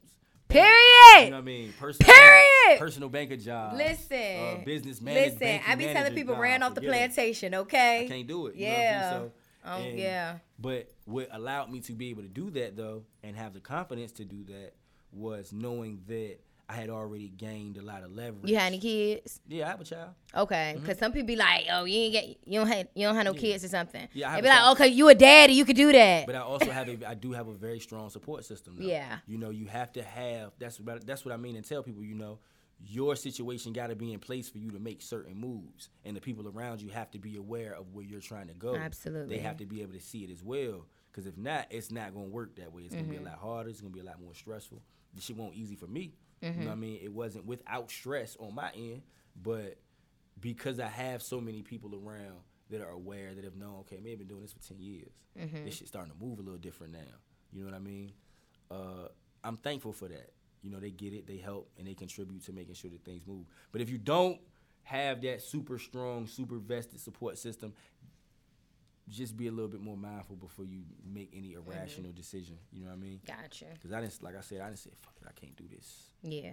Period. 0.60 1.24
You 1.24 1.30
know 1.30 1.36
what 1.36 1.38
I 1.38 1.40
mean? 1.42 1.72
Personal, 1.78 2.12
Period. 2.12 2.78
Personal 2.78 3.08
banker 3.08 3.36
jobs. 3.36 3.76
Listen, 3.76 4.16
uh, 4.60 4.64
business 4.64 5.00
manager. 5.00 5.36
listen. 5.38 5.60
I 5.66 5.74
be 5.74 5.84
telling 5.86 6.14
people 6.14 6.36
ran 6.36 6.62
off 6.62 6.74
the 6.74 6.80
plantation. 6.82 7.54
I 7.54 7.58
Okay. 7.58 8.06
can't 8.08 8.26
do 8.26 8.46
it. 8.48 8.56
You 8.56 8.66
Yeah. 8.66 9.00
Know 9.10 9.20
what 9.22 9.32
I'm 9.64 9.80
Um, 9.82 9.82
and- 9.88 9.98
yeah. 9.98 10.38
But 10.58 10.90
what 11.04 11.28
allowed 11.32 11.70
me 11.72 11.80
to 11.80 11.92
be 11.92 12.10
able 12.10 12.22
to 12.22 12.28
do 12.28 12.50
that 12.50 12.76
though, 12.76 13.04
and 13.22 13.36
have 13.36 13.52
the 13.54 13.60
confidence 13.60 14.12
to 14.12 14.24
do 14.24 14.44
that, 14.44 14.74
was 15.12 15.52
knowing 15.52 16.02
that 16.08 16.38
I 16.68 16.72
had 16.74 16.90
already 16.90 17.28
gained 17.28 17.76
a 17.76 17.82
lot 17.82 18.02
of 18.02 18.10
leverage. 18.10 18.50
You 18.50 18.56
had 18.56 18.66
any 18.66 18.78
kids? 18.80 19.40
Yeah, 19.46 19.66
I 19.66 19.68
have 19.70 19.80
a 19.80 19.84
child. 19.84 20.10
Okay, 20.34 20.76
because 20.80 20.98
some 20.98 21.12
people 21.12 21.28
be 21.28 21.36
like, 21.36 21.66
"Oh, 21.72 21.84
you 21.84 21.96
ain't 21.96 22.12
get, 22.12 22.24
you 22.44 22.58
don't 22.58 22.66
have, 22.66 22.88
you 22.94 23.06
don't 23.06 23.14
have 23.14 23.24
no 23.24 23.34
Yeah. 23.34 23.40
kids 23.40 23.64
or 23.64 23.68
something." 23.68 24.08
Yeah, 24.12 24.32
I 24.32 24.36
they 24.36 24.42
be 24.42 24.48
like. 24.48 24.70
"Okay, 24.72 24.88
you 24.88 25.08
a 25.08 25.14
daddy, 25.14 25.52
you 25.52 25.64
could 25.64 25.76
do 25.76 25.92
that." 25.92 26.26
But 26.26 26.34
I 26.34 26.40
also 26.40 26.68
have 26.70 26.88
a, 26.88 27.08
I 27.08 27.14
do 27.14 27.30
have 27.32 27.46
a 27.46 27.52
very 27.52 27.78
strong 27.78 28.10
support 28.10 28.44
system. 28.44 28.74
Though. 28.78 28.84
Yeah. 28.86 29.18
You 29.28 29.38
know, 29.38 29.50
you 29.50 29.66
have 29.66 29.92
to 29.92 30.02
have. 30.02 30.52
That's 30.58 30.80
what 30.80 31.06
that's 31.06 31.24
what 31.24 31.32
I 31.32 31.36
mean 31.36 31.54
and 31.54 31.64
tell 31.64 31.84
people. 31.84 32.02
You 32.02 32.16
know, 32.16 32.40
your 32.84 33.14
situation 33.14 33.72
got 33.72 33.86
to 33.86 33.94
be 33.94 34.12
in 34.12 34.18
place 34.18 34.48
for 34.48 34.58
you 34.58 34.72
to 34.72 34.80
make 34.80 35.02
certain 35.02 35.36
moves, 35.36 35.88
and 36.04 36.16
the 36.16 36.20
people 36.20 36.48
around 36.48 36.82
you 36.82 36.88
have 36.88 37.12
to 37.12 37.18
be 37.20 37.36
aware 37.36 37.74
of 37.74 37.94
where 37.94 38.04
you're 38.04 38.20
trying 38.20 38.48
to 38.48 38.54
go. 38.54 38.74
Absolutely. 38.74 39.36
They 39.36 39.42
have 39.42 39.58
to 39.58 39.66
be 39.66 39.82
able 39.82 39.92
to 39.92 40.00
see 40.00 40.24
it 40.24 40.30
as 40.32 40.42
well. 40.42 40.84
Because 41.12 41.26
if 41.28 41.38
not, 41.38 41.68
it's 41.70 41.90
not 41.92 42.12
going 42.12 42.26
to 42.26 42.32
work 42.32 42.56
that 42.56 42.72
way. 42.74 42.82
It's 42.82 42.92
going 42.94 43.06
to 43.06 43.12
Mm-hmm. 43.12 43.22
be 43.24 43.28
a 43.28 43.30
lot 43.30 43.38
harder. 43.38 43.70
It's 43.70 43.80
going 43.80 43.92
to 43.92 43.98
be 43.98 44.04
a 44.06 44.10
lot 44.10 44.20
more 44.20 44.34
stressful. 44.34 44.82
The 45.14 45.22
shit 45.22 45.36
won't 45.36 45.54
easy 45.54 45.74
for 45.76 45.86
me. 45.86 46.12
You 46.46 46.52
Mm-hmm. 46.52 46.60
know 46.62 46.66
what 46.68 46.72
I 46.72 46.76
mean? 46.76 47.00
It 47.02 47.12
wasn't 47.12 47.46
without 47.46 47.90
stress 47.90 48.36
on 48.38 48.54
my 48.54 48.70
end, 48.74 49.02
but 49.42 49.78
because 50.40 50.80
I 50.80 50.88
have 50.88 51.22
so 51.22 51.40
many 51.40 51.62
people 51.62 51.94
around 51.94 52.38
that 52.70 52.80
are 52.80 52.90
aware 52.90 53.34
that 53.34 53.44
have 53.44 53.56
known, 53.56 53.80
okay, 53.80 53.96
maybe 53.96 54.12
I've 54.12 54.18
been 54.18 54.28
doing 54.28 54.42
this 54.42 54.52
for 54.52 54.60
10 54.60 54.78
years. 54.80 55.12
Mm-hmm. 55.38 55.64
This 55.64 55.76
shit's 55.76 55.88
starting 55.90 56.12
to 56.12 56.18
move 56.24 56.38
a 56.38 56.42
little 56.42 56.58
different 56.58 56.92
now. 56.92 56.98
You 57.52 57.64
know 57.64 57.70
what 57.70 57.76
I 57.76 57.80
mean? 57.80 58.12
Uh, 58.70 59.08
I'm 59.44 59.56
thankful 59.56 59.92
for 59.92 60.08
that. 60.08 60.30
You 60.62 60.70
know, 60.70 60.80
they 60.80 60.90
get 60.90 61.12
it, 61.12 61.26
they 61.26 61.36
help, 61.36 61.70
and 61.78 61.86
they 61.86 61.94
contribute 61.94 62.44
to 62.46 62.52
making 62.52 62.74
sure 62.74 62.90
that 62.90 63.04
things 63.04 63.22
move. 63.26 63.46
But 63.72 63.80
if 63.80 63.88
you 63.90 63.98
don't 63.98 64.40
have 64.82 65.20
that 65.22 65.42
super 65.42 65.78
strong, 65.78 66.26
super 66.26 66.58
vested 66.58 67.00
support 67.00 67.38
system, 67.38 67.72
just 69.08 69.36
be 69.36 69.46
a 69.46 69.52
little 69.52 69.68
bit 69.70 69.80
more 69.80 69.96
mindful 69.96 70.36
before 70.36 70.64
you 70.64 70.82
make 71.04 71.30
any 71.34 71.54
Mm-hmm. 71.54 71.70
irrational 71.70 72.12
decision. 72.12 72.58
You 72.72 72.84
know 72.84 72.90
what 72.90 72.96
I 72.96 73.00
mean? 73.00 73.20
Gotcha. 73.26 73.66
Because 73.74 73.92
I 73.92 74.00
didn't, 74.00 74.22
like 74.22 74.36
I 74.36 74.40
said, 74.40 74.60
I 74.60 74.66
didn't 74.66 74.78
say, 74.80 74.90
fuck 75.00 75.14
it, 75.20 75.26
I 75.28 75.32
can't 75.40 75.56
do 75.56 75.64
this. 75.68 76.10
Yeah. 76.22 76.52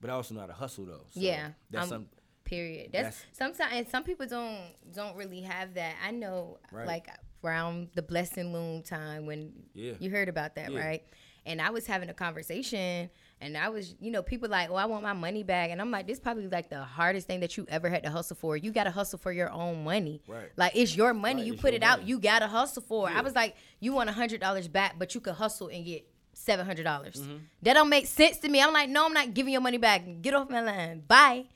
But 0.00 0.10
I 0.10 0.12
also 0.14 0.34
know 0.34 0.40
how 0.40 0.46
to 0.46 0.52
hustle 0.52 0.84
though. 0.84 1.06
So 1.10 1.20
Yeah, 1.20 1.50
That's 1.70 1.84
um, 1.84 1.88
some, 1.90 2.08
Period. 2.44 2.90
That's, 2.92 3.16
That's- 3.22 3.24
sometimes 3.32 3.88
some 3.90 4.04
people 4.04 4.26
don't 4.26 4.60
don't 4.94 5.16
really 5.16 5.40
have 5.40 5.74
that. 5.74 5.94
I 6.04 6.12
know, 6.12 6.58
Right. 6.70 6.86
like 6.86 7.08
around 7.42 7.88
the 7.94 8.02
blessing 8.02 8.52
loom 8.52 8.82
time 8.82 9.26
when 9.26 9.52
Yeah. 9.74 9.94
you 9.98 10.10
heard 10.10 10.28
about 10.28 10.54
that, 10.54 10.70
Yeah. 10.70 10.78
right? 10.78 11.04
And 11.46 11.62
I 11.62 11.70
was 11.70 11.86
having 11.86 12.10
a 12.10 12.14
conversation, 12.14 13.08
and 13.40 13.56
I 13.56 13.68
was, 13.68 13.94
you 14.00 14.10
know, 14.10 14.22
people 14.22 14.48
like, 14.48 14.68
"Oh, 14.70 14.74
I 14.74 14.84
want 14.86 15.02
my 15.02 15.12
money 15.12 15.42
back," 15.42 15.70
and 15.70 15.80
I'm 15.80 15.90
like, 15.90 16.06
"This 16.06 16.18
probably 16.20 16.48
like 16.48 16.68
the 16.68 16.82
hardest 16.82 17.26
thing 17.26 17.40
that 17.40 17.56
you 17.56 17.64
ever 17.68 17.88
had 17.88 18.02
to 18.02 18.10
hustle 18.10 18.36
for. 18.36 18.56
You 18.56 18.72
got 18.72 18.84
to 18.84 18.90
hustle 18.90 19.18
for 19.18 19.32
your 19.32 19.50
own 19.50 19.84
money, 19.84 20.22
Right. 20.26 20.50
Like 20.56 20.72
it's 20.74 20.96
your 20.96 21.14
money. 21.14 21.42
Right, 21.42 21.46
you 21.46 21.54
put 21.54 21.72
it 21.72 21.82
out. 21.82 22.06
You 22.06 22.18
got 22.18 22.40
to 22.40 22.48
hustle 22.48 22.82
for. 22.82 23.08
it. 23.08 23.16
I 23.16 23.22
was 23.22 23.34
like, 23.34 23.54
"You 23.80 23.92
want 23.92 24.10
hundred 24.10 24.40
dollars 24.40 24.68
back, 24.68 24.98
but 24.98 25.14
you 25.14 25.20
could 25.20 25.34
hustle 25.34 25.68
and 25.68 25.84
get." 25.84 26.06
Seven 26.38 26.66
hundred 26.66 26.84
dollars. 26.84 27.16
Mm-hmm. 27.22 27.36
That 27.62 27.74
don't 27.74 27.88
make 27.88 28.06
sense 28.06 28.36
to 28.40 28.48
me. 28.50 28.60
I'm 28.60 28.70
like, 28.72 28.90
no, 28.90 29.06
I'm 29.06 29.14
not 29.14 29.32
giving 29.32 29.54
your 29.54 29.62
money 29.62 29.78
back. 29.78 30.02
Get 30.20 30.34
off 30.34 30.50
my 30.50 30.60
line. 30.60 31.00
Bye. 31.08 31.46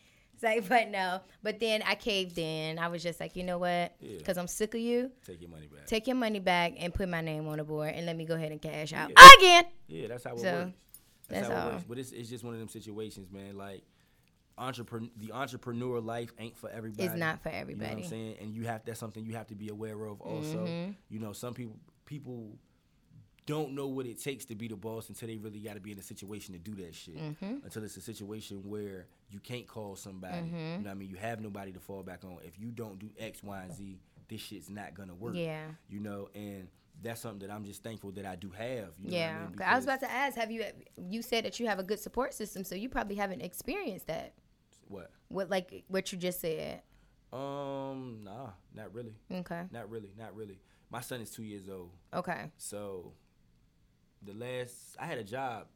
It's 0.43 0.43
like, 0.69 0.69
but 0.69 0.89
no. 0.91 1.21
But 1.43 1.61
then 1.61 1.83
I 1.87 1.95
caved 1.95 2.39
in. 2.39 2.79
I 2.79 2.89
was 2.89 3.03
just 3.03 3.21
like, 3.21 3.37
you 3.37 3.45
know 3.45 3.59
what? 3.59 3.95
Yeah. 4.01 4.19
Because 4.19 4.39
I'm 4.39 4.49
sick 4.49 4.75
of 4.75 4.81
you. 4.81 5.11
take 5.27 5.41
your 5.41 5.51
money 5.51 5.67
back. 5.67 5.87
Take 5.87 6.07
your 6.07 6.17
money 6.17 6.39
back 6.41 6.75
and 6.79 6.93
put 6.95 7.09
my 7.09 7.21
name 7.21 7.47
on 7.49 7.59
the 7.59 7.65
board 7.65 7.93
and 7.95 8.07
let 8.07 8.17
me 8.17 8.25
go 8.25 8.35
ahead 8.35 8.53
and 8.53 8.61
cash 8.61 8.93
out 8.93 9.11
Yeah. 9.11 9.29
again. 9.39 9.65
Yeah, 9.89 10.09
that's 10.09 10.25
how 10.25 10.35
it 10.35 10.41
So, 10.41 10.53
works. 10.53 10.73
That's, 11.29 11.49
that's 11.49 11.53
how 11.53 11.63
all. 11.65 11.69
it 11.69 11.73
works. 11.75 11.85
But 11.89 11.99
it's, 11.99 12.13
it's 12.13 12.29
just 12.31 12.45
one 12.45 12.55
of 12.55 12.61
them 12.61 12.69
situations, 12.69 13.31
man. 13.31 13.57
Like 13.57 13.83
entrepreneur 14.59 15.09
the 15.17 15.33
entrepreneur 15.33 16.01
life 16.01 16.33
ain't 16.39 16.57
for 16.57 16.69
everybody. 16.71 17.05
It's 17.05 17.17
not 17.17 17.43
for 17.43 17.49
You 17.49 17.55
know 17.55 17.61
everybody. 17.61 17.95
what 17.95 18.05
I'm 18.05 18.11
saying? 18.11 18.37
And 18.41 18.55
you 18.55 18.65
have 18.65 18.85
that's 18.85 19.01
something 19.01 19.25
you 19.25 19.35
have 19.35 19.47
to 19.49 19.55
be 19.55 19.69
aware 19.69 20.05
of 20.05 20.21
also. 20.21 20.67
Mm-hmm. 20.67 20.93
You 21.09 21.19
know, 21.21 21.33
some 21.33 21.55
people 21.55 21.77
people 22.05 22.59
don't 23.47 23.75
know 23.75 23.87
what 23.89 24.07
it 24.07 24.23
takes 24.23 24.45
to 24.47 24.55
be 24.55 24.69
the 24.69 24.77
boss 24.77 25.09
until 25.09 25.29
they 25.29 25.37
really 25.37 25.61
got 25.61 25.75
to 25.75 25.81
be 25.81 25.93
in 25.93 25.99
a 25.99 26.03
situation 26.03 26.53
to 26.55 26.61
do 26.61 26.75
that 26.83 26.95
shit. 26.95 27.17
Mm-hmm. 27.17 27.65
Until 27.65 27.83
it's 27.85 27.97
a 27.97 28.01
situation 28.01 28.63
where 28.65 29.07
you 29.31 29.41
can't 29.41 29.67
call 29.67 29.97
somebody. 29.97 30.39
Mm-hmm. 30.39 30.57
You 30.57 30.63
know 30.79 30.79
what 30.85 30.91
I 30.91 30.95
mean? 30.95 31.11
You 31.11 31.17
have 31.17 31.41
nobody 31.41 31.73
to 31.73 31.81
fall 31.81 32.03
back 32.03 32.25
on. 32.25 32.39
If 32.45 32.59
you 32.59 32.69
don't 32.71 32.99
do 32.99 33.11
X, 33.19 33.43
Y, 33.43 33.63
and 33.63 33.73
Z, 33.73 33.99
this 34.29 34.41
shit's 34.41 34.71
not 34.71 34.95
gonna 34.95 35.15
work. 35.15 35.35
Yeah. 35.37 35.67
You 35.89 36.01
know, 36.01 36.29
and 36.35 36.69
that's 37.03 37.21
something 37.21 37.47
that 37.49 37.55
I'm 37.55 37.65
just 37.65 37.83
thankful 37.83 38.11
that 38.13 38.27
I 38.27 38.37
do 38.37 38.51
have. 38.51 38.91
You 38.99 39.11
know 39.11 39.17
Yeah, 39.17 39.35
What 39.35 39.43
I, 39.43 39.49
mean? 39.51 39.59
I 39.63 39.75
was 39.77 39.85
about 39.85 40.01
to 40.01 40.11
ask. 40.11 40.37
Have 40.37 40.51
you? 40.51 40.65
You 41.09 41.23
said 41.23 41.45
that 41.45 41.59
you 41.59 41.67
have 41.67 41.79
a 41.79 41.83
good 41.83 41.99
support 42.01 42.35
system, 42.35 42.63
so 42.65 42.75
you 42.75 42.89
probably 42.89 43.17
haven't 43.17 43.41
experienced 43.41 44.07
that. 44.09 44.35
what? 44.89 45.11
What 45.29 45.49
like 45.51 45.85
what 45.89 46.13
you 46.13 46.19
just 46.19 46.41
said? 46.41 46.83
Um, 47.33 48.21
nah, 48.25 48.51
not 48.75 48.93
really. 48.93 49.15
Okay. 49.33 49.63
Not 49.71 49.89
really. 49.89 50.13
Not 50.19 50.35
really. 50.35 50.59
My 50.91 51.01
son 51.01 51.21
is 51.21 51.31
two 51.31 51.45
years 51.45 51.69
old. 51.69 51.91
Okay. 52.13 52.51
So 52.59 53.13
the 54.23 54.35
last 54.35 54.97
I 54.99 55.07
had 55.07 55.19
a 55.19 55.25
job 55.25 55.67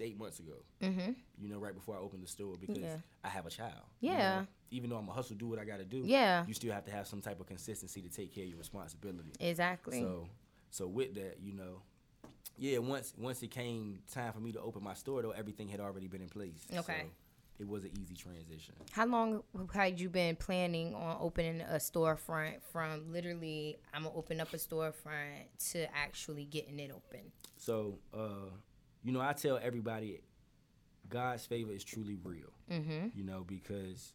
eight 0.00 0.18
months 0.18 0.38
ago. 0.40 0.54
Mhm. 0.80 1.14
You 1.38 1.48
know, 1.48 1.58
right 1.58 1.74
before 1.74 1.96
I 1.96 1.98
opened 2.00 2.22
the 2.22 2.26
store 2.28 2.56
because 2.58 2.78
Yeah. 2.78 2.96
I 3.22 3.28
have 3.28 3.46
a 3.46 3.50
child. 3.50 3.84
you 4.00 4.10
Yeah. 4.10 4.40
know? 4.40 4.46
Even 4.70 4.90
though 4.90 4.96
I'm 4.96 5.08
a 5.08 5.12
hustle, 5.12 5.36
do 5.36 5.46
what 5.48 5.58
I 5.58 5.64
got 5.64 5.76
to 5.78 5.84
do. 5.84 6.02
Yeah. 6.04 6.46
You 6.46 6.54
still 6.54 6.72
have 6.72 6.84
to 6.86 6.90
have 6.90 7.06
some 7.06 7.20
type 7.20 7.38
of 7.40 7.46
consistency 7.46 8.00
to 8.02 8.08
take 8.08 8.32
care 8.34 8.44
of 8.44 8.50
your 8.50 8.58
responsibility. 8.58 9.32
Exactly. 9.38 10.00
So, 10.00 10.28
so 10.70 10.88
with 10.88 11.14
that, 11.14 11.38
you 11.40 11.52
know, 11.52 11.82
yeah. 12.56 12.78
Once 12.78 13.14
once 13.18 13.42
it 13.42 13.50
came 13.50 14.00
time 14.10 14.32
for 14.32 14.40
me 14.40 14.52
to 14.52 14.60
open 14.60 14.82
my 14.82 14.94
store, 14.94 15.22
though, 15.22 15.30
everything 15.32 15.68
had 15.68 15.80
already 15.80 16.08
been 16.08 16.22
in 16.22 16.28
place. 16.28 16.66
Okay. 16.72 17.02
So 17.02 17.10
it 17.58 17.68
was 17.68 17.84
an 17.84 17.90
easy 18.00 18.14
transition. 18.16 18.74
How 18.92 19.06
long 19.06 19.42
had 19.72 20.00
you 20.00 20.08
been 20.08 20.34
planning 20.36 20.94
on 20.94 21.18
opening 21.20 21.60
a 21.60 21.74
storefront 21.76 22.60
from 22.62 23.12
literally 23.12 23.78
I'm 23.92 24.04
gonna 24.04 24.16
open 24.16 24.40
up 24.40 24.52
a 24.52 24.56
storefront 24.56 25.44
to 25.72 25.94
actually 25.94 26.46
getting 26.46 26.80
it 26.80 26.90
open? 26.90 27.30
So, 27.58 27.98
uh, 28.12 28.50
you 29.04 29.12
know, 29.12 29.20
I 29.20 29.32
tell 29.32 29.58
everybody, 29.62 30.20
God's 31.08 31.44
favor 31.46 31.72
is 31.72 31.84
truly 31.84 32.16
real. 32.22 32.52
Mm-hmm. 32.70 33.08
You 33.14 33.24
know, 33.24 33.44
because 33.46 34.12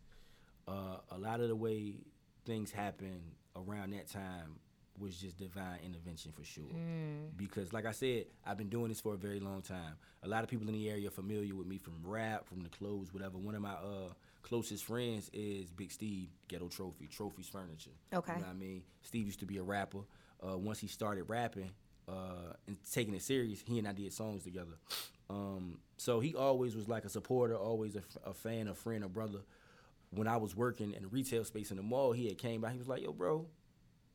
uh, 0.68 0.98
a 1.12 1.18
lot 1.18 1.40
of 1.40 1.50
the 1.50 1.56
way 1.56 1.96
things 2.46 2.72
happen 2.72 3.22
around 3.56 3.94
that 3.94 4.08
time 4.08 4.60
was 5.00 5.16
just 5.18 5.38
divine 5.38 5.80
intervention 5.86 6.32
for 6.32 6.44
sure. 6.44 6.66
Because, 7.36 7.72
like 7.72 7.86
I 7.86 7.92
said, 7.92 8.26
I've 8.46 8.58
been 8.58 8.70
doing 8.70 8.90
this 8.90 9.00
for 9.00 9.14
a 9.14 9.18
very 9.18 9.40
long 9.40 9.62
time. 9.62 9.96
A 10.24 10.28
lot 10.28 10.44
of 10.44 10.50
people 10.50 10.68
in 10.68 10.74
the 10.74 10.90
area 10.90 11.08
are 11.08 11.12
familiar 11.12 11.54
with 11.54 11.68
me 11.68 11.78
from 11.78 12.00
rap, 12.04 12.48
from 12.48 12.62
the 12.62 12.70
clothes, 12.70 13.14
whatever. 13.14 13.38
One 13.38 13.54
of 13.54 13.62
my 13.62 13.74
uh, 13.74 14.14
closest 14.42 14.86
friends 14.86 15.30
is 15.34 15.70
Big 15.70 15.92
Steve, 15.92 16.30
Ghetto 16.48 16.68
Trophy, 16.68 17.08
Trophy's 17.08 17.48
Furniture. 17.48 17.92
Okay. 18.12 18.34
You 18.34 18.40
know 18.40 18.48
what 18.48 18.56
I 18.56 18.58
mean? 18.58 18.84
Steve 19.04 19.28
used 19.28 19.40
to 19.42 19.46
be 19.46 19.58
a 19.58 19.64
rapper. 19.64 20.00
Uh, 20.44 20.58
once 20.58 20.80
he 20.80 20.88
started 20.88 21.24
rapping 21.24 21.72
uh, 22.08 22.54
and 22.68 22.78
taking 22.92 23.14
it 23.14 23.22
serious, 23.22 23.64
he 23.66 23.80
and 23.80 23.88
I 23.88 23.94
did 23.94 24.14
songs 24.14 24.44
together. 24.44 24.78
Um, 25.30 25.80
so 25.98 26.20
he 26.20 26.36
always 26.36 26.76
was 26.76 26.88
like 26.88 27.06
a 27.06 27.10
supporter, 27.10 27.56
always 27.56 27.96
a, 27.96 28.00
f- 28.00 28.18
a 28.26 28.34
fan, 28.34 28.68
a 28.68 28.74
friend, 28.74 29.04
a 29.04 29.10
brother. 29.10 29.40
When 30.12 30.28
I 30.28 30.38
was 30.38 30.56
working 30.56 30.94
in 30.94 31.04
the 31.04 31.10
retail 31.10 31.44
space 31.44 31.70
in 31.72 31.78
the 31.78 31.84
mall, 31.84 32.14
he 32.14 32.28
had 32.28 32.38
came 32.38 32.62
by. 32.62 32.72
He 32.72 32.78
was 32.78 32.88
like, 32.88 33.02
"Yo, 33.04 33.12
bro, 33.12 33.46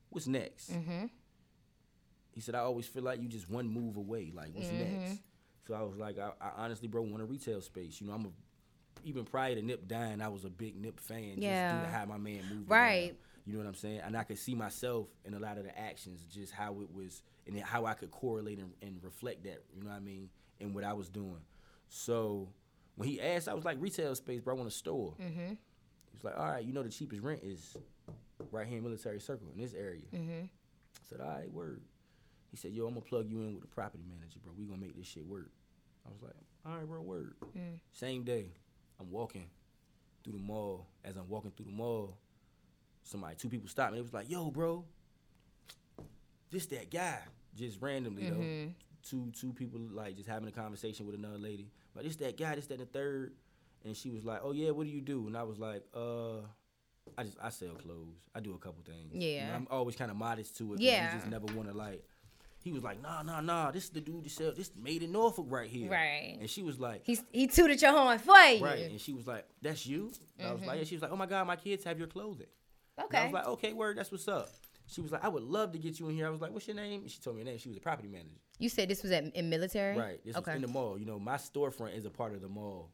what's 0.09 0.27
next?" 0.27 0.73
Mm-hmm. 0.73 1.07
He 2.35 2.41
said, 2.41 2.55
"I 2.55 2.61
always 2.61 2.87
feel 2.87 3.03
like 3.03 3.21
you 3.21 3.29
just 3.29 3.51
one 3.51 3.69
move 3.69 3.99
away. 3.99 4.33
Like, 4.35 4.55
what's 4.55 4.71
next?" 4.71 5.21
So 5.67 5.75
I 5.75 5.83
was 5.83 5.99
like, 5.99 6.19
I, 6.19 6.31
"I 6.41 6.65
honestly, 6.65 6.89
bro, 6.89 7.03
want 7.03 7.23
a 7.23 7.27
retail 7.27 7.61
space. 7.61 8.01
You 8.01 8.07
know, 8.07 8.15
I'm 8.15 8.25
a 8.25 8.29
even 9.05 9.25
prior 9.25 9.55
to 9.55 9.63
Nip 9.63 9.87
dying, 9.87 10.21
I 10.21 10.29
was 10.29 10.45
a 10.45 10.51
big 10.51 10.81
Nip 10.81 11.01
fan. 11.01 11.35
Yeah. 11.37 11.73
Just 11.73 11.85
due 11.85 11.91
to 11.91 11.99
how 11.99 12.05
my 12.07 12.19
man 12.19 12.41
moved. 12.51 12.71
Right. 12.71 13.09
around. 13.09 13.17
You 13.45 13.53
know 13.55 13.59
what 13.59 13.67
I'm 13.67 13.75
saying? 13.75 14.01
And 14.05 14.17
I 14.17 14.23
could 14.23 14.39
see 14.39 14.55
myself 14.55 15.09
in 15.25 15.35
a 15.35 15.39
lot 15.39 15.59
of 15.59 15.65
the 15.65 15.77
actions, 15.79 16.21
just 16.33 16.53
how 16.53 16.81
it 16.81 16.95
was, 16.95 17.23
and 17.47 17.59
how 17.61 17.87
I 17.87 17.95
could 17.95 18.11
correlate 18.11 18.59
and, 18.59 18.73
and 18.83 18.99
reflect 19.03 19.45
that. 19.45 19.65
You 19.75 19.83
know 19.83 19.91
what 19.91 19.97
I 19.97 20.01
mean? 20.01 20.29
In 20.61 20.75
what 20.75 20.85
I 20.85 20.93
was 20.93 21.09
doing. 21.09 21.41
So 21.89 22.49
when 22.95 23.09
he 23.09 23.21
asked, 23.21 23.49
I 23.49 23.55
was 23.55 23.65
like, 23.65 23.79
retail 23.81 24.15
space, 24.15 24.41
bro. 24.41 24.55
I 24.55 24.57
want 24.59 24.69
a 24.69 24.73
store. 24.73 25.15
Mm-hmm. 25.21 25.49
He 25.49 26.15
was 26.15 26.25
like, 26.25 26.39
all 26.39 26.47
right, 26.47 26.65
you 26.65 26.73
know 26.73 26.83
the 26.83 26.89
cheapest 26.91 27.23
rent 27.23 27.41
is 27.43 27.77
right 28.51 28.67
here 28.67 28.79
in 28.79 28.85
Military 28.85 29.19
Circle 29.19 29.49
in 29.55 29.61
this 29.61 29.75
area. 29.75 30.03
Mm-hmm. 30.15 30.45
I 30.45 31.09
said, 31.09 31.21
all 31.21 31.29
right, 31.29 31.51
word. 31.51 31.83
He 32.51 32.57
said, 32.57 32.73
yo, 32.73 32.87
I'm 32.87 32.95
gonna 32.95 33.01
plug 33.01 33.29
you 33.29 33.41
in 33.41 33.55
with 33.55 33.63
the 33.63 33.69
property 33.69 34.05
manager, 34.07 34.39
bro. 34.45 34.53
We 34.57 34.67
gonna 34.67 34.81
make 34.81 34.97
this 34.97 35.07
shit 35.07 35.27
work. 35.27 35.51
I 36.07 36.11
was 36.11 36.23
like, 36.23 36.35
all 36.67 36.77
right, 36.77 36.87
bro, 36.87 37.01
word. 37.01 37.35
Mm. 37.57 37.79
Same 37.93 38.25
day, 38.25 38.53
I'm 39.01 39.11
walking 39.11 39.47
through 40.23 40.35
the 40.35 40.39
mall. 40.39 40.87
As 41.05 41.17
I'm 41.17 41.29
walking 41.29 41.51
through 41.57 41.67
the 41.67 41.73
mall, 41.73 42.19
somebody, 43.03 43.37
two 43.37 43.49
people 43.49 43.69
stopped 43.69 43.93
me. 43.93 43.99
It 43.99 44.03
was 44.03 44.13
like, 44.13 44.31
yo, 44.31 44.51
bro, 44.51 44.85
this 46.51 46.67
that 46.67 46.91
guy. 46.91 47.19
Just 47.55 47.81
randomly 47.83 48.29
though. 48.31 48.37
Mm-hmm. 48.37 48.69
Two 49.03 49.31
two 49.39 49.53
people 49.53 49.81
like 49.91 50.17
just 50.17 50.29
having 50.29 50.49
a 50.49 50.53
conversation 50.53 51.07
with 51.07 51.15
another 51.15 51.39
lady. 51.39 51.71
Like, 51.95 52.05
this 52.05 52.17
that 52.17 52.37
guy, 52.39 52.55
this 52.55 52.67
that 52.69 52.79
the 52.79 52.87
third. 52.87 53.33
And 53.85 53.97
she 53.97 54.11
was 54.11 54.25
like, 54.25 54.41
oh 54.45 54.53
yeah, 54.53 54.71
what 54.71 54.85
do 54.87 54.91
you 54.93 55.01
do? 55.01 55.27
And 55.27 55.37
I 55.37 55.43
was 55.43 55.59
like, 55.59 55.83
uh, 55.95 56.37
I 57.19 57.25
just 57.25 57.37
I 57.43 57.51
sell 57.51 57.75
clothes. 57.75 58.15
I 58.35 58.41
do 58.41 58.55
a 58.55 58.59
couple 58.59 58.83
things. 58.85 59.13
You 59.13 59.19
know, 59.21 59.27
Yeah. 59.27 59.57
I'm 59.57 59.67
always 59.71 59.97
kind 59.97 60.11
of 60.11 60.17
modest 60.17 60.57
to 60.59 60.75
it. 60.75 60.81
Yeah. 60.81 61.13
You 61.13 61.19
just 61.19 61.31
never 61.31 61.47
want 61.55 61.69
to 61.69 61.77
like. 61.77 62.05
He 62.63 62.71
was 62.71 62.85
like, 62.85 63.03
nah, 63.03 63.23
nah, 63.23 63.41
nah. 63.41 63.73
This 63.73 63.85
is 63.85 63.91
the 63.91 64.01
dude 64.01 64.23
that 64.25 64.31
sell. 64.31 64.53
This 64.57 64.71
made 64.81 65.03
in 65.03 65.11
Norfolk 65.11 65.47
right 65.49 65.69
here. 65.69 65.91
Right. 65.91 66.37
And 66.41 66.49
she 66.49 66.63
was 66.63 66.79
like, 66.79 67.03
He 67.05 67.19
he 67.33 67.49
tooted 67.49 67.83
your 67.83 67.91
horn 67.91 68.19
for 68.21 68.37
you. 68.39 68.65
right. 68.65 68.89
And 68.89 69.01
she 69.01 69.13
was 69.13 69.27
like, 69.27 69.45
that's 69.61 69.85
you. 69.85 70.13
And 70.39 70.49
I 70.49 70.53
was 70.53 70.65
like, 70.65 70.79
yeah. 70.79 70.85
She 70.85 70.95
was 70.95 71.03
like, 71.03 71.11
oh 71.11 71.17
my 71.17 71.27
god, 71.27 71.47
my 71.49 71.57
kids 71.57 71.83
have 71.85 71.99
your 71.99 72.07
clothing. 72.07 72.47
And 73.11 73.17
I 73.17 73.21
Mm-hmm. 73.25 73.33
Was 73.33 73.35
like, 73.35 73.49
okay, 73.55 73.73
word. 73.73 73.99
That's 73.99 74.11
what's 74.13 74.29
up. 74.29 74.49
She 74.87 75.01
was 75.01 75.13
like, 75.13 75.25
I 75.25 75.29
would 75.29 75.43
love 75.45 75.73
to 75.73 75.79
get 75.79 75.99
you 76.01 76.09
in 76.09 76.15
here. 76.17 76.27
I 76.27 76.31
was 76.31 76.41
like, 76.41 76.53
what's 76.53 76.67
your 76.67 76.77
name? 76.77 77.03
And 77.03 77.11
she 77.11 77.21
told 77.21 77.37
me 77.37 77.43
her 77.43 77.47
name. 77.47 77.59
She 77.59 77.69
was 77.69 77.79
a 77.79 77.81
property 77.81 78.09
manager. 78.09 78.37
you 78.59 78.69
said 78.69 78.89
this 78.89 79.03
was 79.03 79.13
at 79.13 79.25
in 79.35 79.49
military. 79.49 79.97
Right. 79.97 80.21
This 80.25 80.37
okay. 80.37 80.51
was 80.53 80.57
in 80.57 80.63
the 80.63 80.69
mall. 80.69 80.99
You 80.99 81.07
know, 81.07 81.19
my 81.19 81.37
storefront 81.37 81.97
is 81.97 82.05
a 82.05 82.11
part 82.11 82.35
of 82.35 82.41
the 82.43 82.49
mall. 82.49 82.91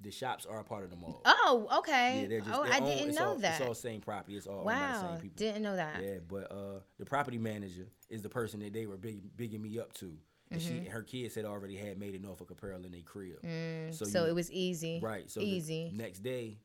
The 0.00 0.10
shops 0.10 0.44
are 0.44 0.60
a 0.60 0.64
part 0.64 0.84
of 0.84 0.90
the 0.90 0.96
mall. 0.96 1.22
oh, 1.24 1.68
okay. 1.78 2.22
Yeah, 2.22 2.28
they're 2.28 2.40
just. 2.40 2.50
oh, 2.54 2.64
they're 2.64 2.72
I 2.74 2.78
own- 2.80 2.84
didn't 2.86 3.14
know 3.14 3.28
all, 3.28 3.34
that. 3.36 3.60
It's 3.60 3.66
all 3.68 3.74
same 3.74 4.00
property. 4.00 4.36
It's 4.36 4.46
all 4.46 4.64
wow, 4.64 5.08
same 5.12 5.20
people. 5.22 5.36
didn't 5.36 5.62
know 5.62 5.76
that. 5.76 6.02
Yeah, 6.02 6.16
but 6.28 6.50
uh, 6.52 6.80
the 6.98 7.06
property 7.06 7.38
manager 7.38 7.86
is 8.10 8.20
the 8.22 8.28
person 8.28 8.60
that 8.60 8.72
they 8.74 8.84
were 8.86 8.98
big, 8.98 9.34
bigging 9.38 9.62
me 9.62 9.78
up 9.78 9.94
to, 9.94 10.12
and 10.50 10.60
she 10.60 10.84
her 10.84 11.02
kids 11.02 11.34
had 11.34 11.46
already 11.46 11.76
had 11.76 11.98
Made 11.98 12.14
in 12.14 12.20
Norfolk 12.22 12.50
Apparel 12.50 12.84
in 12.84 12.92
their 12.92 13.00
crib. 13.02 13.40
Mm, 13.42 13.94
So 13.94 14.04
so 14.04 14.24
you- 14.24 14.30
it 14.30 14.34
was 14.34 14.50
easy. 14.52 15.00
Right. 15.02 15.30
So 15.30 15.40
the 15.40 15.46
easy. 15.48 15.90
next 15.94 16.18
day, 16.18 16.58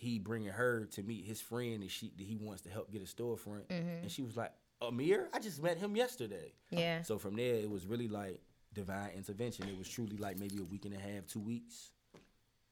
he 0.00 0.18
bringing 0.18 0.48
her 0.48 0.86
to 0.92 1.02
meet 1.02 1.26
his 1.26 1.40
friend 1.42 1.82
and 1.82 1.90
she 1.90 2.10
that 2.16 2.24
he 2.24 2.34
wants 2.36 2.62
to 2.62 2.70
help 2.70 2.90
get 2.90 3.02
a 3.02 3.04
storefront, 3.04 3.64
and 3.70 4.10
she 4.10 4.22
was 4.22 4.34
like, 4.36 4.52
"Amir, 4.80 5.28
I 5.32 5.38
just 5.38 5.62
met 5.62 5.76
him 5.76 5.94
yesterday." 5.94 6.54
yeah. 6.70 7.02
So 7.02 7.18
from 7.18 7.36
there, 7.36 7.56
it 7.56 7.70
was 7.70 7.86
really 7.86 8.08
like 8.08 8.40
divine 8.72 9.10
intervention. 9.14 9.68
It 9.68 9.76
was 9.76 9.88
truly 9.88 10.16
like 10.16 10.38
maybe 10.38 10.56
a 10.58 10.64
week 10.64 10.86
and 10.86 10.94
a 10.94 10.98
half, 10.98 11.26
two 11.26 11.40
weeks, 11.40 11.90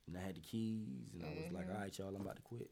and 0.07 0.17
I 0.17 0.21
had 0.23 0.37
the 0.37 0.41
keys, 0.41 1.13
and 1.13 1.23
I 1.23 1.29
was 1.43 1.53
like, 1.53 1.67
"All 1.71 1.81
right, 1.81 1.99
y'all, 1.99 2.09
I'm 2.15 2.23
about 2.23 2.37
to 2.37 2.43
quit. 2.43 2.71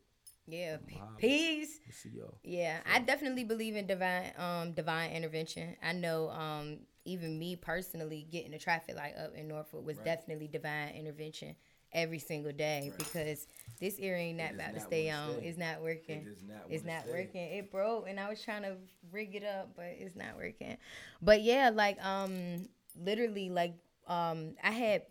Yeah. 0.48 0.78
Peace. 1.18 1.78
Let's 1.86 1.98
see 1.98 2.10
y'all." 2.16 2.38
Yeah, 2.42 2.80
I 2.90 3.00
definitely 3.00 3.44
believe 3.44 3.76
in 3.76 3.86
divine 3.86 4.32
um 4.38 4.72
divine 4.72 5.10
intervention. 5.12 5.76
I 5.82 5.92
know 5.92 6.30
um 6.30 6.78
even 7.04 7.38
me 7.38 7.56
personally 7.56 8.26
getting 8.32 8.50
the 8.52 8.58
traffic 8.58 8.96
light 8.96 9.14
up 9.16 9.34
in 9.34 9.46
Norfolk 9.48 9.84
was 9.86 9.96
Right. 9.98 10.06
definitely 10.06 10.48
divine 10.48 10.94
intervention 10.94 11.54
every 11.92 12.18
single 12.18 12.53
day 12.53 12.92
because 12.99 13.46
this 13.81 13.99
ear 13.99 14.16
ain't 14.16 14.38
not 14.38 14.53
about 14.55 14.75
to 14.75 14.81
stay 14.81 15.11
on. 15.11 15.31
stay. 15.35 15.46
It's 15.49 15.59
not 15.59 15.83
working. 15.83 16.22
It 16.22 16.49
not 16.49 16.59
It's 16.70 16.85
not 16.85 17.03
stay. 17.03 17.12
working. 17.12 17.42
It 17.59 17.70
broke 17.70 18.09
and 18.09 18.18
I 18.20 18.29
was 18.29 18.42
trying 18.42 18.62
to 18.62 18.77
rig 19.12 19.35
it 19.35 19.44
up, 19.44 19.70
but 19.77 19.87
it's 19.99 20.16
not 20.16 20.37
working. 20.37 20.77
But 21.22 21.42
yeah, 21.42 21.70
like 21.72 22.03
um 22.05 22.68
literally 23.03 23.51
like 23.51 23.75
um 24.07 24.55
I 24.62 24.70
had 24.70 25.03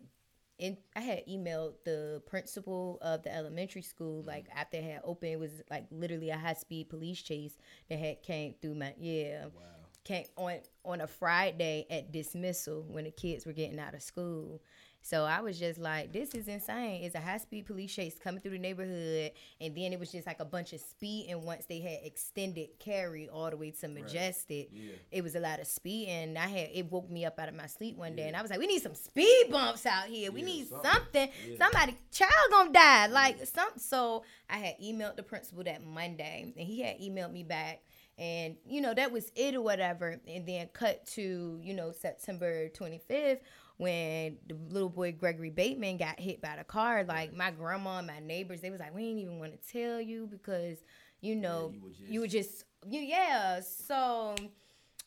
in 0.57 0.77
I 0.95 1.01
had 1.01 1.25
emailed 1.27 1.73
the 1.83 2.21
principal 2.27 2.97
of 3.01 3.23
the 3.23 3.33
elementary 3.33 3.81
school 3.81 4.23
like 4.25 4.47
after 4.55 4.77
it 4.77 4.83
had 4.83 5.01
opened 5.03 5.33
it 5.33 5.39
was 5.39 5.51
like 5.69 5.85
literally 5.91 6.29
a 6.29 6.37
high 6.37 6.53
speed 6.53 6.89
police 6.89 7.21
chase 7.21 7.57
that 7.89 7.99
had 7.99 8.23
came 8.23 8.55
through 8.61 8.75
my 8.75 8.93
yeah 8.97 9.45
Wow. 9.45 9.61
came 10.05 10.25
on 10.37 10.59
on 10.85 11.01
a 11.01 11.07
Friday 11.07 11.85
at 11.89 12.11
dismissal 12.13 12.85
when 12.87 13.03
the 13.03 13.11
kids 13.11 13.45
were 13.45 13.51
getting 13.53 13.79
out 13.79 13.95
of 13.95 14.01
school. 14.01 14.61
So 15.05 15.23
I 15.23 15.41
was 15.41 15.59
just 15.59 15.77
like, 15.79 16.11
this 16.11 16.33
is 16.33 16.47
insane. 16.47 17.03
It's 17.03 17.13
a 17.13 17.19
high 17.19 17.37
speed 17.37 17.67
police 17.67 17.93
chase 17.93 18.15
coming 18.17 18.41
through 18.41 18.53
the 18.53 18.57
neighborhood, 18.57 19.33
and 19.61 19.75
then 19.77 19.93
it 19.93 19.99
was 19.99 20.11
just 20.11 20.25
like 20.25 20.39
a 20.39 20.45
bunch 20.45 20.73
of 20.73 20.79
speed. 20.81 21.27
And 21.29 21.43
once 21.43 21.65
they 21.65 21.79
had 21.79 21.99
extended 22.03 22.69
carry 22.79 23.29
all 23.29 23.51
the 23.51 23.55
way 23.55 23.69
to 23.69 23.87
Majestic, 23.87 24.69
Yeah. 24.73 24.93
it 25.11 25.21
was 25.23 25.35
a 25.35 25.39
lot 25.39 25.59
of 25.59 25.67
speed. 25.67 26.07
And 26.07 26.39
I 26.39 26.47
had 26.47 26.69
it 26.73 26.91
woke 26.91 27.07
me 27.07 27.23
up 27.23 27.37
out 27.37 27.49
of 27.49 27.53
my 27.53 27.67
sleep 27.67 27.97
one 27.97 28.15
day, 28.15 28.27
and 28.27 28.35
I 28.35 28.41
was 28.41 28.49
like, 28.49 28.57
we 28.59 28.65
need 28.65 28.81
some 28.81 28.95
speed 28.95 29.51
bumps 29.51 29.85
out 29.85 30.05
here. 30.05 30.31
We 30.31 30.39
Yeah, 30.39 30.45
need 30.47 30.69
something. 30.69 30.91
something. 30.91 31.29
Yeah. 31.51 31.57
Somebody 31.59 31.97
child 32.11 32.31
gonna 32.49 32.71
die. 32.73 33.05
Like 33.05 33.45
some. 33.45 33.73
So 33.77 34.23
I 34.49 34.57
had 34.57 34.79
emailed 34.83 35.17
the 35.17 35.23
principal 35.23 35.63
that 35.65 35.83
Monday, 35.85 36.51
and 36.57 36.67
he 36.67 36.81
had 36.81 36.99
emailed 36.99 37.31
me 37.31 37.43
back 37.43 37.83
and 38.17 38.55
you 38.65 38.79
know 38.79 38.93
that 38.93 39.11
was 39.11 39.29
it 39.35 39.55
or 39.55 39.61
whatever 39.61 40.17
and 40.25 40.45
then 40.47 40.69
cut 40.71 41.05
to 41.05 41.59
you 41.61 41.73
know 41.73 41.91
september 41.91 42.69
25th 42.69 43.39
when 43.77 44.37
the 44.47 44.55
little 44.69 44.89
boy 44.89 45.11
Gregory 45.11 45.49
Bateman 45.49 45.97
got 45.97 46.19
hit 46.19 46.41
by 46.41 46.55
the 46.57 46.63
car, 46.63 47.03
like 47.03 47.33
my 47.33 47.51
grandma 47.51 47.97
and 47.99 48.07
my 48.07 48.19
neighbors, 48.19 48.61
they 48.61 48.69
was 48.69 48.79
like, 48.79 48.95
we 48.95 49.03
ain't 49.03 49.19
even 49.19 49.39
want 49.39 49.51
to 49.59 49.71
tell 49.71 49.99
you 49.99 50.27
because 50.31 50.77
you 51.21 51.35
know 51.35 51.71
you 51.73 51.81
were 51.81 51.89
just- 51.89 52.09
you 52.09 52.19
were 52.21 52.27
just 52.27 52.63
you 52.87 53.01
yeah. 53.01 53.59
So 53.61 54.35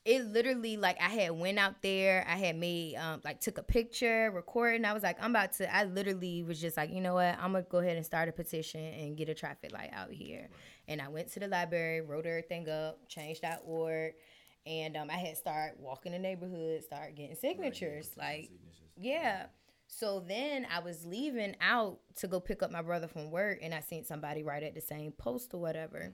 it 0.05 0.25
literally 0.27 0.77
like 0.77 0.97
I 1.01 1.09
had 1.09 1.33
went 1.33 1.59
out 1.59 1.83
there, 1.83 2.25
I 2.29 2.37
had 2.37 2.57
made 2.57 2.97
um 2.97 3.21
like 3.25 3.41
took 3.41 3.59
a 3.59 3.63
picture, 3.63 4.31
recorded, 4.35 4.77
and 4.77 4.87
I 4.87 4.93
was 4.93 5.03
like, 5.03 5.23
I'm 5.23 5.31
about 5.31 5.53
to 5.55 5.75
I 5.75 5.85
literally 5.85 6.43
was 6.43 6.61
just 6.61 6.77
like, 6.77 6.91
you 6.91 7.01
know 7.01 7.15
what, 7.15 7.37
I'm 7.41 7.53
gonna 7.53 7.63
go 7.69 7.79
ahead 7.79 7.97
and 7.97 8.05
start 8.07 8.29
a 8.29 8.33
petition 8.33 8.81
and 8.81 9.17
get 9.17 9.29
a 9.29 9.35
traffic 9.35 9.73
light 9.73 9.91
out 9.93 10.11
here. 10.11 10.49
And 10.89 11.03
I 11.03 11.09
went 11.09 11.31
to 11.33 11.41
the 11.41 11.49
library, 11.49 12.01
wrote 12.01 12.25
everything 12.27 12.69
up, 12.69 13.07
change.org, 13.09 14.15
and 14.67 14.97
um 14.97 15.11
I 15.11 15.17
had 15.17 15.37
started 15.37 15.79
walking 15.81 16.13
the 16.13 16.19
neighborhood, 16.19 16.85
start 16.85 17.15
getting 17.15 17.37
signatures. 17.37 18.11
Like 18.17 18.51
yeah. 18.97 19.47
So 19.87 20.21
then 20.21 20.67
I 20.71 20.81
was 20.81 21.07
leaving 21.07 21.57
out 21.61 21.99
to 22.17 22.29
go 22.29 22.41
pick 22.41 22.63
up 22.63 22.71
my 22.71 22.83
brother 22.83 23.09
from 23.09 23.31
work, 23.31 23.59
and 23.63 23.75
I 23.75 23.81
seen 23.81 24.05
somebody 24.05 24.43
right 24.43 24.63
at 24.63 24.75
the 24.75 24.81
same 24.83 25.13
post 25.13 25.55
or 25.55 25.61
whatever. 25.61 26.13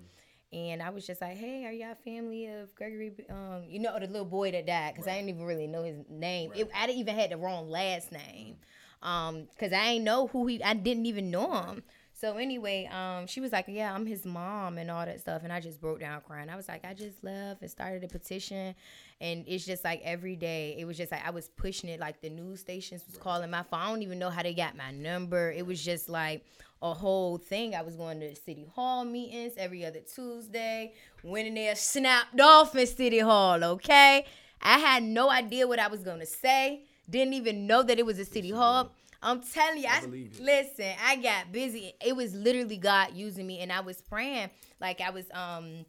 And 0.53 0.81
I 0.81 0.91
was 0.91 1.05
just 1.05 1.21
like, 1.21 1.37
"Hey, 1.37 1.65
are 1.67 1.73
y'all 1.73 1.97
family 2.05 2.47
of 2.47 2.73
Gregory? 2.77 3.13
Um, 3.29 3.65
you 3.69 3.81
know 3.81 3.99
the 3.99 4.07
little 4.07 4.25
boy 4.25 4.53
that 4.53 4.67
died? 4.67 4.95
Because 4.95 5.09
I 5.09 5.17
didn't 5.17 5.31
even 5.31 5.45
really 5.45 5.67
know 5.67 5.83
his 5.83 5.97
name. 6.09 6.53
It, 6.55 6.71
I 6.75 6.87
didn't 6.87 7.01
even 7.01 7.17
had 7.17 7.31
the 7.31 7.37
wrong 7.37 7.69
last 7.69 8.13
name, 8.13 8.57
um, 9.03 9.49
because 9.51 9.73
I 9.73 9.85
ain't 9.87 10.05
know 10.05 10.29
who 10.29 10.47
he. 10.47 10.63
I 10.63 10.75
didn't 10.75 11.07
even 11.07 11.31
know 11.33 11.53
him. 11.63 11.83
So 12.25 12.39
anyway, 12.39 12.89
um, 12.91 13.27
she 13.27 13.43
was 13.43 13.53
like, 13.53 13.67
"Yeah, 13.69 13.95
I'm 13.95 14.07
his 14.07 14.25
mom 14.25 14.79
and 14.79 14.91
all 14.91 15.05
that 15.05 15.21
stuff," 15.21 15.43
and 15.45 15.53
I 15.53 15.61
just 15.61 15.79
broke 15.79 16.01
down 16.01 16.23
crying. 16.23 16.49
I 16.49 16.57
was 16.57 16.69
like, 16.69 16.83
"I 16.83 16.95
just 16.95 17.23
left 17.23 17.61
and 17.61 17.71
started 17.71 18.03
a 18.03 18.09
petition," 18.09 18.75
and 19.21 19.45
it's 19.47 19.67
just 19.67 19.85
like 19.85 20.01
every 20.03 20.35
day, 20.35 20.75
it 20.79 20.87
was 20.87 20.97
just 20.97 21.13
like 21.13 21.23
I 21.23 21.29
was 21.29 21.51
pushing 21.51 21.91
it. 21.91 22.01
Like 22.01 22.23
the 22.23 22.31
news 22.31 22.61
stations 22.61 23.05
was 23.07 23.19
calling 23.19 23.51
my 23.51 23.63
phone. 23.65 23.79
I 23.79 23.89
don't 23.91 24.03
even 24.03 24.19
know 24.19 24.31
how 24.31 24.43
they 24.43 24.55
got 24.55 24.75
my 24.75 24.91
number. 24.91 25.53
It 25.53 25.67
was 25.67 25.85
just 25.85 26.09
like 26.09 26.47
a 26.81 26.95
whole 26.95 27.37
thing. 27.37 27.75
I 27.75 27.83
was 27.83 27.95
going 27.95 28.21
to 28.21 28.35
city 28.35 28.67
hall 28.75 29.05
meetings 29.05 29.53
every 29.59 29.85
other 29.85 30.01
Tuesday. 30.01 30.95
Went 31.23 31.49
in 31.49 31.53
there, 31.53 31.75
snapped 31.75 32.41
off 32.41 32.75
in 32.75 32.87
city 32.87 33.19
hall. 33.19 33.63
Okay, 33.63 34.25
I 34.63 34.79
had 34.79 35.03
no 35.03 35.31
idea 35.31 35.69
what 35.69 35.79
I 35.79 35.89
was 35.89 36.01
gonna 36.01 36.25
say. 36.25 36.85
Didn't 37.11 37.35
even 37.35 37.67
know 37.67 37.83
that 37.83 37.99
it 37.99 38.07
was 38.07 38.19
a 38.19 38.25
city 38.25 38.51
hall. 38.51 38.93
I'm 39.25 39.41
telling 39.41 39.83
you, 39.83 39.89
I, 39.91 40.01
believe 40.03 40.35
it. 40.39 40.43
listen, 40.43 40.93
I 41.05 41.17
got 41.17 41.51
busy. 41.51 41.95
It 42.05 42.15
was 42.15 42.35
literally 42.35 42.77
God 42.77 43.15
using 43.15 43.47
me, 43.47 43.61
and 43.61 43.73
I 43.73 43.81
was 43.81 44.01
praying. 44.01 44.51
Like 44.81 45.01
I 45.01 45.11
was 45.11 45.25
um 45.33 45.87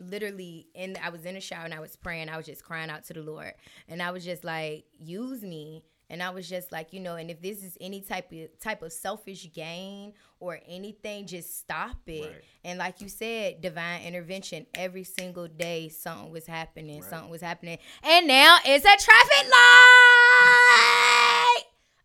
literally 0.00 0.66
in 0.74 0.96
I 1.02 1.10
was 1.10 1.24
in 1.24 1.34
the 1.34 1.40
shower 1.40 1.64
and 1.64 1.74
I 1.74 1.80
was 1.80 1.96
praying. 1.96 2.28
I 2.28 2.36
was 2.36 2.46
just 2.46 2.64
crying 2.64 2.90
out 2.90 3.04
to 3.04 3.12
the 3.12 3.22
Lord. 3.22 3.52
And 3.88 4.02
I 4.02 4.10
was 4.10 4.24
just 4.24 4.44
like, 4.44 4.84
use 4.98 5.42
me. 5.42 5.84
And 6.10 6.22
I 6.22 6.30
was 6.30 6.46
just 6.46 6.72
like, 6.72 6.92
you 6.92 7.00
know, 7.00 7.16
and 7.16 7.30
if 7.30 7.40
this 7.40 7.64
is 7.64 7.78
any 7.80 8.02
type 8.02 8.30
of 8.32 8.58
type 8.60 8.82
of 8.82 8.92
selfish 8.92 9.50
gain 9.54 10.12
or 10.40 10.60
anything, 10.68 11.26
just 11.26 11.58
stop 11.58 11.96
it. 12.06 12.24
Right. 12.24 12.42
And 12.64 12.78
like 12.78 13.00
you 13.00 13.08
said, 13.08 13.62
divine 13.62 14.02
intervention. 14.02 14.66
Every 14.74 15.04
single 15.04 15.48
day 15.48 15.88
something 15.88 16.30
was 16.30 16.46
happening. 16.46 17.02
Something 17.02 17.30
was 17.30 17.40
happening. 17.40 17.78
And 18.02 18.26
now 18.26 18.58
it's 18.64 18.84
a 18.84 18.96
traffic 19.02 19.50
light. 19.50 21.38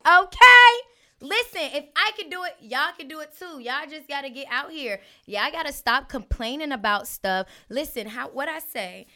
Okay. 0.07 0.87
Listen, 1.19 1.61
if 1.73 1.85
I 1.95 2.11
can 2.17 2.29
do 2.29 2.43
it, 2.43 2.55
y'all 2.61 2.93
can 2.97 3.07
do 3.07 3.19
it 3.21 3.33
too. 3.37 3.59
Y'all 3.59 3.89
just 3.89 4.07
gotta 4.07 4.29
get 4.29 4.47
out 4.51 4.71
here. 4.71 5.01
Y'all 5.25 5.51
gotta 5.51 5.73
stop 5.73 6.09
complaining 6.09 6.71
about 6.71 7.07
stuff. 7.07 7.47
Listen, 7.69 8.07
how 8.07 8.29
what 8.29 8.47
I 8.47 8.59
say. 8.59 9.07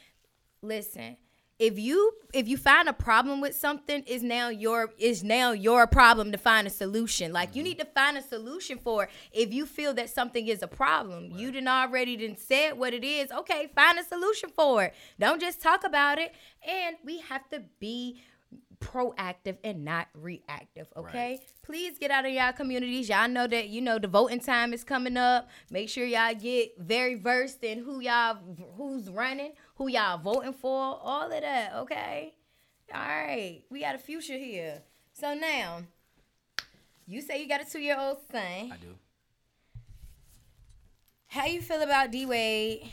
Listen, 0.64 1.18
if 1.60 1.78
you 1.78 2.14
if 2.34 2.48
you 2.48 2.58
find 2.58 2.90
a 2.90 2.94
problem 2.94 3.40
with 3.40 3.56
something, 3.56 4.02
is 4.08 4.24
now 4.24 4.50
your 4.50 4.92
is 4.98 5.24
now 5.24 5.52
your 5.52 5.86
problem 5.86 6.32
to 6.32 6.38
find 6.40 6.66
a 6.66 6.72
solution. 6.72 7.32
Like 7.32 7.56
you 7.56 7.62
mm-hmm. 7.62 7.70
need 7.70 7.80
to 7.80 7.86
find 7.86 8.18
a 8.18 8.24
solution 8.24 8.80
for 8.80 9.04
it. 9.04 9.10
If 9.32 9.54
you 9.54 9.68
feel 9.68 9.94
that 9.94 10.10
something 10.10 10.48
is 10.48 10.64
a 10.64 10.68
problem, 10.68 11.30
you 11.32 11.52
didn't 11.52 11.68
already 11.68 12.18
done 12.18 12.36
said 12.36 12.80
what 12.80 12.96
it 12.96 13.04
is. 13.04 13.32
Okay, 13.32 13.70
find 13.76 14.00
a 14.00 14.04
solution 14.04 14.50
for 14.50 14.86
it. 14.86 14.96
Don't 15.20 15.40
just 15.40 15.62
talk 15.62 15.84
about 15.84 16.18
it. 16.18 16.34
And 16.68 16.96
we 17.06 17.20
have 17.20 17.48
to 17.50 17.62
be 17.80 18.20
proactive 18.82 19.58
and 19.64 19.86
not 19.86 20.08
reactive. 20.14 20.88
Okay, 20.98 21.40
please 21.64 21.98
get 21.98 22.12
out 22.12 22.26
of 22.26 22.32
y'all 22.32 22.52
communities. 22.52 23.08
Y'all 23.08 23.30
know 23.30 23.48
that 23.48 23.70
you 23.70 23.80
know 23.80 23.98
the 23.98 24.08
voting 24.08 24.40
time 24.40 24.74
is 24.74 24.84
coming 24.84 25.16
up. 25.16 25.50
Make 25.70 25.88
sure 25.88 26.06
y'all 26.06 26.34
get 26.34 26.78
very 26.78 27.16
versed 27.16 27.64
in 27.64 27.80
who 27.80 28.02
y'all 28.02 28.38
who's 28.76 29.10
running, 29.10 29.54
who 29.76 29.88
y'all 29.88 30.18
voting 30.18 30.54
for, 30.54 31.00
all 31.02 31.32
of 31.32 31.42
that. 31.42 31.74
Okay, 31.76 32.34
all 32.94 33.00
right, 33.00 33.62
we 33.70 33.80
got 33.80 33.96
a 33.96 34.00
future 34.00 34.38
here. 34.38 34.82
So 35.14 35.34
now, 35.34 35.84
you 37.08 37.22
say 37.22 37.42
you 37.42 37.48
got 37.48 37.62
a 37.62 37.66
two 37.66 37.80
year 37.80 37.98
old 37.98 38.18
son. 38.32 38.42
I 38.42 38.78
do. 38.82 38.96
How 41.28 41.46
you 41.46 41.62
feel 41.62 41.82
about 41.82 42.12
D 42.12 42.26
Wade 42.26 42.90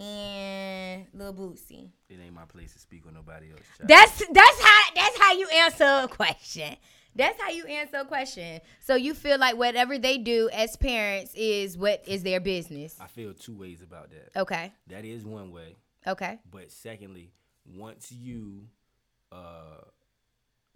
and 0.00 1.06
Lil 1.14 1.34
Boosie? 1.34 1.90
It 2.08 2.18
ain't 2.24 2.34
my 2.34 2.44
place 2.44 2.72
to 2.72 2.78
speak 2.78 3.02
on 3.06 3.14
nobody 3.14 3.50
else. 3.50 3.60
child. 3.78 3.88
That's 3.88 4.18
that's 4.32 4.62
how 4.62 4.82
that's 4.94 5.18
how 5.18 5.32
you 5.32 5.48
answer 5.48 5.84
a 6.04 6.08
question. 6.08 6.76
That's 7.16 7.40
how 7.40 7.50
you 7.50 7.64
answer 7.66 7.98
a 7.98 8.04
question. 8.04 8.60
So 8.80 8.94
you 8.94 9.14
feel 9.14 9.38
like 9.38 9.56
whatever 9.56 9.98
they 9.98 10.16
do 10.18 10.48
as 10.52 10.76
parents 10.76 11.32
is 11.34 11.76
what 11.76 12.02
is 12.06 12.22
their 12.22 12.38
business. 12.40 12.96
I 13.00 13.08
feel 13.08 13.34
two 13.34 13.56
ways 13.56 13.82
about 13.82 14.10
that. 14.10 14.40
Okay. 14.40 14.72
That 14.86 15.04
is 15.04 15.24
one 15.24 15.50
way. 15.50 15.74
Okay. 16.06 16.38
But 16.50 16.70
secondly, 16.70 17.32
once 17.66 18.12
you 18.12 18.62
uh, 19.32 19.82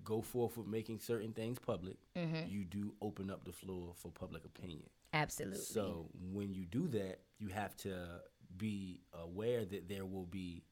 go 0.03 0.21
forth 0.23 0.57
with 0.57 0.67
making 0.67 0.99
certain 0.99 1.33
things 1.33 1.59
public, 1.59 1.97
Mm-hmm. 2.17 2.49
you 2.49 2.65
do 2.65 2.95
open 3.01 3.31
up 3.31 3.45
the 3.45 3.53
floor 3.53 3.93
for 3.97 4.11
public 4.11 4.45
opinion. 4.45 4.83
Absolutely. 5.13 5.59
So 5.61 6.07
when 6.33 6.53
you 6.53 6.65
do 6.65 6.89
that, 6.89 7.21
you 7.39 7.49
have 7.49 7.77
to 7.79 7.97
be 8.57 9.01
aware 9.13 9.65
that 9.65 9.89
there 9.89 10.05
will 10.05 10.27
be 10.27 10.63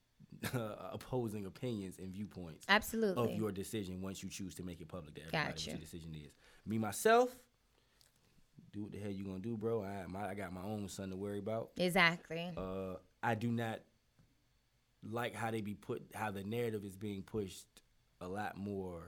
opposing 0.92 1.46
opinions 1.46 1.98
and 1.98 2.12
viewpoints 2.12 2.64
Absolutely. 2.68 3.22
of 3.22 3.34
your 3.34 3.52
decision 3.52 4.00
once 4.00 4.22
you 4.22 4.28
choose 4.28 4.54
to 4.56 4.62
make 4.62 4.80
it 4.80 4.88
public 4.88 5.14
that 5.14 5.20
everybody 5.26 5.52
Gotcha. 5.52 5.70
what 5.70 5.78
your 5.78 5.80
decision 5.80 6.14
is. 6.14 6.32
Me 6.66 6.78
myself, 6.78 7.30
do 8.72 8.82
what 8.82 8.92
the 8.92 8.98
hell 8.98 9.10
you 9.10 9.24
gonna 9.24 9.38
do, 9.38 9.56
bro. 9.56 9.82
I 9.82 10.04
my, 10.08 10.28
I 10.30 10.34
got 10.34 10.52
my 10.52 10.62
own 10.62 10.88
son 10.88 11.10
to 11.10 11.16
worry 11.16 11.38
about. 11.38 11.70
exactly. 11.76 12.50
Uh, 12.56 12.94
I 13.22 13.34
do 13.34 13.48
not 13.52 13.80
like 15.10 15.34
how 15.34 15.50
they 15.50 15.60
be 15.60 15.74
put, 15.74 16.02
how 16.14 16.30
the 16.30 16.42
narrative 16.44 16.84
is 16.84 16.96
being 16.96 17.22
pushed 17.22 17.66
a 18.20 18.26
lot 18.28 18.56
more 18.56 19.02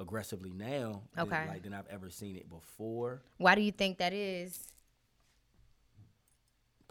aggressively 0.00 0.52
now, 0.52 1.02
than, 1.14 1.26
Okay. 1.26 1.46
like 1.48 1.62
than 1.62 1.72
I've 1.72 1.86
ever 1.88 2.10
seen 2.10 2.36
it 2.36 2.48
before. 2.48 3.22
Why 3.38 3.54
do 3.54 3.62
you 3.62 3.72
think 3.72 3.98
that 3.98 4.12
is? 4.12 4.68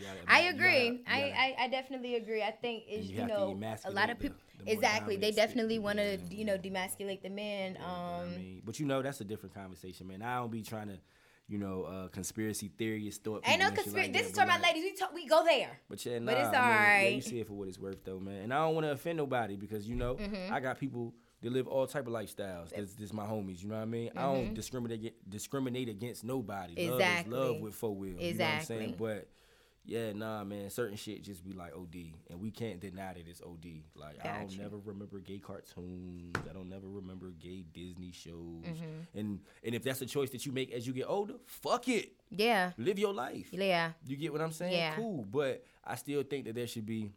gotta- 0.01 0.20
I 0.28 0.39
agree. 0.53 1.03
gotta- 1.05 1.16
I, 1.16 1.55
I, 1.59 1.63
I 1.66 1.68
definitely 1.68 2.16
agree. 2.16 2.41
I 2.41 2.49
think 2.51 2.84
it's 2.88 3.07
you 3.07 3.22
you, 3.22 3.28
know 3.28 3.55
a 3.86 3.91
lot 3.91 4.09
of 4.09 4.18
people 4.20 4.38
the 4.57 4.66
more 4.66 4.74
exactly. 4.74 5.18
They 5.18 5.32
definitely 5.32 5.78
want 5.78 5.99
to 5.99 6.18
you 6.32 6.45
know 6.45 6.57
demasculate 6.57 7.22
the 7.22 7.30
men. 7.30 7.76
What 7.76 7.84
Um, 7.88 8.34
I 8.34 8.38
mean, 8.38 8.61
but 8.66 8.80
you 8.80 8.86
know 8.88 9.01
that's 9.03 9.22
a 9.22 9.26
different 9.26 9.53
conversation, 9.53 10.07
man. 10.07 10.22
I 10.24 10.38
don't 10.38 10.51
be 10.51 10.63
trying 10.63 10.88
to, 10.88 10.97
you 11.47 11.59
know, 11.59 11.84
uh, 11.84 12.07
conspiracy 12.07 12.72
theorist 12.76 13.24
thought. 13.24 13.43
ain't 13.47 13.59
no 13.59 13.70
people 13.70 13.70
and 13.70 13.76
shit 13.78 13.84
conspiracy. 13.84 14.07
like 14.07 14.13
this 14.13 14.22
that, 14.24 14.28
is 14.32 14.36
talking 14.36 14.49
about 14.49 14.61
like- 14.61 14.74
ladies. 14.76 14.91
We 14.91 14.97
talk. 14.97 15.13
We 15.13 15.28
go 15.28 15.43
there. 15.45 15.80
But 15.89 16.03
yeah, 16.05 16.18
nah, 16.20 16.26
But 16.32 16.38
it's 16.39 16.47
I 16.47 16.51
mean, 17.03 17.03
yeah, 17.11 17.16
you 17.18 17.22
see 17.22 17.39
it 17.41 17.47
for 17.47 17.53
what 17.53 17.68
it's 17.68 17.78
worth, 17.78 18.03
though, 18.03 18.20
man. 18.20 18.41
And 18.45 18.53
I 18.53 18.66
don't 18.66 18.74
want 18.74 18.86
to 18.88 18.91
offend 18.91 19.18
nobody 19.18 19.55
because 19.57 19.88
you 19.88 19.95
know 19.95 20.16
Mm-hmm. 20.16 20.51
I 20.51 20.59
got 20.59 20.80
people 20.80 21.13
that 21.45 21.53
live 21.53 21.67
all 21.67 21.85
type 21.87 22.07
of 22.07 22.13
lifestyles. 22.13 22.71
That's 22.75 22.93
just 22.95 23.13
my 23.13 23.25
homies. 23.25 23.61
You 23.61 23.69
know 23.69 23.75
what 23.75 23.81
I 23.81 23.85
mean? 23.85 24.11
I 24.15 24.23
don't 24.23 24.53
discriminate 24.53 25.13
discriminate 25.29 25.89
against 25.89 26.23
nobody. 26.23 26.73
Love 26.73 26.77
is 26.77 26.85
Mm-hmm. 26.89 26.93
Exactly. 27.01 27.37
love 27.37 27.59
with 27.61 27.75
four 27.75 27.95
wheels. 27.95 28.21
You 28.21 28.33
know 28.33 28.43
what 28.45 28.53
I'm 28.53 28.61
saying? 28.63 28.81
Exactly. 28.81 29.07
But 29.07 29.29
yeah, 29.87 30.13
nah, 30.13 30.43
man. 30.43 30.71
Certain 30.71 30.97
shit 30.97 31.21
just 31.23 31.45
be 31.45 31.53
like 31.53 31.73
OD, 31.75 31.95
and 32.31 32.41
we 32.41 32.49
can't 32.49 32.79
deny 32.79 33.13
that 33.13 33.27
it's 33.27 33.41
OD. 33.41 33.65
Like 33.95 34.25
I 34.25 34.39
don't 34.39 34.57
never 34.57 34.77
remember 34.77 35.19
gay 35.19 35.37
cartoons. 35.37 36.35
I 36.49 36.53
don't 36.53 36.69
never 36.69 36.87
remember 36.87 37.29
gay 37.39 37.63
Disney 37.71 38.11
shows. 38.11 38.63
Mm-hmm. 38.65 39.19
And 39.19 39.39
and 39.63 39.75
if 39.75 39.83
that's 39.83 40.01
a 40.01 40.07
choice 40.07 40.31
that 40.31 40.45
you 40.45 40.51
make 40.51 40.71
as 40.73 40.87
you 40.87 40.93
get 40.93 41.05
older, 41.07 41.35
fuck 41.45 41.87
it. 41.87 42.13
Yeah. 42.31 42.71
Live 42.79 42.97
your 42.97 43.13
life. 43.13 43.49
Yeah. 43.51 43.91
You 44.07 44.17
get 44.17 44.31
what 44.31 44.41
I'm 44.41 44.51
saying? 44.51 44.73
Yeah. 44.73 44.95
Cool. 44.95 45.23
But 45.29 45.63
I 45.83 45.95
still 45.95 46.23
think 46.23 46.45
that 46.45 46.55
there 46.55 46.65
should 46.67 46.87
be 46.87 47.11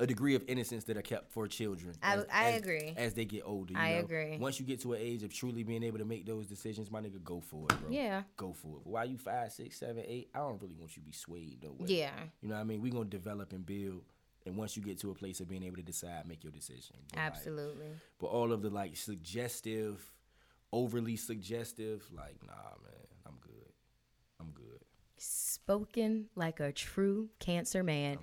a 0.00 0.06
degree 0.06 0.34
of 0.36 0.44
innocence 0.46 0.84
that 0.84 0.96
are 0.96 1.02
kept 1.02 1.30
for 1.32 1.48
children. 1.48 1.92
I- 2.02 2.24
I 2.32 2.50
as- 2.52 2.60
agree. 2.62 2.94
As 2.96 3.14
they 3.14 3.24
get 3.24 3.42
older. 3.44 3.72
You 3.72 3.78
I 3.78 3.92
know? 3.94 3.98
agree. 4.00 4.36
Once 4.38 4.60
you 4.60 4.66
get 4.66 4.80
to 4.82 4.92
an 4.92 5.00
age 5.02 5.24
of 5.24 5.32
truly 5.32 5.64
being 5.64 5.82
able 5.82 5.98
to 5.98 6.04
make 6.04 6.24
those 6.24 6.46
decisions, 6.46 6.90
my 6.90 7.00
nigga, 7.00 7.22
go 7.24 7.40
for 7.40 7.66
it, 7.70 7.80
bro. 7.80 7.90
Yeah. 7.90 8.22
Go 8.36 8.52
for 8.52 8.76
it. 8.78 8.84
But 8.84 8.90
while 8.90 9.06
you 9.06 9.18
five, 9.18 9.52
six, 9.52 9.76
seven, 9.78 10.04
eight, 10.06 10.30
I 10.34 10.38
don't 10.38 10.60
really 10.62 10.76
want 10.76 10.96
you 10.96 11.02
to 11.02 11.06
be 11.06 11.12
swayed 11.12 11.62
no 11.64 11.70
way. 11.72 11.86
Yeah. 11.88 12.12
You 12.40 12.48
know 12.48 12.54
what 12.54 12.60
I 12.60 12.64
mean? 12.64 12.80
We're 12.80 12.92
gonna 12.92 13.06
develop 13.06 13.52
and 13.52 13.66
build. 13.66 14.04
And 14.46 14.56
once 14.56 14.76
you 14.76 14.82
get 14.82 14.98
to 15.00 15.10
a 15.10 15.14
place 15.14 15.40
of 15.40 15.48
being 15.48 15.64
able 15.64 15.76
to 15.76 15.82
decide, 15.82 16.26
make 16.28 16.44
your 16.44 16.52
decision. 16.52 16.96
But, 17.10 17.16
like, 17.18 17.26
Absolutely. 17.32 17.88
but 18.18 18.28
all 18.28 18.52
of 18.52 18.62
the 18.62 18.70
like 18.70 18.96
suggestive, 18.96 20.12
overly 20.72 21.16
suggestive, 21.16 22.08
like, 22.16 22.36
nah, 22.46 22.52
man, 22.84 23.06
I'm 23.26 23.36
good. 23.40 23.72
I'm 24.40 24.52
good. 24.52 24.80
Spoken 25.72 26.28
like 26.34 26.60
a 26.60 26.72
true 26.72 27.28
cancer 27.40 27.82
man. 27.82 28.16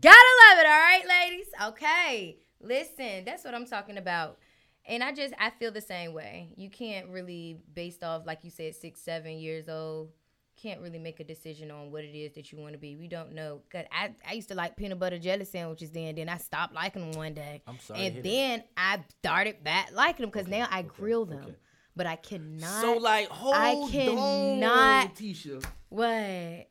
Gotta 0.00 0.16
love 0.16 0.58
it, 0.60 0.66
all 0.66 0.70
right, 0.70 1.02
ladies? 1.08 1.46
Okay. 1.64 2.36
Listen, 2.60 3.24
that's 3.24 3.44
what 3.44 3.56
I'm 3.56 3.66
talking 3.66 3.98
about. 3.98 4.38
And 4.86 5.02
I 5.02 5.10
just 5.12 5.34
I 5.36 5.50
feel 5.50 5.72
the 5.72 5.80
same 5.80 6.12
way. 6.14 6.52
You 6.56 6.70
can't 6.70 7.08
really 7.08 7.58
based 7.74 8.04
off 8.04 8.24
like 8.24 8.44
you 8.44 8.50
said 8.50 8.76
six, 8.76 9.00
seven 9.00 9.32
years 9.38 9.68
old, 9.68 10.10
can't 10.56 10.80
really 10.80 11.00
make 11.00 11.18
a 11.18 11.24
decision 11.24 11.72
on 11.72 11.90
what 11.90 12.04
it 12.04 12.16
is 12.16 12.34
that 12.34 12.52
you 12.52 12.58
want 12.58 12.74
to 12.74 12.78
be. 12.78 12.94
We 12.94 13.08
don't 13.08 13.32
know. 13.32 13.62
Cause 13.72 13.84
I, 13.90 14.14
I 14.28 14.34
used 14.34 14.50
to 14.50 14.54
like 14.54 14.76
peanut 14.76 15.00
butter 15.00 15.18
jelly 15.18 15.44
sandwiches 15.44 15.90
then. 15.90 16.14
Then 16.14 16.28
I 16.28 16.36
stopped 16.36 16.72
liking 16.72 17.10
them 17.10 17.18
one 17.18 17.34
day. 17.34 17.62
I'm 17.66 17.80
sorry 17.80 18.06
And 18.06 18.22
then 18.22 18.62
I 18.76 19.00
started 19.18 19.64
back 19.64 19.90
liking 19.92 20.22
them 20.22 20.30
because 20.30 20.46
now 20.46 20.68
I 20.70 20.82
grill 20.82 21.24
them. 21.24 21.42
okay. 21.42 21.56
But 21.96 22.06
I 22.06 22.14
cannot. 22.16 22.80
So 22.80 22.94
like, 22.98 23.26
hold 23.28 23.56
I 23.56 23.74
cannot- 23.90 25.06
on, 25.06 25.08
Tisha. 25.16 25.62
what? 25.88 26.68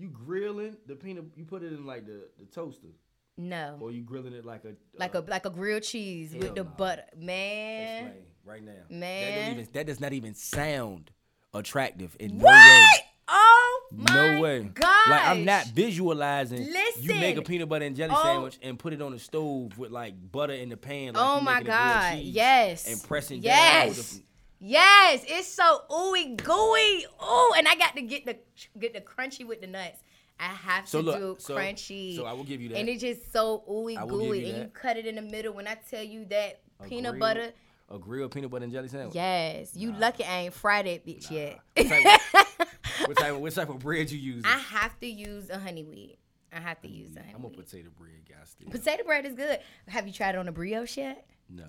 You 0.00 0.08
grilling 0.08 0.76
the 0.86 0.94
peanut? 0.96 1.24
You 1.36 1.44
put 1.44 1.62
it 1.62 1.72
in 1.72 1.84
like 1.84 2.06
the, 2.06 2.22
the 2.38 2.46
toaster, 2.46 2.88
No. 3.36 3.76
or 3.80 3.90
you 3.90 4.02
grilling 4.02 4.32
it 4.32 4.46
like 4.46 4.64
a 4.64 4.74
Like 4.98 5.14
uh, 5.14 5.20
a 5.26 5.30
like 5.30 5.44
a 5.44 5.50
grilled 5.50 5.82
cheese 5.82 6.34
with 6.34 6.54
the 6.54 6.64
nah. 6.64 6.70
butter, 6.70 7.04
man. 7.18 8.06
Explain 8.06 8.24
right 8.46 8.64
now. 8.64 8.72
that, 8.88 8.90
Man. 8.90 9.44
don't 9.50 9.58
even, 9.60 9.72
that 9.74 9.86
does 9.86 10.00
not 10.00 10.12
even 10.14 10.34
sound 10.34 11.10
attractive 11.52 12.16
in 12.18 12.38
no 12.38 12.44
What? 12.44 12.54
way. 12.54 12.86
Oh 13.28 13.80
my 13.92 14.14
No 14.14 14.40
way. 14.40 14.62
God! 14.74 15.10
Like 15.10 15.26
I'm 15.28 15.44
not 15.44 15.66
visualizing. 15.66 16.64
Listen, 16.64 17.02
You 17.02 17.14
make 17.14 17.36
a 17.36 17.42
peanut 17.42 17.68
butter 17.68 17.84
and 17.84 17.94
jelly 17.94 18.14
Oh. 18.16 18.22
sandwich 18.22 18.58
and 18.62 18.78
put 18.78 18.92
it 18.94 19.02
on 19.02 19.12
the 19.12 19.18
stove 19.18 19.76
with 19.78 19.90
like 19.90 20.14
butter 20.32 20.54
in 20.54 20.68
the 20.70 20.76
pan. 20.76 21.12
Like 21.14 21.16
Oh 21.24 21.40
my 21.40 21.54
making 21.60 21.68
a 21.68 21.70
grilled 21.76 21.78
God! 21.78 22.18
Yes. 22.20 22.86
And 22.88 23.02
pressing 23.02 23.42
yes. 23.42 23.80
down. 23.80 23.88
With 23.88 24.10
the, 24.12 24.22
Yes, 24.60 25.24
it's 25.26 25.48
so 25.48 25.82
ooey 25.90 26.36
gooey. 26.36 27.06
Ooh, 27.24 27.52
and 27.56 27.66
I 27.66 27.74
got 27.76 27.96
to 27.96 28.02
get 28.02 28.26
the 28.26 28.36
get 28.78 28.92
the 28.92 29.00
crunchy 29.00 29.46
with 29.46 29.60
the 29.60 29.66
nuts. 29.66 29.98
I 30.38 30.44
have 30.44 30.88
So 30.88 31.00
to 31.00 31.06
look, 31.06 31.18
do 31.18 31.36
so- 31.38 31.56
crunchy. 31.56 32.16
so 32.16 32.24
I 32.26 32.32
will 32.32 32.44
give 32.44 32.60
you 32.60 32.68
that. 32.70 32.78
And 32.78 32.88
it's 32.88 33.00
just 33.00 33.32
so 33.32 33.62
ooey 33.68 33.96
I 33.96 34.04
will 34.04 34.18
give 34.20 34.28
gooey, 34.28 34.40
you 34.46 34.54
and 34.54 34.62
you 34.64 34.68
cut 34.68 34.96
it 34.96 35.06
in 35.06 35.14
the 35.16 35.22
middle. 35.22 35.52
When 35.54 35.66
I 35.66 35.76
tell 35.90 36.02
you 36.02 36.24
that 36.26 36.60
a 36.78 36.84
peanut 36.84 37.12
grilled- 37.12 37.20
butter, 37.20 37.52
A 37.90 37.98
grilled 37.98 38.32
peanut 38.32 38.50
butter 38.50 38.64
and 38.64 38.72
jelly 38.72 38.88
sandwich. 38.88 39.14
yes, 39.14 39.74
you 39.74 39.92
lucky 39.92 40.24
I 40.24 40.40
ain't 40.42 40.54
fried 40.54 40.86
that 40.86 41.06
bitch 41.06 41.30
yet. 41.30 41.58
What 41.74 41.88
type, 41.88 42.04
of, 42.04 43.08
what 43.08 43.16
type 43.16 43.32
of 43.34 43.40
what 43.40 43.52
type 43.54 43.68
of 43.70 43.78
bread 43.80 44.10
you 44.10 44.18
use? 44.34 44.44
I 44.46 44.58
have 44.58 44.98
to 45.00 45.06
use 45.06 45.48
a 45.50 45.58
honey 45.58 45.84
wheat. 45.84 46.18
I 46.52 46.60
have 46.60 46.80
to 46.82 46.88
use 46.88 47.14
a 47.16 47.20
honey 47.20 47.32
I'm 47.34 47.44
a 47.44 47.48
potato 47.50 47.88
bread 47.98 48.12
guy 48.28 48.34
still. 48.44 48.68
Potato 48.70 49.04
bread 49.04 49.24
is 49.24 49.34
good. 49.34 49.58
Have 49.88 50.06
you 50.06 50.12
tried 50.12 50.34
it 50.34 50.38
on 50.38 50.48
a 50.48 50.52
brioche 50.52 50.96
yet? 50.98 51.26
no. 51.48 51.64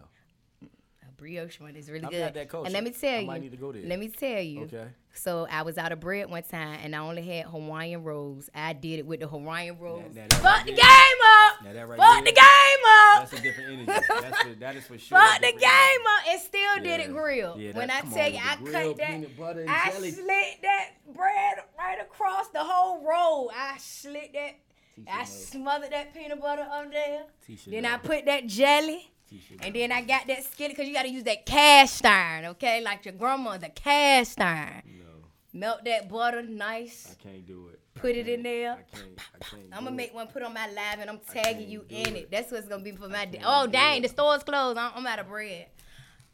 Brioche 1.21 1.59
one 1.59 1.75
is 1.75 1.87
really 1.87 2.03
I'm 2.05 2.09
good. 2.09 2.33
that. 2.33 2.51
And 2.51 2.73
let 2.73 2.83
me 2.83 2.89
tell 2.89 3.13
I 3.15 3.19
you, 3.19 3.27
might 3.27 3.41
need 3.43 3.51
to 3.51 3.57
go 3.57 3.71
there. 3.71 3.83
let 3.85 3.99
me 3.99 4.07
tell 4.09 4.39
you. 4.41 4.61
Okay. 4.63 4.87
So 5.13 5.45
I 5.51 5.61
was 5.61 5.77
out 5.77 5.91
of 5.91 5.99
bread 5.99 6.31
one 6.31 6.41
time, 6.41 6.79
and 6.83 6.95
I 6.95 6.99
only 6.99 7.21
had 7.21 7.45
Hawaiian 7.45 8.03
rolls. 8.03 8.49
I 8.55 8.73
did 8.73 8.97
it 8.97 9.05
with 9.05 9.19
the 9.19 9.27
Hawaiian 9.27 9.77
rolls. 9.77 10.15
now 10.15 10.23
that 10.27 10.33
Fuck 10.33 10.43
right 10.43 10.65
the 10.65 10.71
there- 10.71 10.77
game 10.81 11.21
up. 11.37 11.63
Now 11.63 11.73
that 11.73 11.87
right 11.89 11.97
Fuck 11.99 12.13
there- 12.15 12.23
the 12.23 12.31
game 12.31 12.85
up. 12.87 13.19
That's 13.29 13.33
a 13.33 13.41
different 13.43 13.69
energy. 13.69 13.85
That's 14.09 14.41
for, 14.41 14.53
that 14.55 14.75
is 14.77 14.85
for 14.87 14.97
sure. 14.97 15.19
Fuck 15.19 15.41
the 15.41 15.51
game 15.51 15.61
energy. 15.61 16.03
up. 16.09 16.33
It 16.33 16.39
still 16.41 16.75
did 16.77 16.99
it 17.01 17.05
Yeah. 17.07 17.13
grilled. 17.13 17.59
Yeah, 17.61 17.71
when 17.73 17.91
I 17.91 18.01
tell 18.01 18.19
on, 18.25 18.33
you, 18.33 18.39
I 18.43 18.55
the 18.55 18.63
cut 18.63 18.63
grilled 18.63 18.97
that. 18.97 19.09
and 19.11 19.69
I 19.69 19.91
jelly. 19.91 20.11
slit 20.11 20.61
that 20.63 20.89
bread 21.13 21.57
right 21.77 22.01
across 22.01 22.47
the 22.47 22.63
whole 22.63 23.03
roll. 23.07 23.51
I 23.55 23.77
slit 23.77 24.33
that. 24.33 24.55
I 25.07 25.25
smothered 25.25 25.91
that 25.91 26.15
peanut 26.15 26.41
butter 26.41 26.63
up 26.63 26.91
there. 26.91 27.25
Tisha 27.47 27.69
Then. 27.71 27.85
I 27.85 27.97
put 27.97 28.25
that 28.25 28.47
jelly. 28.47 29.11
And 29.61 29.75
then 29.75 29.91
I 29.91 30.01
got 30.01 30.27
that 30.27 30.43
skillet 30.43 30.71
because 30.71 30.87
you 30.87 30.93
got 30.93 31.03
to 31.03 31.09
use 31.09 31.23
that 31.23 31.45
cast 31.45 32.05
iron, 32.05 32.45
okay? 32.45 32.81
Like 32.81 33.05
your 33.05 33.13
grandma, 33.13 33.57
the 33.57 33.69
cast 33.69 34.39
iron. 34.41 34.81
No, 34.85 35.05
Melt 35.53 35.85
that 35.85 36.09
butter 36.09 36.41
nice. 36.41 37.15
I 37.19 37.23
can't 37.23 37.45
do 37.45 37.67
it. 37.71 37.79
Put 37.93 38.15
it 38.15 38.27
in 38.27 38.43
there. 38.43 38.71
I 38.71 38.95
can't. 38.95 39.19
I 39.35 39.43
can't. 39.43 39.63
I'm 39.73 39.83
gonna 39.83 39.95
make 39.95 40.13
one, 40.13 40.27
put 40.27 40.43
on 40.43 40.53
my 40.53 40.67
live, 40.67 40.99
and 40.99 41.09
I'm 41.09 41.19
tagging 41.31 41.69
you 41.69 41.85
in 41.89 42.07
it. 42.07 42.15
it. 42.15 42.31
That's 42.31 42.51
what's 42.51 42.67
gonna 42.67 42.83
be 42.83 42.91
for 42.93 43.09
my. 43.09 43.25
Day. 43.25 43.41
Oh 43.43 43.67
dang, 43.67 43.99
it. 43.99 44.03
the 44.03 44.07
store's 44.07 44.43
closed. 44.43 44.77
I'm, 44.77 44.91
I'm 44.95 45.05
out 45.05 45.19
of 45.19 45.27
bread. 45.27 45.67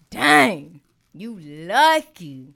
Dang, 0.09 0.81
you 1.13 1.39
lucky. 1.39 2.53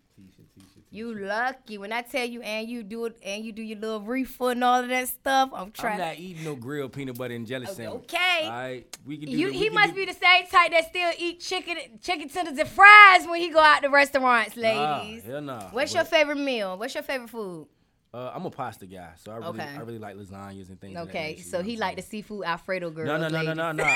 You 0.93 1.15
lucky. 1.15 1.77
When 1.77 1.93
I 1.93 2.01
tell 2.01 2.25
you, 2.25 2.41
and 2.41 2.67
you 2.67 2.83
do 2.83 3.05
it, 3.05 3.15
and 3.23 3.45
you 3.45 3.53
do 3.53 3.61
your 3.61 3.79
little 3.79 4.01
reefer 4.01 4.51
and 4.51 4.61
all 4.61 4.81
of 4.83 4.89
that 4.89 5.07
stuff, 5.07 5.49
I'm 5.53 5.71
trying. 5.71 5.93
I'm 6.01 6.07
not 6.09 6.19
eating 6.19 6.43
no 6.43 6.55
grilled 6.55 6.91
peanut 6.91 7.17
butter 7.17 7.33
and 7.33 7.47
jelly 7.47 7.65
Okay, 7.65 7.73
sandwich. 7.75 8.03
okay. 8.13 8.41
All 8.43 8.49
right, 8.51 8.97
we 9.05 9.17
can 9.17 9.29
do. 9.29 9.37
You, 9.37 9.51
he 9.51 9.69
must 9.69 9.93
do- 9.93 10.05
be 10.05 10.05
the 10.05 10.13
same 10.19 10.47
type 10.47 10.71
that 10.71 10.89
still 10.89 11.11
eat 11.17 11.39
chicken, 11.39 11.77
chicken 12.01 12.27
tenders 12.27 12.57
and 12.57 12.67
fries 12.67 13.25
when 13.25 13.39
he 13.39 13.49
go 13.49 13.59
out 13.61 13.83
to 13.83 13.89
restaurants, 13.89 14.57
Nah, 14.57 15.01
ladies. 15.03 15.23
hell 15.23 15.39
nah. 15.41 15.69
What's 15.69 15.93
But, 15.93 15.97
your 15.99 16.05
favorite 16.05 16.39
meal? 16.39 16.77
What's 16.77 16.93
your 16.93 17.03
favorite 17.03 17.29
food? 17.29 17.67
Uh, 18.13 18.29
I'm 18.35 18.45
a 18.45 18.51
pasta 18.51 18.85
guy, 18.85 19.11
so 19.15 19.31
I 19.31 19.35
really, 19.37 19.47
Okay. 19.51 19.69
I 19.73 19.79
really 19.79 19.97
like 19.99 20.17
lasagnas 20.17 20.67
and 20.67 20.81
things. 20.81 20.97
of 20.97 21.07
that 21.07 21.09
Okay, 21.15 21.37
so 21.37 21.63
he 21.63 21.77
like 21.77 21.95
the 21.95 22.01
seafood 22.01 22.43
Alfredo 22.43 22.89
girl. 22.89 23.05
No, 23.05 23.15
no, 23.17 23.29
no, 23.29 23.41
no, 23.43 23.53
no, 23.53 23.71
no. 23.71 23.95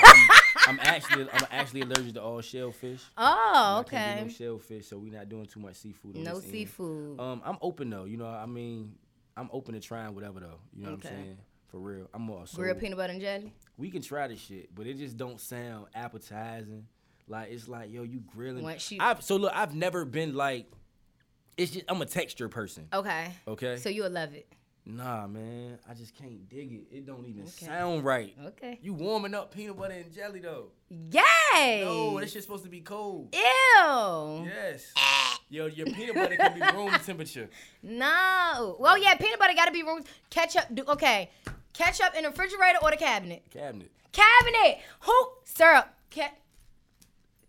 I'm, 0.66 0.78
actually, 0.80 1.28
I'm 1.32 1.46
actually 1.50 1.80
allergic 1.82 2.14
to 2.14 2.22
all 2.22 2.40
shellfish. 2.40 3.00
Oh, 3.16 3.84
I 3.86 3.88
can't 3.88 3.88
do 3.88 3.96
okay. 3.96 4.22
no 4.24 4.28
shellfish, 4.30 4.86
so 4.88 4.98
we're 4.98 5.12
not 5.12 5.28
doing 5.28 5.46
too 5.46 5.60
much 5.60 5.76
seafood. 5.76 6.16
No 6.16 6.34
this 6.36 6.44
end. 6.44 6.52
seafood. 6.52 7.20
Um, 7.20 7.42
I'm 7.44 7.58
open 7.62 7.90
though. 7.90 8.04
You 8.04 8.16
know, 8.16 8.26
I 8.26 8.46
mean, 8.46 8.94
I'm 9.36 9.48
open 9.52 9.74
to 9.74 9.80
trying 9.80 10.14
whatever 10.14 10.40
though. 10.40 10.58
You 10.74 10.84
know 10.86 10.92
Okay. 10.92 11.08
what 11.08 11.12
I'm 11.16 11.22
saying? 11.24 11.38
For 11.68 11.78
real, 11.78 12.08
I'm 12.14 12.22
more. 12.22 12.46
So 12.46 12.58
Grilled 12.58 12.78
peanut 12.78 12.96
butter 12.96 13.12
and 13.12 13.20
jelly. 13.20 13.52
we 13.76 13.90
can 13.90 14.00
try 14.02 14.28
this 14.28 14.40
shit, 14.40 14.74
but 14.74 14.86
it 14.86 14.98
just 14.98 15.16
don't 15.16 15.40
sound 15.40 15.86
appetizing. 15.94 16.86
Like 17.28 17.50
it's 17.50 17.66
like, 17.68 17.92
yo, 17.92 18.02
you 18.04 18.20
grilling. 18.20 18.62
Once 18.62 18.90
you- 18.92 18.98
I've, 19.00 19.22
so 19.22 19.36
look, 19.36 19.52
I've 19.54 19.74
never 19.74 20.04
been 20.04 20.34
like. 20.34 20.66
It's 21.56 21.72
just 21.72 21.84
I'm 21.88 22.00
a 22.02 22.06
texture 22.06 22.48
person. 22.50 22.86
Okay. 22.92 23.32
Okay. 23.48 23.76
So 23.78 23.88
you'll 23.88 24.10
love 24.10 24.34
it. 24.34 24.46
Nah, 24.86 25.26
man, 25.26 25.78
I 25.88 25.94
just 25.94 26.14
can't 26.16 26.48
dig 26.48 26.72
it. 26.72 26.96
It 26.96 27.06
don't 27.06 27.26
even 27.26 27.42
Okay. 27.42 27.66
sound 27.66 28.04
right. 28.04 28.34
Okay. 28.46 28.78
You 28.80 28.94
warming 28.94 29.34
up 29.34 29.52
peanut 29.54 29.76
butter 29.76 29.94
and 29.94 30.12
jelly 30.14 30.40
though. 30.40 30.68
Yay! 30.88 31.82
No, 31.84 32.18
this 32.20 32.32
shit's 32.32 32.46
supposed 32.46 32.64
to 32.64 32.70
be 32.70 32.80
cold. 32.80 33.34
Ew. 33.34 34.44
Yes. 34.46 34.92
Yo, 35.48 35.66
your 35.66 35.86
peanut 35.86 36.14
butter 36.14 36.36
can 36.36 36.54
be 36.54 36.76
room 36.76 36.90
temperature. 37.04 37.48
No. 37.82 38.76
Well, 38.78 38.96
yeah, 38.98 39.14
peanut 39.16 39.38
butter 39.38 39.54
got 39.54 39.66
to 39.66 39.72
be 39.72 39.82
room. 39.82 40.02
Ketchup. 40.30 40.64
Do, 40.72 40.84
okay. 40.88 41.30
Ketchup 41.72 42.14
in 42.16 42.22
the 42.22 42.30
refrigerator 42.30 42.78
or 42.82 42.90
the 42.90 42.96
cabinet? 42.96 43.44
Cabinet. 43.50 43.90
Cabinet. 44.12 44.78
Who? 45.00 45.28
Syrup. 45.44 45.88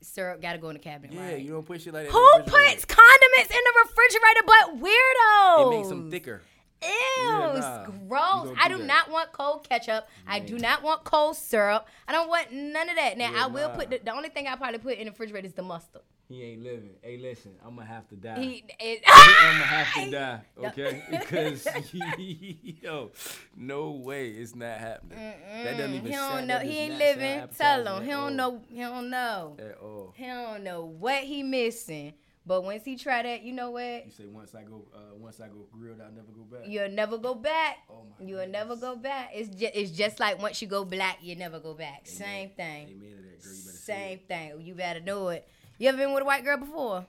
Syrup 0.01 0.41
got 0.41 0.53
to 0.53 0.57
go 0.57 0.69
in 0.69 0.75
the 0.75 0.79
cabinet. 0.79 1.13
Yeah, 1.13 1.27
right? 1.27 1.39
you 1.41 1.51
don't 1.51 1.65
put 1.65 1.81
shit 1.81 1.93
like 1.93 2.05
that. 2.05 2.11
Who 2.11 2.29
puts 2.43 2.85
condiments 2.85 3.51
in 3.51 3.59
the 3.63 3.73
refrigerator 3.83 4.41
but 4.45 4.81
weirdos? 4.81 5.67
It 5.73 5.77
makes 5.77 5.89
them 5.89 6.09
thicker. 6.11 6.41
Ew, 6.83 6.89
Yeah, 6.89 7.59
nah. 7.59 7.85
Gross. 8.07 8.45
don't 8.45 8.57
I 8.59 8.67
do 8.67 8.75
do 8.75 8.77
that. 8.81 8.87
not 8.87 9.11
want 9.11 9.31
cold 9.31 9.67
ketchup. 9.67 10.07
I 10.27 10.39
do 10.39 10.57
not 10.59 10.83
want 10.83 11.03
cold 11.03 11.35
syrup. 11.35 11.87
I 12.07 12.11
don't 12.11 12.29
want 12.29 12.51
none 12.51 12.89
of 12.89 12.95
that. 12.95 13.17
Now 13.17 13.31
Yeah, 13.31 13.43
I 13.45 13.47
will 13.47 13.69
nah. 13.69 13.75
put 13.75 13.89
the, 13.89 13.99
the 14.03 14.11
only 14.15 14.29
thing 14.29 14.47
I 14.47 14.55
probably 14.55 14.79
put 14.79 14.97
in 14.97 15.05
the 15.05 15.11
refrigerator 15.11 15.47
is 15.47 15.53
the 15.53 15.63
mustard. 15.63 16.01
He 16.29 16.43
ain't 16.43 16.61
living. 16.61 16.89
Hey, 17.01 17.17
listen, 17.17 17.53
I'm 17.65 17.75
gonna 17.75 17.87
have 17.87 18.05
to 18.09 18.15
die. 18.15 18.39
He, 18.39 18.63
it, 18.81 19.01
I'm 19.07 19.53
gonna 19.53 19.63
have 19.65 19.93
to 20.03 20.11
die, 20.11 20.41
okay? 20.67 21.03
Because 21.09 21.65
yo, 22.17 23.11
no 23.55 23.91
way, 23.91 24.31
it's 24.31 24.53
not 24.53 24.77
happening. 24.77 25.17
That 25.63 25.77
doesn't 25.77 25.93
even. 25.95 26.05
he 26.05 26.11
don't 26.11 26.29
sound, 26.31 26.47
know. 26.49 26.59
He 26.59 26.77
ain't 26.79 26.97
living. 26.97 27.47
Tell 27.57 27.87
him. 27.97 28.03
He 28.03 28.09
don't 28.11 28.19
all. 28.23 28.51
know. 28.51 28.61
He 28.69 28.79
don't 28.81 29.09
know. 29.09 29.55
at 29.57 29.77
all. 29.81 30.13
He 30.17 30.25
don't 30.25 30.63
know 30.65 30.83
what 30.85 31.23
he 31.23 31.43
missing. 31.43 32.13
But 32.47 32.63
once 32.63 32.85
he 32.85 32.95
try 32.95 33.23
that, 33.23 33.41
you 33.41 33.51
know 33.51 33.71
what? 33.71 34.05
You 34.05 34.11
say 34.11 34.25
once 34.25 34.55
I 34.55 34.63
go, 34.63 34.85
uh, 34.95 35.15
once 35.17 35.41
I 35.41 35.47
go 35.47 35.67
grilled, 35.69 35.99
I'll 35.99 36.13
never 36.13 36.31
go 36.31 36.43
back. 36.43 36.61
You'll 36.65 36.89
never 36.89 37.17
go 37.17 37.35
back. 37.35 37.79
Oh 37.89 38.05
my 38.17 38.25
You'll 38.25 38.47
never 38.47 38.77
go 38.77 38.95
back. 38.95 39.31
It's 39.33 39.49
just 39.49 39.75
it's 39.75 39.91
just 39.91 40.17
like 40.21 40.41
once 40.41 40.61
you 40.61 40.69
go 40.69 40.85
black, 40.85 41.17
you 41.21 41.35
never 41.35 41.59
go 41.59 41.73
back. 41.73 42.07
Same 42.07 42.51
thing. 42.51 42.87
Amen 42.87 42.99
to 42.99 43.15
that, 43.17 43.43
girl. 43.43 43.53
You 43.53 43.63
better 43.65 43.77
Same 43.77 44.19
thing. 44.19 44.61
You 44.61 44.73
better 44.75 44.99
know 45.01 45.27
it. 45.27 45.45
You 45.77 45.89
ever 45.89 45.97
been 45.97 46.13
with 46.13 46.23
a 46.23 46.25
white 46.25 46.45
girl 46.45 46.57
before? 46.57 47.05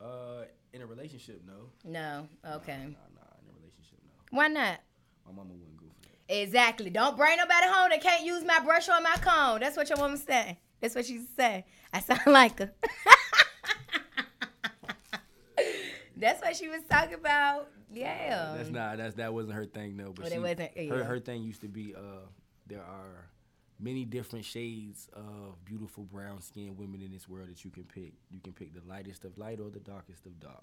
Uh, 0.00 0.42
in 0.72 0.82
a 0.82 0.86
relationship, 0.86 1.40
no. 1.46 1.70
No. 1.84 2.28
Okay. 2.56 2.72
Nah, 2.72 3.06
nah, 3.14 3.36
in 3.38 3.48
a 3.48 3.54
relationship, 3.60 3.98
no. 4.04 4.36
Why 4.36 4.48
not? 4.48 4.80
My 5.24 5.32
mama 5.32 5.50
wouldn't 5.52 5.76
go 5.76 5.86
for 5.86 6.08
that. 6.08 6.42
Exactly. 6.42 6.90
Don't 6.90 7.16
bring 7.16 7.36
nobody 7.36 7.66
home 7.68 7.90
that 7.90 8.02
can't 8.02 8.24
use 8.24 8.44
my 8.44 8.58
brush 8.58 8.88
or 8.88 9.00
my 9.00 9.14
comb. 9.20 9.60
That's 9.60 9.76
what 9.76 9.88
your 9.88 9.98
woman 9.98 10.18
say. 10.18 10.58
That's 10.80 10.96
what 10.96 11.06
she 11.06 11.20
say. 11.36 11.64
I 11.92 12.00
sound 12.00 12.22
like 12.26 12.58
her. 12.58 12.72
That's 16.20 16.40
what 16.42 16.54
she 16.56 16.68
was 16.68 16.82
talking 16.88 17.14
about. 17.14 17.68
Yeah. 17.92 18.54
That's 18.56 18.70
not. 18.70 18.98
That's 18.98 19.14
that 19.16 19.32
wasn't 19.34 19.54
her 19.54 19.66
thing 19.66 19.96
though. 19.96 20.12
But 20.12 20.16
But 20.16 20.26
it 20.26 20.32
she, 20.32 20.38
wasn't- 20.38 20.60
her 20.76 20.82
yeah. 20.98 21.02
her 21.04 21.18
thing 21.18 21.42
used 21.42 21.60
to 21.62 21.68
be. 21.68 21.94
Uh, 21.96 22.26
there 22.66 22.82
are 22.82 23.28
many 23.80 24.04
different 24.04 24.44
shades 24.44 25.08
of 25.14 25.64
beautiful 25.64 26.04
brown 26.04 26.40
skinned 26.42 26.76
women 26.78 27.02
in 27.02 27.10
this 27.10 27.28
world 27.28 27.48
that 27.48 27.64
you 27.64 27.70
can 27.70 27.84
pick. 27.84 28.12
You 28.30 28.38
can 28.40 28.52
pick 28.52 28.74
the 28.74 28.82
lightest 28.88 29.24
of 29.24 29.36
light 29.38 29.58
or 29.58 29.70
the 29.70 29.80
darkest 29.80 30.26
of 30.26 30.38
dark. 30.38 30.62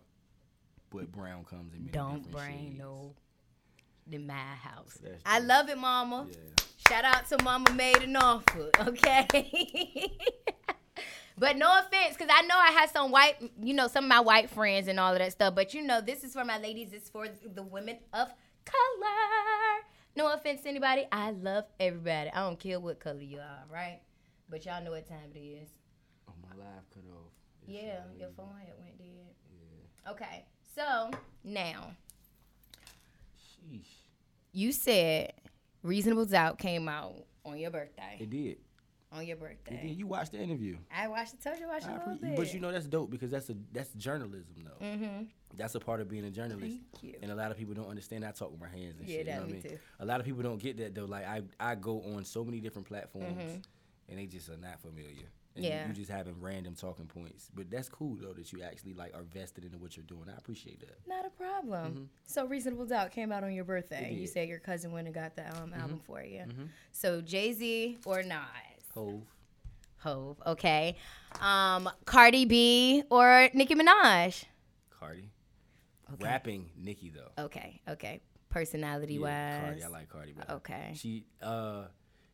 But 0.90 1.12
brown 1.12 1.44
comes 1.44 1.74
in 1.74 1.80
many 1.82 1.92
Don't 1.92 2.24
different 2.24 2.32
bring 2.32 2.68
shades. 2.70 2.80
no 2.80 3.14
in 4.10 4.26
my 4.26 4.34
house. 4.36 4.98
That's 5.04 5.22
I 5.26 5.40
love 5.40 5.68
it, 5.70 5.78
mama. 5.78 6.28
Yeah. 6.32 6.38
Shout 6.88 7.04
out 7.04 7.28
to 7.28 7.44
Mama 7.44 7.70
Made 7.74 8.04
in 8.04 8.14
Norfolk, 8.14 8.80
okay? 8.88 9.28
but 11.38 11.56
no 11.58 11.80
offense, 11.80 12.16
because 12.18 12.30
I 12.34 12.42
know 12.48 12.56
I 12.58 12.72
have 12.72 12.90
some 12.90 13.12
white, 13.12 13.36
you 13.62 13.74
know, 13.74 13.88
some 13.88 14.06
of 14.06 14.10
my 14.10 14.20
white 14.20 14.50
friends 14.50 14.88
and 14.88 15.00
all 15.00 15.14
of 15.14 15.20
that 15.20 15.32
stuff. 15.32 15.54
But 15.56 15.74
you 15.74 15.82
know, 15.84 16.02
this 16.02 16.24
is 16.24 16.34
for 16.34 16.44
my 16.44 16.58
ladies. 16.58 16.94
It's 16.94 17.10
for 17.10 17.28
the 17.54 17.64
women 17.64 17.98
of 18.14 18.30
color. 18.66 19.84
No 20.16 20.34
offense 20.34 20.64
to 20.64 20.70
anybody. 20.70 21.06
I 21.12 21.32
love 21.32 21.66
everybody. 21.80 22.32
I 22.32 22.40
don't 22.42 22.60
care 22.60 22.80
what 22.80 23.00
color 23.00 23.22
you 23.22 23.38
are, 23.40 23.64
right? 23.72 24.00
But 24.50 24.66
y'all 24.66 24.84
know 24.84 24.92
what 24.92 25.08
time 25.08 25.30
it 25.36 25.38
is. 25.40 25.70
Oh, 26.28 26.34
my 26.42 26.56
live 26.58 26.84
cut 26.94 27.04
off. 27.12 27.32
It's 27.62 27.72
Yeah, 27.72 28.00
your 28.18 28.30
phone 28.36 28.50
had 28.60 28.74
went 28.80 28.98
dead. 28.98 29.08
Yeah. 29.52 30.12
Okay, 30.12 30.46
so 30.76 31.12
now 31.44 31.92
Sheesh. 33.38 33.86
you 34.54 34.72
said 34.72 35.34
Reasonable 35.84 36.26
Doubt 36.26 36.58
came 36.58 36.88
out 36.90 37.26
on 37.46 37.60
your 37.60 37.70
birthday. 37.72 38.18
It 38.20 38.30
did. 38.30 38.58
On 39.12 39.26
your 39.26 39.38
birthday. 39.38 39.80
did. 39.84 39.92
You 39.98 40.08
watched 40.08 40.32
the 40.34 40.40
interview. 40.40 40.78
I 40.94 41.08
watched 41.08 41.34
it. 41.34 41.42
Told 41.42 41.58
you 41.60 41.66
I 41.66 41.70
watched 41.70 41.86
it 41.86 41.92
I 41.92 41.96
a 41.96 42.00
little 42.00 42.14
appre- 42.16 42.22
bit. 42.22 42.36
but 42.36 42.54
you 42.54 42.60
know 42.60 42.72
that's 42.72 42.88
dope 42.88 43.10
because 43.10 43.32
that's 43.32 43.50
a 43.50 43.56
that's 43.72 43.90
journalism 43.94 44.56
though. 44.64 44.86
Mm-hmm. 44.86 45.24
That's 45.56 45.76
a 45.76 45.80
part 45.80 46.02
of 46.02 46.10
being 46.10 46.26
a 46.26 46.30
journalist. 46.32 46.78
Thank 46.94 47.04
you. 47.04 47.16
And 47.22 47.32
a 47.32 47.36
lot 47.36 47.52
of 47.52 47.58
people 47.58 47.74
don't 47.74 47.88
understand. 47.90 48.26
I 48.26 48.32
talk 48.32 48.52
with 48.52 48.60
my 48.60 48.68
hands 48.68 49.00
and 49.00 49.08
Yeah, 49.08 49.18
shit. 49.18 49.26
You 49.28 49.32
that 49.32 49.36
know 49.38 49.42
what 49.42 49.50
I 49.50 49.54
me 49.54 49.54
mean? 49.54 49.72
too. 49.72 49.78
A 50.00 50.06
lot 50.06 50.20
of 50.20 50.26
people 50.26 50.44
don't 50.44 50.62
get 50.62 50.78
that 50.78 50.94
though. 50.94 51.06
Like 51.06 51.26
I, 51.26 51.42
I 51.60 51.76
go 51.76 52.02
on 52.16 52.26
so 52.26 52.44
many 52.44 52.60
different 52.60 52.88
platforms, 52.88 53.42
Mhm. 53.42 53.64
and 54.10 54.20
they 54.20 54.26
just 54.26 54.50
are 54.50 54.58
not 54.58 54.80
familiar. 54.82 55.26
And 55.56 55.66
you- 55.66 55.72
Yeah. 55.72 55.88
you, 55.88 55.94
just 55.94 56.12
having 56.12 56.40
random 56.40 56.76
talking 56.76 57.08
points. 57.08 57.50
But 57.56 57.72
that's 57.72 57.90
cool 57.90 58.16
though 58.18 58.34
that 58.34 58.54
you 58.54 58.62
actually 58.62 58.94
like 58.94 59.16
are 59.16 59.24
vested 59.24 59.66
into 59.66 59.80
what 59.80 59.96
you're 59.98 60.06
doing. 60.06 60.26
I 60.30 60.38
appreciate 60.38 60.82
that. 60.82 61.00
Not 61.08 61.26
a 61.26 61.30
problem. 61.32 62.10
So 62.26 62.46
Reasonable 62.46 62.86
Doubt 62.86 63.12
came 63.12 63.32
out 63.32 63.44
on 63.44 63.54
your 63.54 63.64
birthday. 63.66 64.10
Mm-hmm. 64.12 64.20
You 64.22 64.28
said 64.28 64.50
your 64.50 64.60
cousin 64.60 64.92
went 64.92 65.08
and 65.08 65.16
got 65.16 65.36
the 65.36 65.50
um, 65.60 65.74
album 65.74 66.00
for 66.06 66.22
you. 66.22 66.42
Mhm. 66.42 66.68
So 66.92 67.22
Jay 67.22 67.54
Z 67.54 67.98
or 68.06 68.22
Nas? 68.22 68.38
Hove, 68.98 69.24
Hove. 69.98 70.38
Okay. 70.48 70.96
Um, 71.42 71.90
Cardi 72.06 72.46
B 72.46 73.04
or 73.10 73.50
Nicki 73.54 73.76
Minaj? 73.76 74.44
Cardi, 75.00 75.30
Okay. 76.14 76.24
rapping 76.24 76.70
Nicki 76.78 77.10
though. 77.12 77.44
Okay. 77.46 77.82
Okay. 77.88 78.22
Personality 78.50 79.16
Yeah, 79.16 79.20
wise. 79.20 79.62
Cardi, 79.66 79.84
I 79.84 79.88
like 79.88 80.10
Cardi. 80.10 80.32
Better. 80.34 80.54
Okay. 80.54 80.94
She 80.96 81.26
uh, 81.44 81.84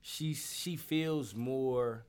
she 0.02 0.34
she 0.34 0.76
feels 0.78 1.36
more 1.36 2.06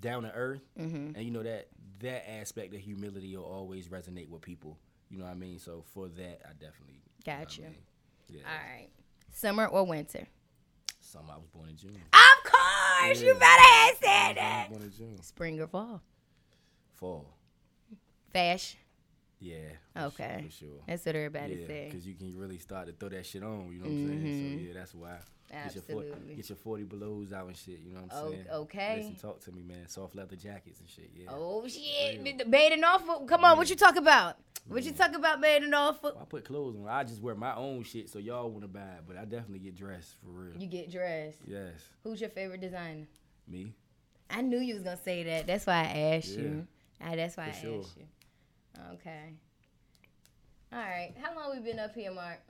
down 0.00 0.22
to 0.24 0.32
earth, 0.32 0.62
Mm-hmm. 0.78 1.14
and 1.14 1.18
you 1.24 1.30
know 1.30 1.42
that 1.44 1.68
that 2.00 2.28
aspect 2.28 2.74
of 2.74 2.80
humility 2.80 3.36
will 3.36 3.44
always 3.44 3.88
resonate 3.88 4.28
with 4.28 4.42
people. 4.42 4.78
You 5.10 5.18
know 5.18 5.24
what 5.24 5.30
I 5.30 5.34
mean? 5.34 5.58
So 5.60 5.84
for 5.94 6.08
that, 6.08 6.40
I 6.44 6.52
definitely 6.54 7.02
you 7.24 7.32
know 7.32 7.38
Got 7.38 7.52
I 7.52 7.56
you. 7.56 7.62
mean? 7.64 7.74
Yeah. 8.28 8.40
All 8.46 8.72
right. 8.74 8.88
Summer 9.32 9.66
or 9.66 9.84
winter? 9.84 10.26
Summer. 11.00 11.34
I 11.34 11.36
was 11.36 11.46
born 11.48 11.68
in 11.68 11.76
June. 11.76 11.96
Of 12.12 12.50
course, 12.50 12.62
you 13.10 13.26
Yeah. 13.28 13.32
better 13.34 13.62
have 13.62 13.96
said 13.96 14.36
that. 14.36 14.66
born 14.70 14.82
in 14.82 14.92
June. 14.92 15.22
Spring 15.22 15.60
or 15.60 15.66
fall? 15.66 16.02
Fall. 16.94 17.26
Fashion. 18.32 18.78
Yeah. 19.42 20.04
Okay. 20.06 20.44
For 20.46 20.52
sure. 20.52 20.68
That's 20.86 21.04
what 21.04 21.16
everybody 21.16 21.54
Yeah, 21.56 21.66
say. 21.66 21.88
because 21.90 22.06
you 22.06 22.14
can 22.14 22.36
really 22.38 22.58
start 22.58 22.86
to 22.86 22.92
throw 22.92 23.08
that 23.08 23.26
shit 23.26 23.42
on. 23.42 23.70
You 23.72 23.80
know 23.80 23.86
what 23.86 23.92
I'm 23.92 24.06
saying? 24.22 24.58
So 24.58 24.62
yeah, 24.68 24.72
that's 24.74 24.94
why. 24.94 25.16
Get 25.50 25.74
your, 25.74 25.82
40, 25.82 26.08
Absolutely. 26.08 26.34
get 26.36 26.48
your 26.48 26.56
40 26.56 26.84
belows 26.84 27.32
out 27.34 27.46
and 27.48 27.56
shit. 27.56 27.80
You 27.84 27.92
know 27.92 28.00
what 28.02 28.14
I'm 28.14 28.24
O- 28.24 28.30
saying? 28.30 28.44
okay. 28.52 28.96
Listen, 28.98 29.16
talk 29.16 29.40
to 29.42 29.52
me, 29.52 29.62
man. 29.62 29.86
Soft 29.88 30.14
leather 30.14 30.34
jackets 30.36 30.80
and 30.80 30.88
shit. 30.88 31.10
Yeah. 31.14 31.26
Oh 31.30 31.66
shit! 31.68 32.22
Real. 32.24 32.48
Made 32.48 32.72
in 32.72 32.80
Come 33.26 33.44
on, 33.44 33.58
what 33.58 33.68
you 33.68 33.76
talk 33.76 33.96
about? 33.96 34.36
What 34.68 34.84
you 34.84 34.92
talk 34.92 35.14
about, 35.14 35.40
Made 35.40 35.62
in 35.64 35.70
Norfolk? 35.70 36.16
I 36.18 36.24
put 36.24 36.44
clothes 36.46 36.76
on. 36.76 36.86
I 36.88 37.02
just 37.04 37.20
wear 37.20 37.34
my 37.34 37.54
own 37.56 37.82
shit, 37.82 38.08
so 38.08 38.18
y'all 38.20 38.48
want 38.48 38.62
to 38.62 38.68
buy 38.68 38.80
it, 38.80 39.02
but 39.06 39.16
I 39.18 39.24
definitely 39.24 39.58
get 39.58 39.74
dressed 39.76 40.14
for 40.24 40.30
real. 40.30 40.56
You 40.56 40.68
get 40.68 40.90
dressed. 40.90 41.38
yes, 41.46 41.72
Who's 42.04 42.20
your 42.20 42.30
favorite 42.30 42.60
designer? 42.60 43.06
me. 43.48 43.74
I 44.30 44.40
knew 44.40 44.58
you 44.58 44.74
was 44.74 44.84
gonna 44.84 44.96
say 44.96 45.24
that. 45.24 45.46
That's 45.46 45.66
why 45.66 45.82
I 45.82 46.14
asked 46.16 46.30
you. 46.30 46.66
Ah, 47.00 47.14
that's 47.16 47.36
why 47.36 47.50
For 47.50 47.58
I 47.58 47.60
sure. 47.60 47.80
asked 47.80 47.96
you. 47.98 48.04
Okay. 48.94 49.34
All 50.72 50.78
right. 50.78 51.12
How 51.20 51.34
long 51.36 51.52
we 51.56 51.62
been 51.62 51.78
up 51.78 51.94
here, 51.94 52.12
Mark? 52.12 52.40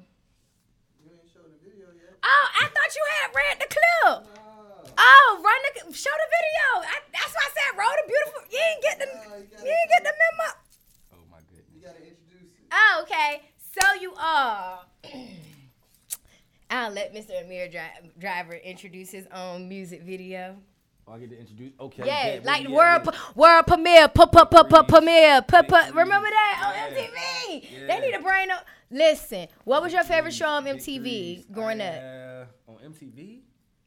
You 1.03 1.11
ain't 1.13 1.29
showed 1.33 1.51
the 1.51 1.59
video 1.63 1.87
yet. 1.97 2.15
Oh, 2.23 2.47
I 2.63 2.67
thought 2.67 2.95
you 2.95 3.05
had 3.21 3.29
read 3.35 3.57
the 3.61 3.67
clip. 3.67 4.37
Nah. 4.37 4.93
Oh, 4.99 5.41
run 5.43 5.61
the 5.89 5.93
show 5.95 6.11
the 6.11 6.29
video. 6.31 6.89
I, 6.89 6.99
that's 7.13 7.33
why 7.35 7.43
I 7.43 7.51
said 7.51 7.79
roll 7.79 7.91
the 7.91 8.07
beautiful. 8.09 8.41
You 8.51 8.59
ain't 8.71 8.83
get 8.83 8.99
the 8.99 9.07
Nah, 9.07 9.37
you 9.37 9.45
gotta- 9.51 9.65
you 9.67 9.71
ain't 9.71 9.91
get 9.91 10.05
the 10.05 10.15
memo. 10.23 10.53
Oh 11.15 11.25
my 11.31 11.39
goodness. 11.51 11.67
You 11.75 11.81
gotta 11.83 11.99
introduce 11.99 12.53
it. 12.53 12.67
Oh, 12.71 13.03
okay. 13.03 13.43
So 13.75 14.01
you 14.01 14.15
are. 14.15 14.81
I'll 16.71 16.91
let 16.93 17.15
Mr. 17.15 17.45
Amir 17.45 17.69
Dri- 17.69 18.11
Driver 18.19 18.55
introduce 18.55 19.11
his 19.11 19.27
own 19.35 19.69
music 19.69 20.03
video. 20.03 20.57
Oh, 21.07 21.13
I 21.15 21.19
get 21.19 21.31
to 21.31 21.39
introduce. 21.39 21.73
Okay. 21.81 22.03
Yeah, 22.07 22.37
bet. 22.37 22.45
like 22.45 22.63
Yeah, 22.65 22.71
world 22.71 23.03
yeah. 23.05 23.11
p- 23.11 23.19
world 23.35 23.67
premiere, 23.67 24.09
pu- 24.09 24.27
pu- 24.27 24.47
pu- 24.47 24.65
Breeze. 24.65 24.85
premiere, 24.89 25.43
pu- 25.43 25.63
Big 25.63 25.95
remember 25.95 26.29
that 26.29 26.63
on 26.65 26.93
MTV? 26.95 27.69
Yeah. 27.81 27.87
They 27.89 28.01
need 28.07 28.17
to 28.17 28.23
bring 28.23 28.51
up. 28.51 28.65
Listen, 28.91 29.49
what 29.65 29.83
was 29.83 29.93
your 29.93 30.05
favorite 30.05 30.35
show 30.35 30.47
on 30.49 30.65
MTV 30.65 31.51
growing 31.51 31.81
oh, 31.81 31.85
up? 31.87 32.49
On 32.69 32.93
MTV, 32.93 33.41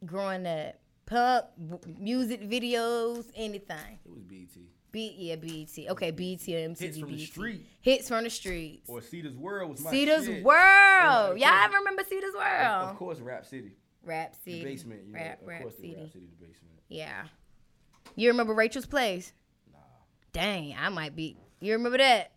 Growing 0.06 0.46
up, 0.46 0.76
punk, 1.06 1.46
w- 1.70 1.96
music 2.00 2.42
videos, 2.50 3.26
anything. 3.36 4.00
it 4.06 4.12
was 4.12 4.24
BT 4.24 4.70
B 4.92 5.14
yeah, 5.18 5.36
BET. 5.36 5.92
Okay, 5.92 6.12
BET 6.12 6.48
or 6.48 6.70
MTV. 6.70 6.78
Hits 6.80 6.98
from 6.98 7.12
the 7.12 7.18
BET. 7.18 7.28
street. 7.28 7.66
Hits 7.82 8.08
from 8.08 8.24
the 8.24 8.30
streets. 8.30 8.90
or 8.90 9.02
Cita's 9.02 9.36
World 9.36 9.72
was 9.72 9.82
my 9.82 9.92
Cita's 9.92 10.26
shit. 10.26 10.44
World. 10.44 11.32
of 11.32 11.38
Y'all 11.38 11.50
ever 11.50 11.78
remember 11.78 12.04
Cita's 12.08 12.34
World? 12.34 12.90
of 12.92 12.96
course, 12.98 13.20
Rap 13.20 13.46
City, 13.46 13.72
Rap 14.04 14.36
City. 14.36 14.60
the 14.60 14.64
basement. 14.64 15.02
You 15.06 15.14
know, 15.14 15.20
rap, 15.20 15.42
of 15.42 15.48
rap 15.48 15.62
course, 15.64 15.76
the 15.76 15.82
City. 15.82 15.96
Rap 16.02 16.12
City, 16.14 16.28
the 16.40 16.46
basement. 16.46 16.75
Yeah. 16.88 17.26
You 18.16 18.30
remember 18.30 18.54
Rachel's 18.54 18.86
Place? 18.86 19.34
Nah. 19.72 19.80
Dang, 20.32 20.76
I 20.80 20.90
might 20.90 21.16
be. 21.16 21.38
You 21.60 21.74
remember 21.74 21.98
that? 21.98 22.32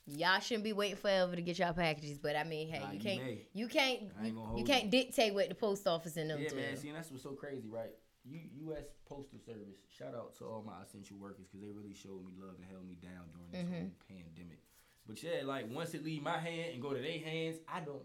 y'all 0.07 0.40
shouldn't 0.40 0.64
be 0.64 0.72
waiting 0.72 0.97
forever 0.97 1.34
to 1.34 1.42
get 1.42 1.59
y'all 1.59 1.72
packages, 1.72 2.18
but 2.18 2.36
I 2.36 2.45
mean, 2.45 2.68
hey, 2.68 2.78
Nah, 2.80 2.90
you 2.90 2.95
you 2.99 3.01
can't, 3.01 3.22
you 3.53 3.68
can't, 3.68 4.03
you, 4.22 4.32
gonna 4.32 4.59
you 4.59 4.64
can't 4.64 4.90
dictate 4.90 5.34
what 5.34 5.49
the 5.49 5.55
post 5.55 5.86
office 5.86 6.16
and 6.16 6.30
them 6.30 6.40
Yeah, 6.42 6.49
do. 6.51 6.57
man. 6.57 6.76
See, 6.76 6.88
and 6.88 6.97
that's 6.97 7.11
what's 7.11 7.22
so 7.24 7.30
crazy, 7.32 7.68
right? 7.68 7.90
U- 8.26 8.66
U.S. 8.68 8.84
Postal 9.07 9.38
Service. 9.45 9.76
Shout 9.99 10.14
out 10.14 10.34
to 10.38 10.45
all 10.45 10.62
my 10.66 10.82
essential 10.82 11.16
workers 11.18 11.47
because 11.47 11.61
they 11.61 11.72
really 11.72 11.95
showed 11.95 12.24
me 12.24 12.32
love 12.40 12.55
and 12.57 12.64
held 12.70 12.86
me 12.88 12.97
down 13.03 13.28
during 13.34 13.51
this 13.53 13.61
Mm-hmm. 13.62 13.80
whole 13.84 13.90
pandemic. 14.09 14.61
But 15.07 15.22
yeah, 15.22 15.42
like 15.45 15.66
once 15.70 15.92
it 15.95 16.03
leave 16.05 16.22
my 16.22 16.38
hand 16.38 16.72
and 16.72 16.80
go 16.82 16.95
to 16.95 17.01
their 17.01 17.18
hands, 17.18 17.57
I 17.68 17.80
don't. 17.80 18.03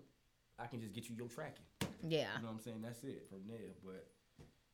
I 0.57 0.67
can 0.67 0.81
just 0.81 0.91
get 0.93 1.07
you 1.09 1.15
your 1.15 1.27
tracking. 1.29 1.63
Yeah. 2.03 2.27
You 2.35 2.41
know 2.43 2.47
what 2.49 2.53
I'm 2.55 2.59
saying? 2.59 2.81
That's 2.83 3.01
it 3.05 3.25
from 3.29 3.39
there. 3.47 3.71
But 3.85 4.07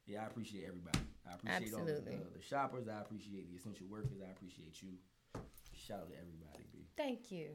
yeah, 0.08 0.24
I 0.24 0.28
appreciate 0.28 0.66
everybody. 0.68 1.00
I 1.30 1.34
appreciate 1.34 1.74
all 1.74 1.80
uh, 1.80 1.82
Absolutely. 1.82 2.16
the, 2.16 2.38
the 2.38 2.44
shoppers. 2.44 2.88
I 2.88 3.00
appreciate 3.02 3.50
the 3.50 3.58
essential 3.58 3.88
workers. 3.90 4.22
I 4.22 4.32
appreciate 4.32 4.82
you. 4.82 4.90
Shout 5.74 6.00
out 6.00 6.10
to 6.10 6.16
everybody, 6.16 6.66
B. 6.72 6.86
Thank 6.96 7.32
you. 7.32 7.50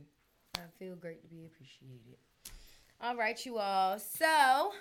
I 0.57 0.63
feel 0.79 0.97
great 0.97 1.23
to 1.23 1.29
be 1.29 1.47
appreciated. 1.47 2.19
All 3.01 3.17
right, 3.17 3.45
you 3.47 3.59
all. 3.59 3.99
So, 3.99 4.73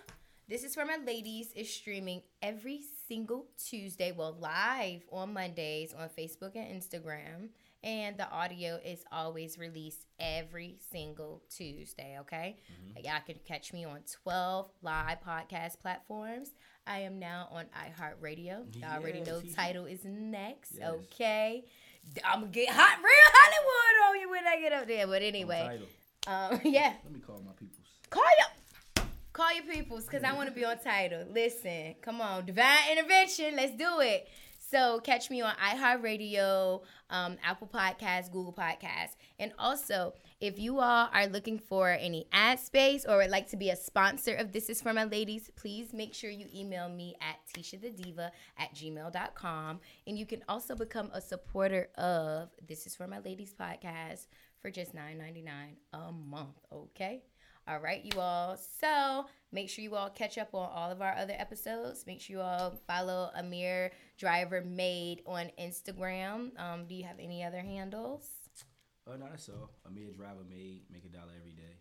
this 0.49 0.63
is 0.63 0.73
for 0.73 0.83
my 0.83 0.97
ladies 1.05 1.51
is 1.55 1.73
streaming 1.73 2.21
every 2.41 2.81
single 3.07 3.45
Tuesday, 3.63 4.11
well, 4.11 4.35
live 4.39 5.03
on 5.11 5.33
Mondays 5.33 5.93
on 5.93 6.09
Facebook 6.09 6.55
and 6.55 6.81
Instagram. 6.81 7.49
And 7.83 8.17
the 8.17 8.29
audio 8.29 8.77
is 8.83 9.03
always 9.11 9.57
released 9.57 10.05
every 10.19 10.77
single 10.91 11.41
Tuesday, 11.49 12.17
okay? 12.21 12.57
Y'all 13.03 13.21
can 13.25 13.35
catch 13.47 13.71
me 13.71 13.85
on 13.85 13.99
12 14.23 14.69
live 14.81 15.17
podcast 15.25 15.79
platforms. 15.79 16.49
I 16.85 16.99
am 16.99 17.19
now 17.19 17.47
on 17.51 17.65
iHeartRadio. 17.67 18.75
Y'all 18.75 18.97
already 18.99 19.21
know 19.21 19.41
title 19.55 19.85
is 19.85 20.03
next, 20.03 20.73
Yes. 20.77 20.89
okay? 20.89 21.63
I'm 22.25 22.41
gonna 22.41 22.51
get 22.51 22.69
hot, 22.69 22.97
real 22.97 23.31
Hollywood 23.33 24.09
on 24.09 24.19
you 24.21 24.29
when 24.29 24.47
I 24.47 24.59
get 24.59 24.73
up 24.73 24.87
there. 24.87 25.07
But 25.07 25.21
anyway, 25.21 25.79
um, 26.27 26.59
yeah, 26.65 26.93
Let 27.03 27.13
me 27.13 27.19
call 27.19 27.41
my 27.45 27.53
peoples. 27.53 27.77
call 28.09 28.23
your 28.39 29.05
call 29.31 29.53
your 29.53 29.63
peoples 29.73 30.03
because 30.05 30.23
I 30.23 30.33
want 30.33 30.49
to 30.49 30.55
be 30.55 30.65
on 30.65 30.79
title. 30.79 31.23
Listen, 31.31 31.95
come 32.01 32.19
on, 32.19 32.45
divine 32.45 32.77
intervention. 32.91 33.55
Let's 33.55 33.77
do 33.77 33.99
it. 34.01 34.27
So 34.69 34.99
catch 34.99 35.31
me 35.31 35.41
on 35.41 35.55
iHeartRadio, 35.55 36.81
um, 37.09 37.37
Apple 37.43 37.67
Podcasts, 37.73 38.31
Google 38.31 38.53
Podcasts, 38.53 39.15
and 39.39 39.51
also 39.57 40.13
if 40.39 40.59
you 40.59 40.79
all 40.79 41.09
are 41.11 41.25
looking 41.25 41.57
for 41.57 41.89
any 41.89 42.27
ad 42.31 42.59
space 42.59 43.03
or 43.03 43.17
would 43.17 43.31
like 43.31 43.49
to 43.49 43.57
be 43.57 43.71
a 43.71 43.75
sponsor 43.75 44.35
of 44.35 44.51
This 44.51 44.69
Is 44.69 44.79
For 44.79 44.93
My 44.93 45.05
Ladies, 45.05 45.49
please 45.55 45.91
make 45.91 46.13
sure 46.13 46.29
you 46.29 46.45
email 46.55 46.87
me 46.87 47.15
at 47.19 47.37
Tisha 47.51 47.81
the 47.81 47.89
Diva 47.89 48.31
at 48.59 48.73
gmail.com. 48.75 49.79
And 50.05 50.19
you 50.19 50.27
can 50.27 50.43
also 50.47 50.75
become 50.75 51.09
a 51.13 51.21
supporter 51.21 51.89
of 51.97 52.49
This 52.67 52.85
Is 52.85 52.95
For 52.95 53.07
My 53.07 53.19
Ladies 53.19 53.55
podcast 53.59 54.27
for 54.61 54.69
just 54.69 54.95
$9.99 54.95 55.47
a 55.93 56.11
month, 56.11 56.59
okay? 56.71 57.23
All 57.67 57.79
right, 57.79 58.03
you 58.03 58.19
all. 58.19 58.57
So 58.57 59.25
make 59.51 59.69
sure 59.69 59.83
you 59.83 59.95
all 59.95 60.09
catch 60.09 60.37
up 60.37 60.55
on 60.55 60.69
all 60.73 60.91
of 60.91 61.01
our 61.01 61.15
other 61.15 61.35
episodes. 61.37 62.05
Make 62.07 62.19
sure 62.19 62.37
you 62.37 62.41
all 62.41 62.79
follow 62.87 63.29
Amir 63.35 63.91
Driver 64.19 64.61
Made 64.61 65.21
on 65.25 65.49
Instagram. 65.57 66.51
Um, 66.59 66.85
do 66.87 66.93
you 66.93 67.05
have 67.05 67.17
any 67.19 67.43
other 67.43 67.61
handles? 67.61 68.29
Oh 69.07 69.15
no, 69.15 69.25
that's 69.29 69.49
all. 69.49 69.71
Amir 69.87 70.11
Driver 70.15 70.43
made 70.47 70.83
make 70.91 71.05
a 71.05 71.07
dollar 71.07 71.33
every 71.39 71.53
day. 71.53 71.79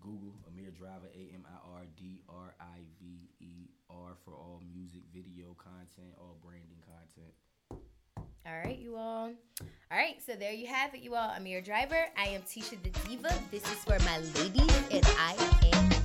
Google 0.00 0.34
Amir 0.46 0.70
Driver 0.70 1.08
A 1.12 1.34
M 1.34 1.44
I 1.44 1.78
R 1.78 1.82
D 1.96 2.20
R 2.28 2.54
I 2.60 2.78
V 3.00 3.30
E 3.40 3.70
R 3.90 4.16
for 4.24 4.32
all 4.34 4.62
music, 4.70 5.02
video 5.12 5.56
content, 5.56 6.14
all 6.20 6.38
branding 6.44 6.82
content. 6.86 7.82
All 8.46 8.58
right, 8.64 8.78
you 8.78 8.96
all. 8.96 9.32
All 9.90 9.98
right, 9.98 10.22
so 10.24 10.34
there 10.34 10.52
you 10.52 10.68
have 10.68 10.94
it, 10.94 11.00
you 11.00 11.14
all. 11.14 11.30
Amir 11.30 11.62
Driver. 11.62 12.06
I 12.16 12.28
am 12.28 12.42
Tisha 12.42 12.80
the 12.82 12.90
Diva. 13.08 13.32
This 13.50 13.64
is 13.64 13.84
for 13.84 13.98
my 14.04 14.18
ladies, 14.18 14.82
and 14.92 15.97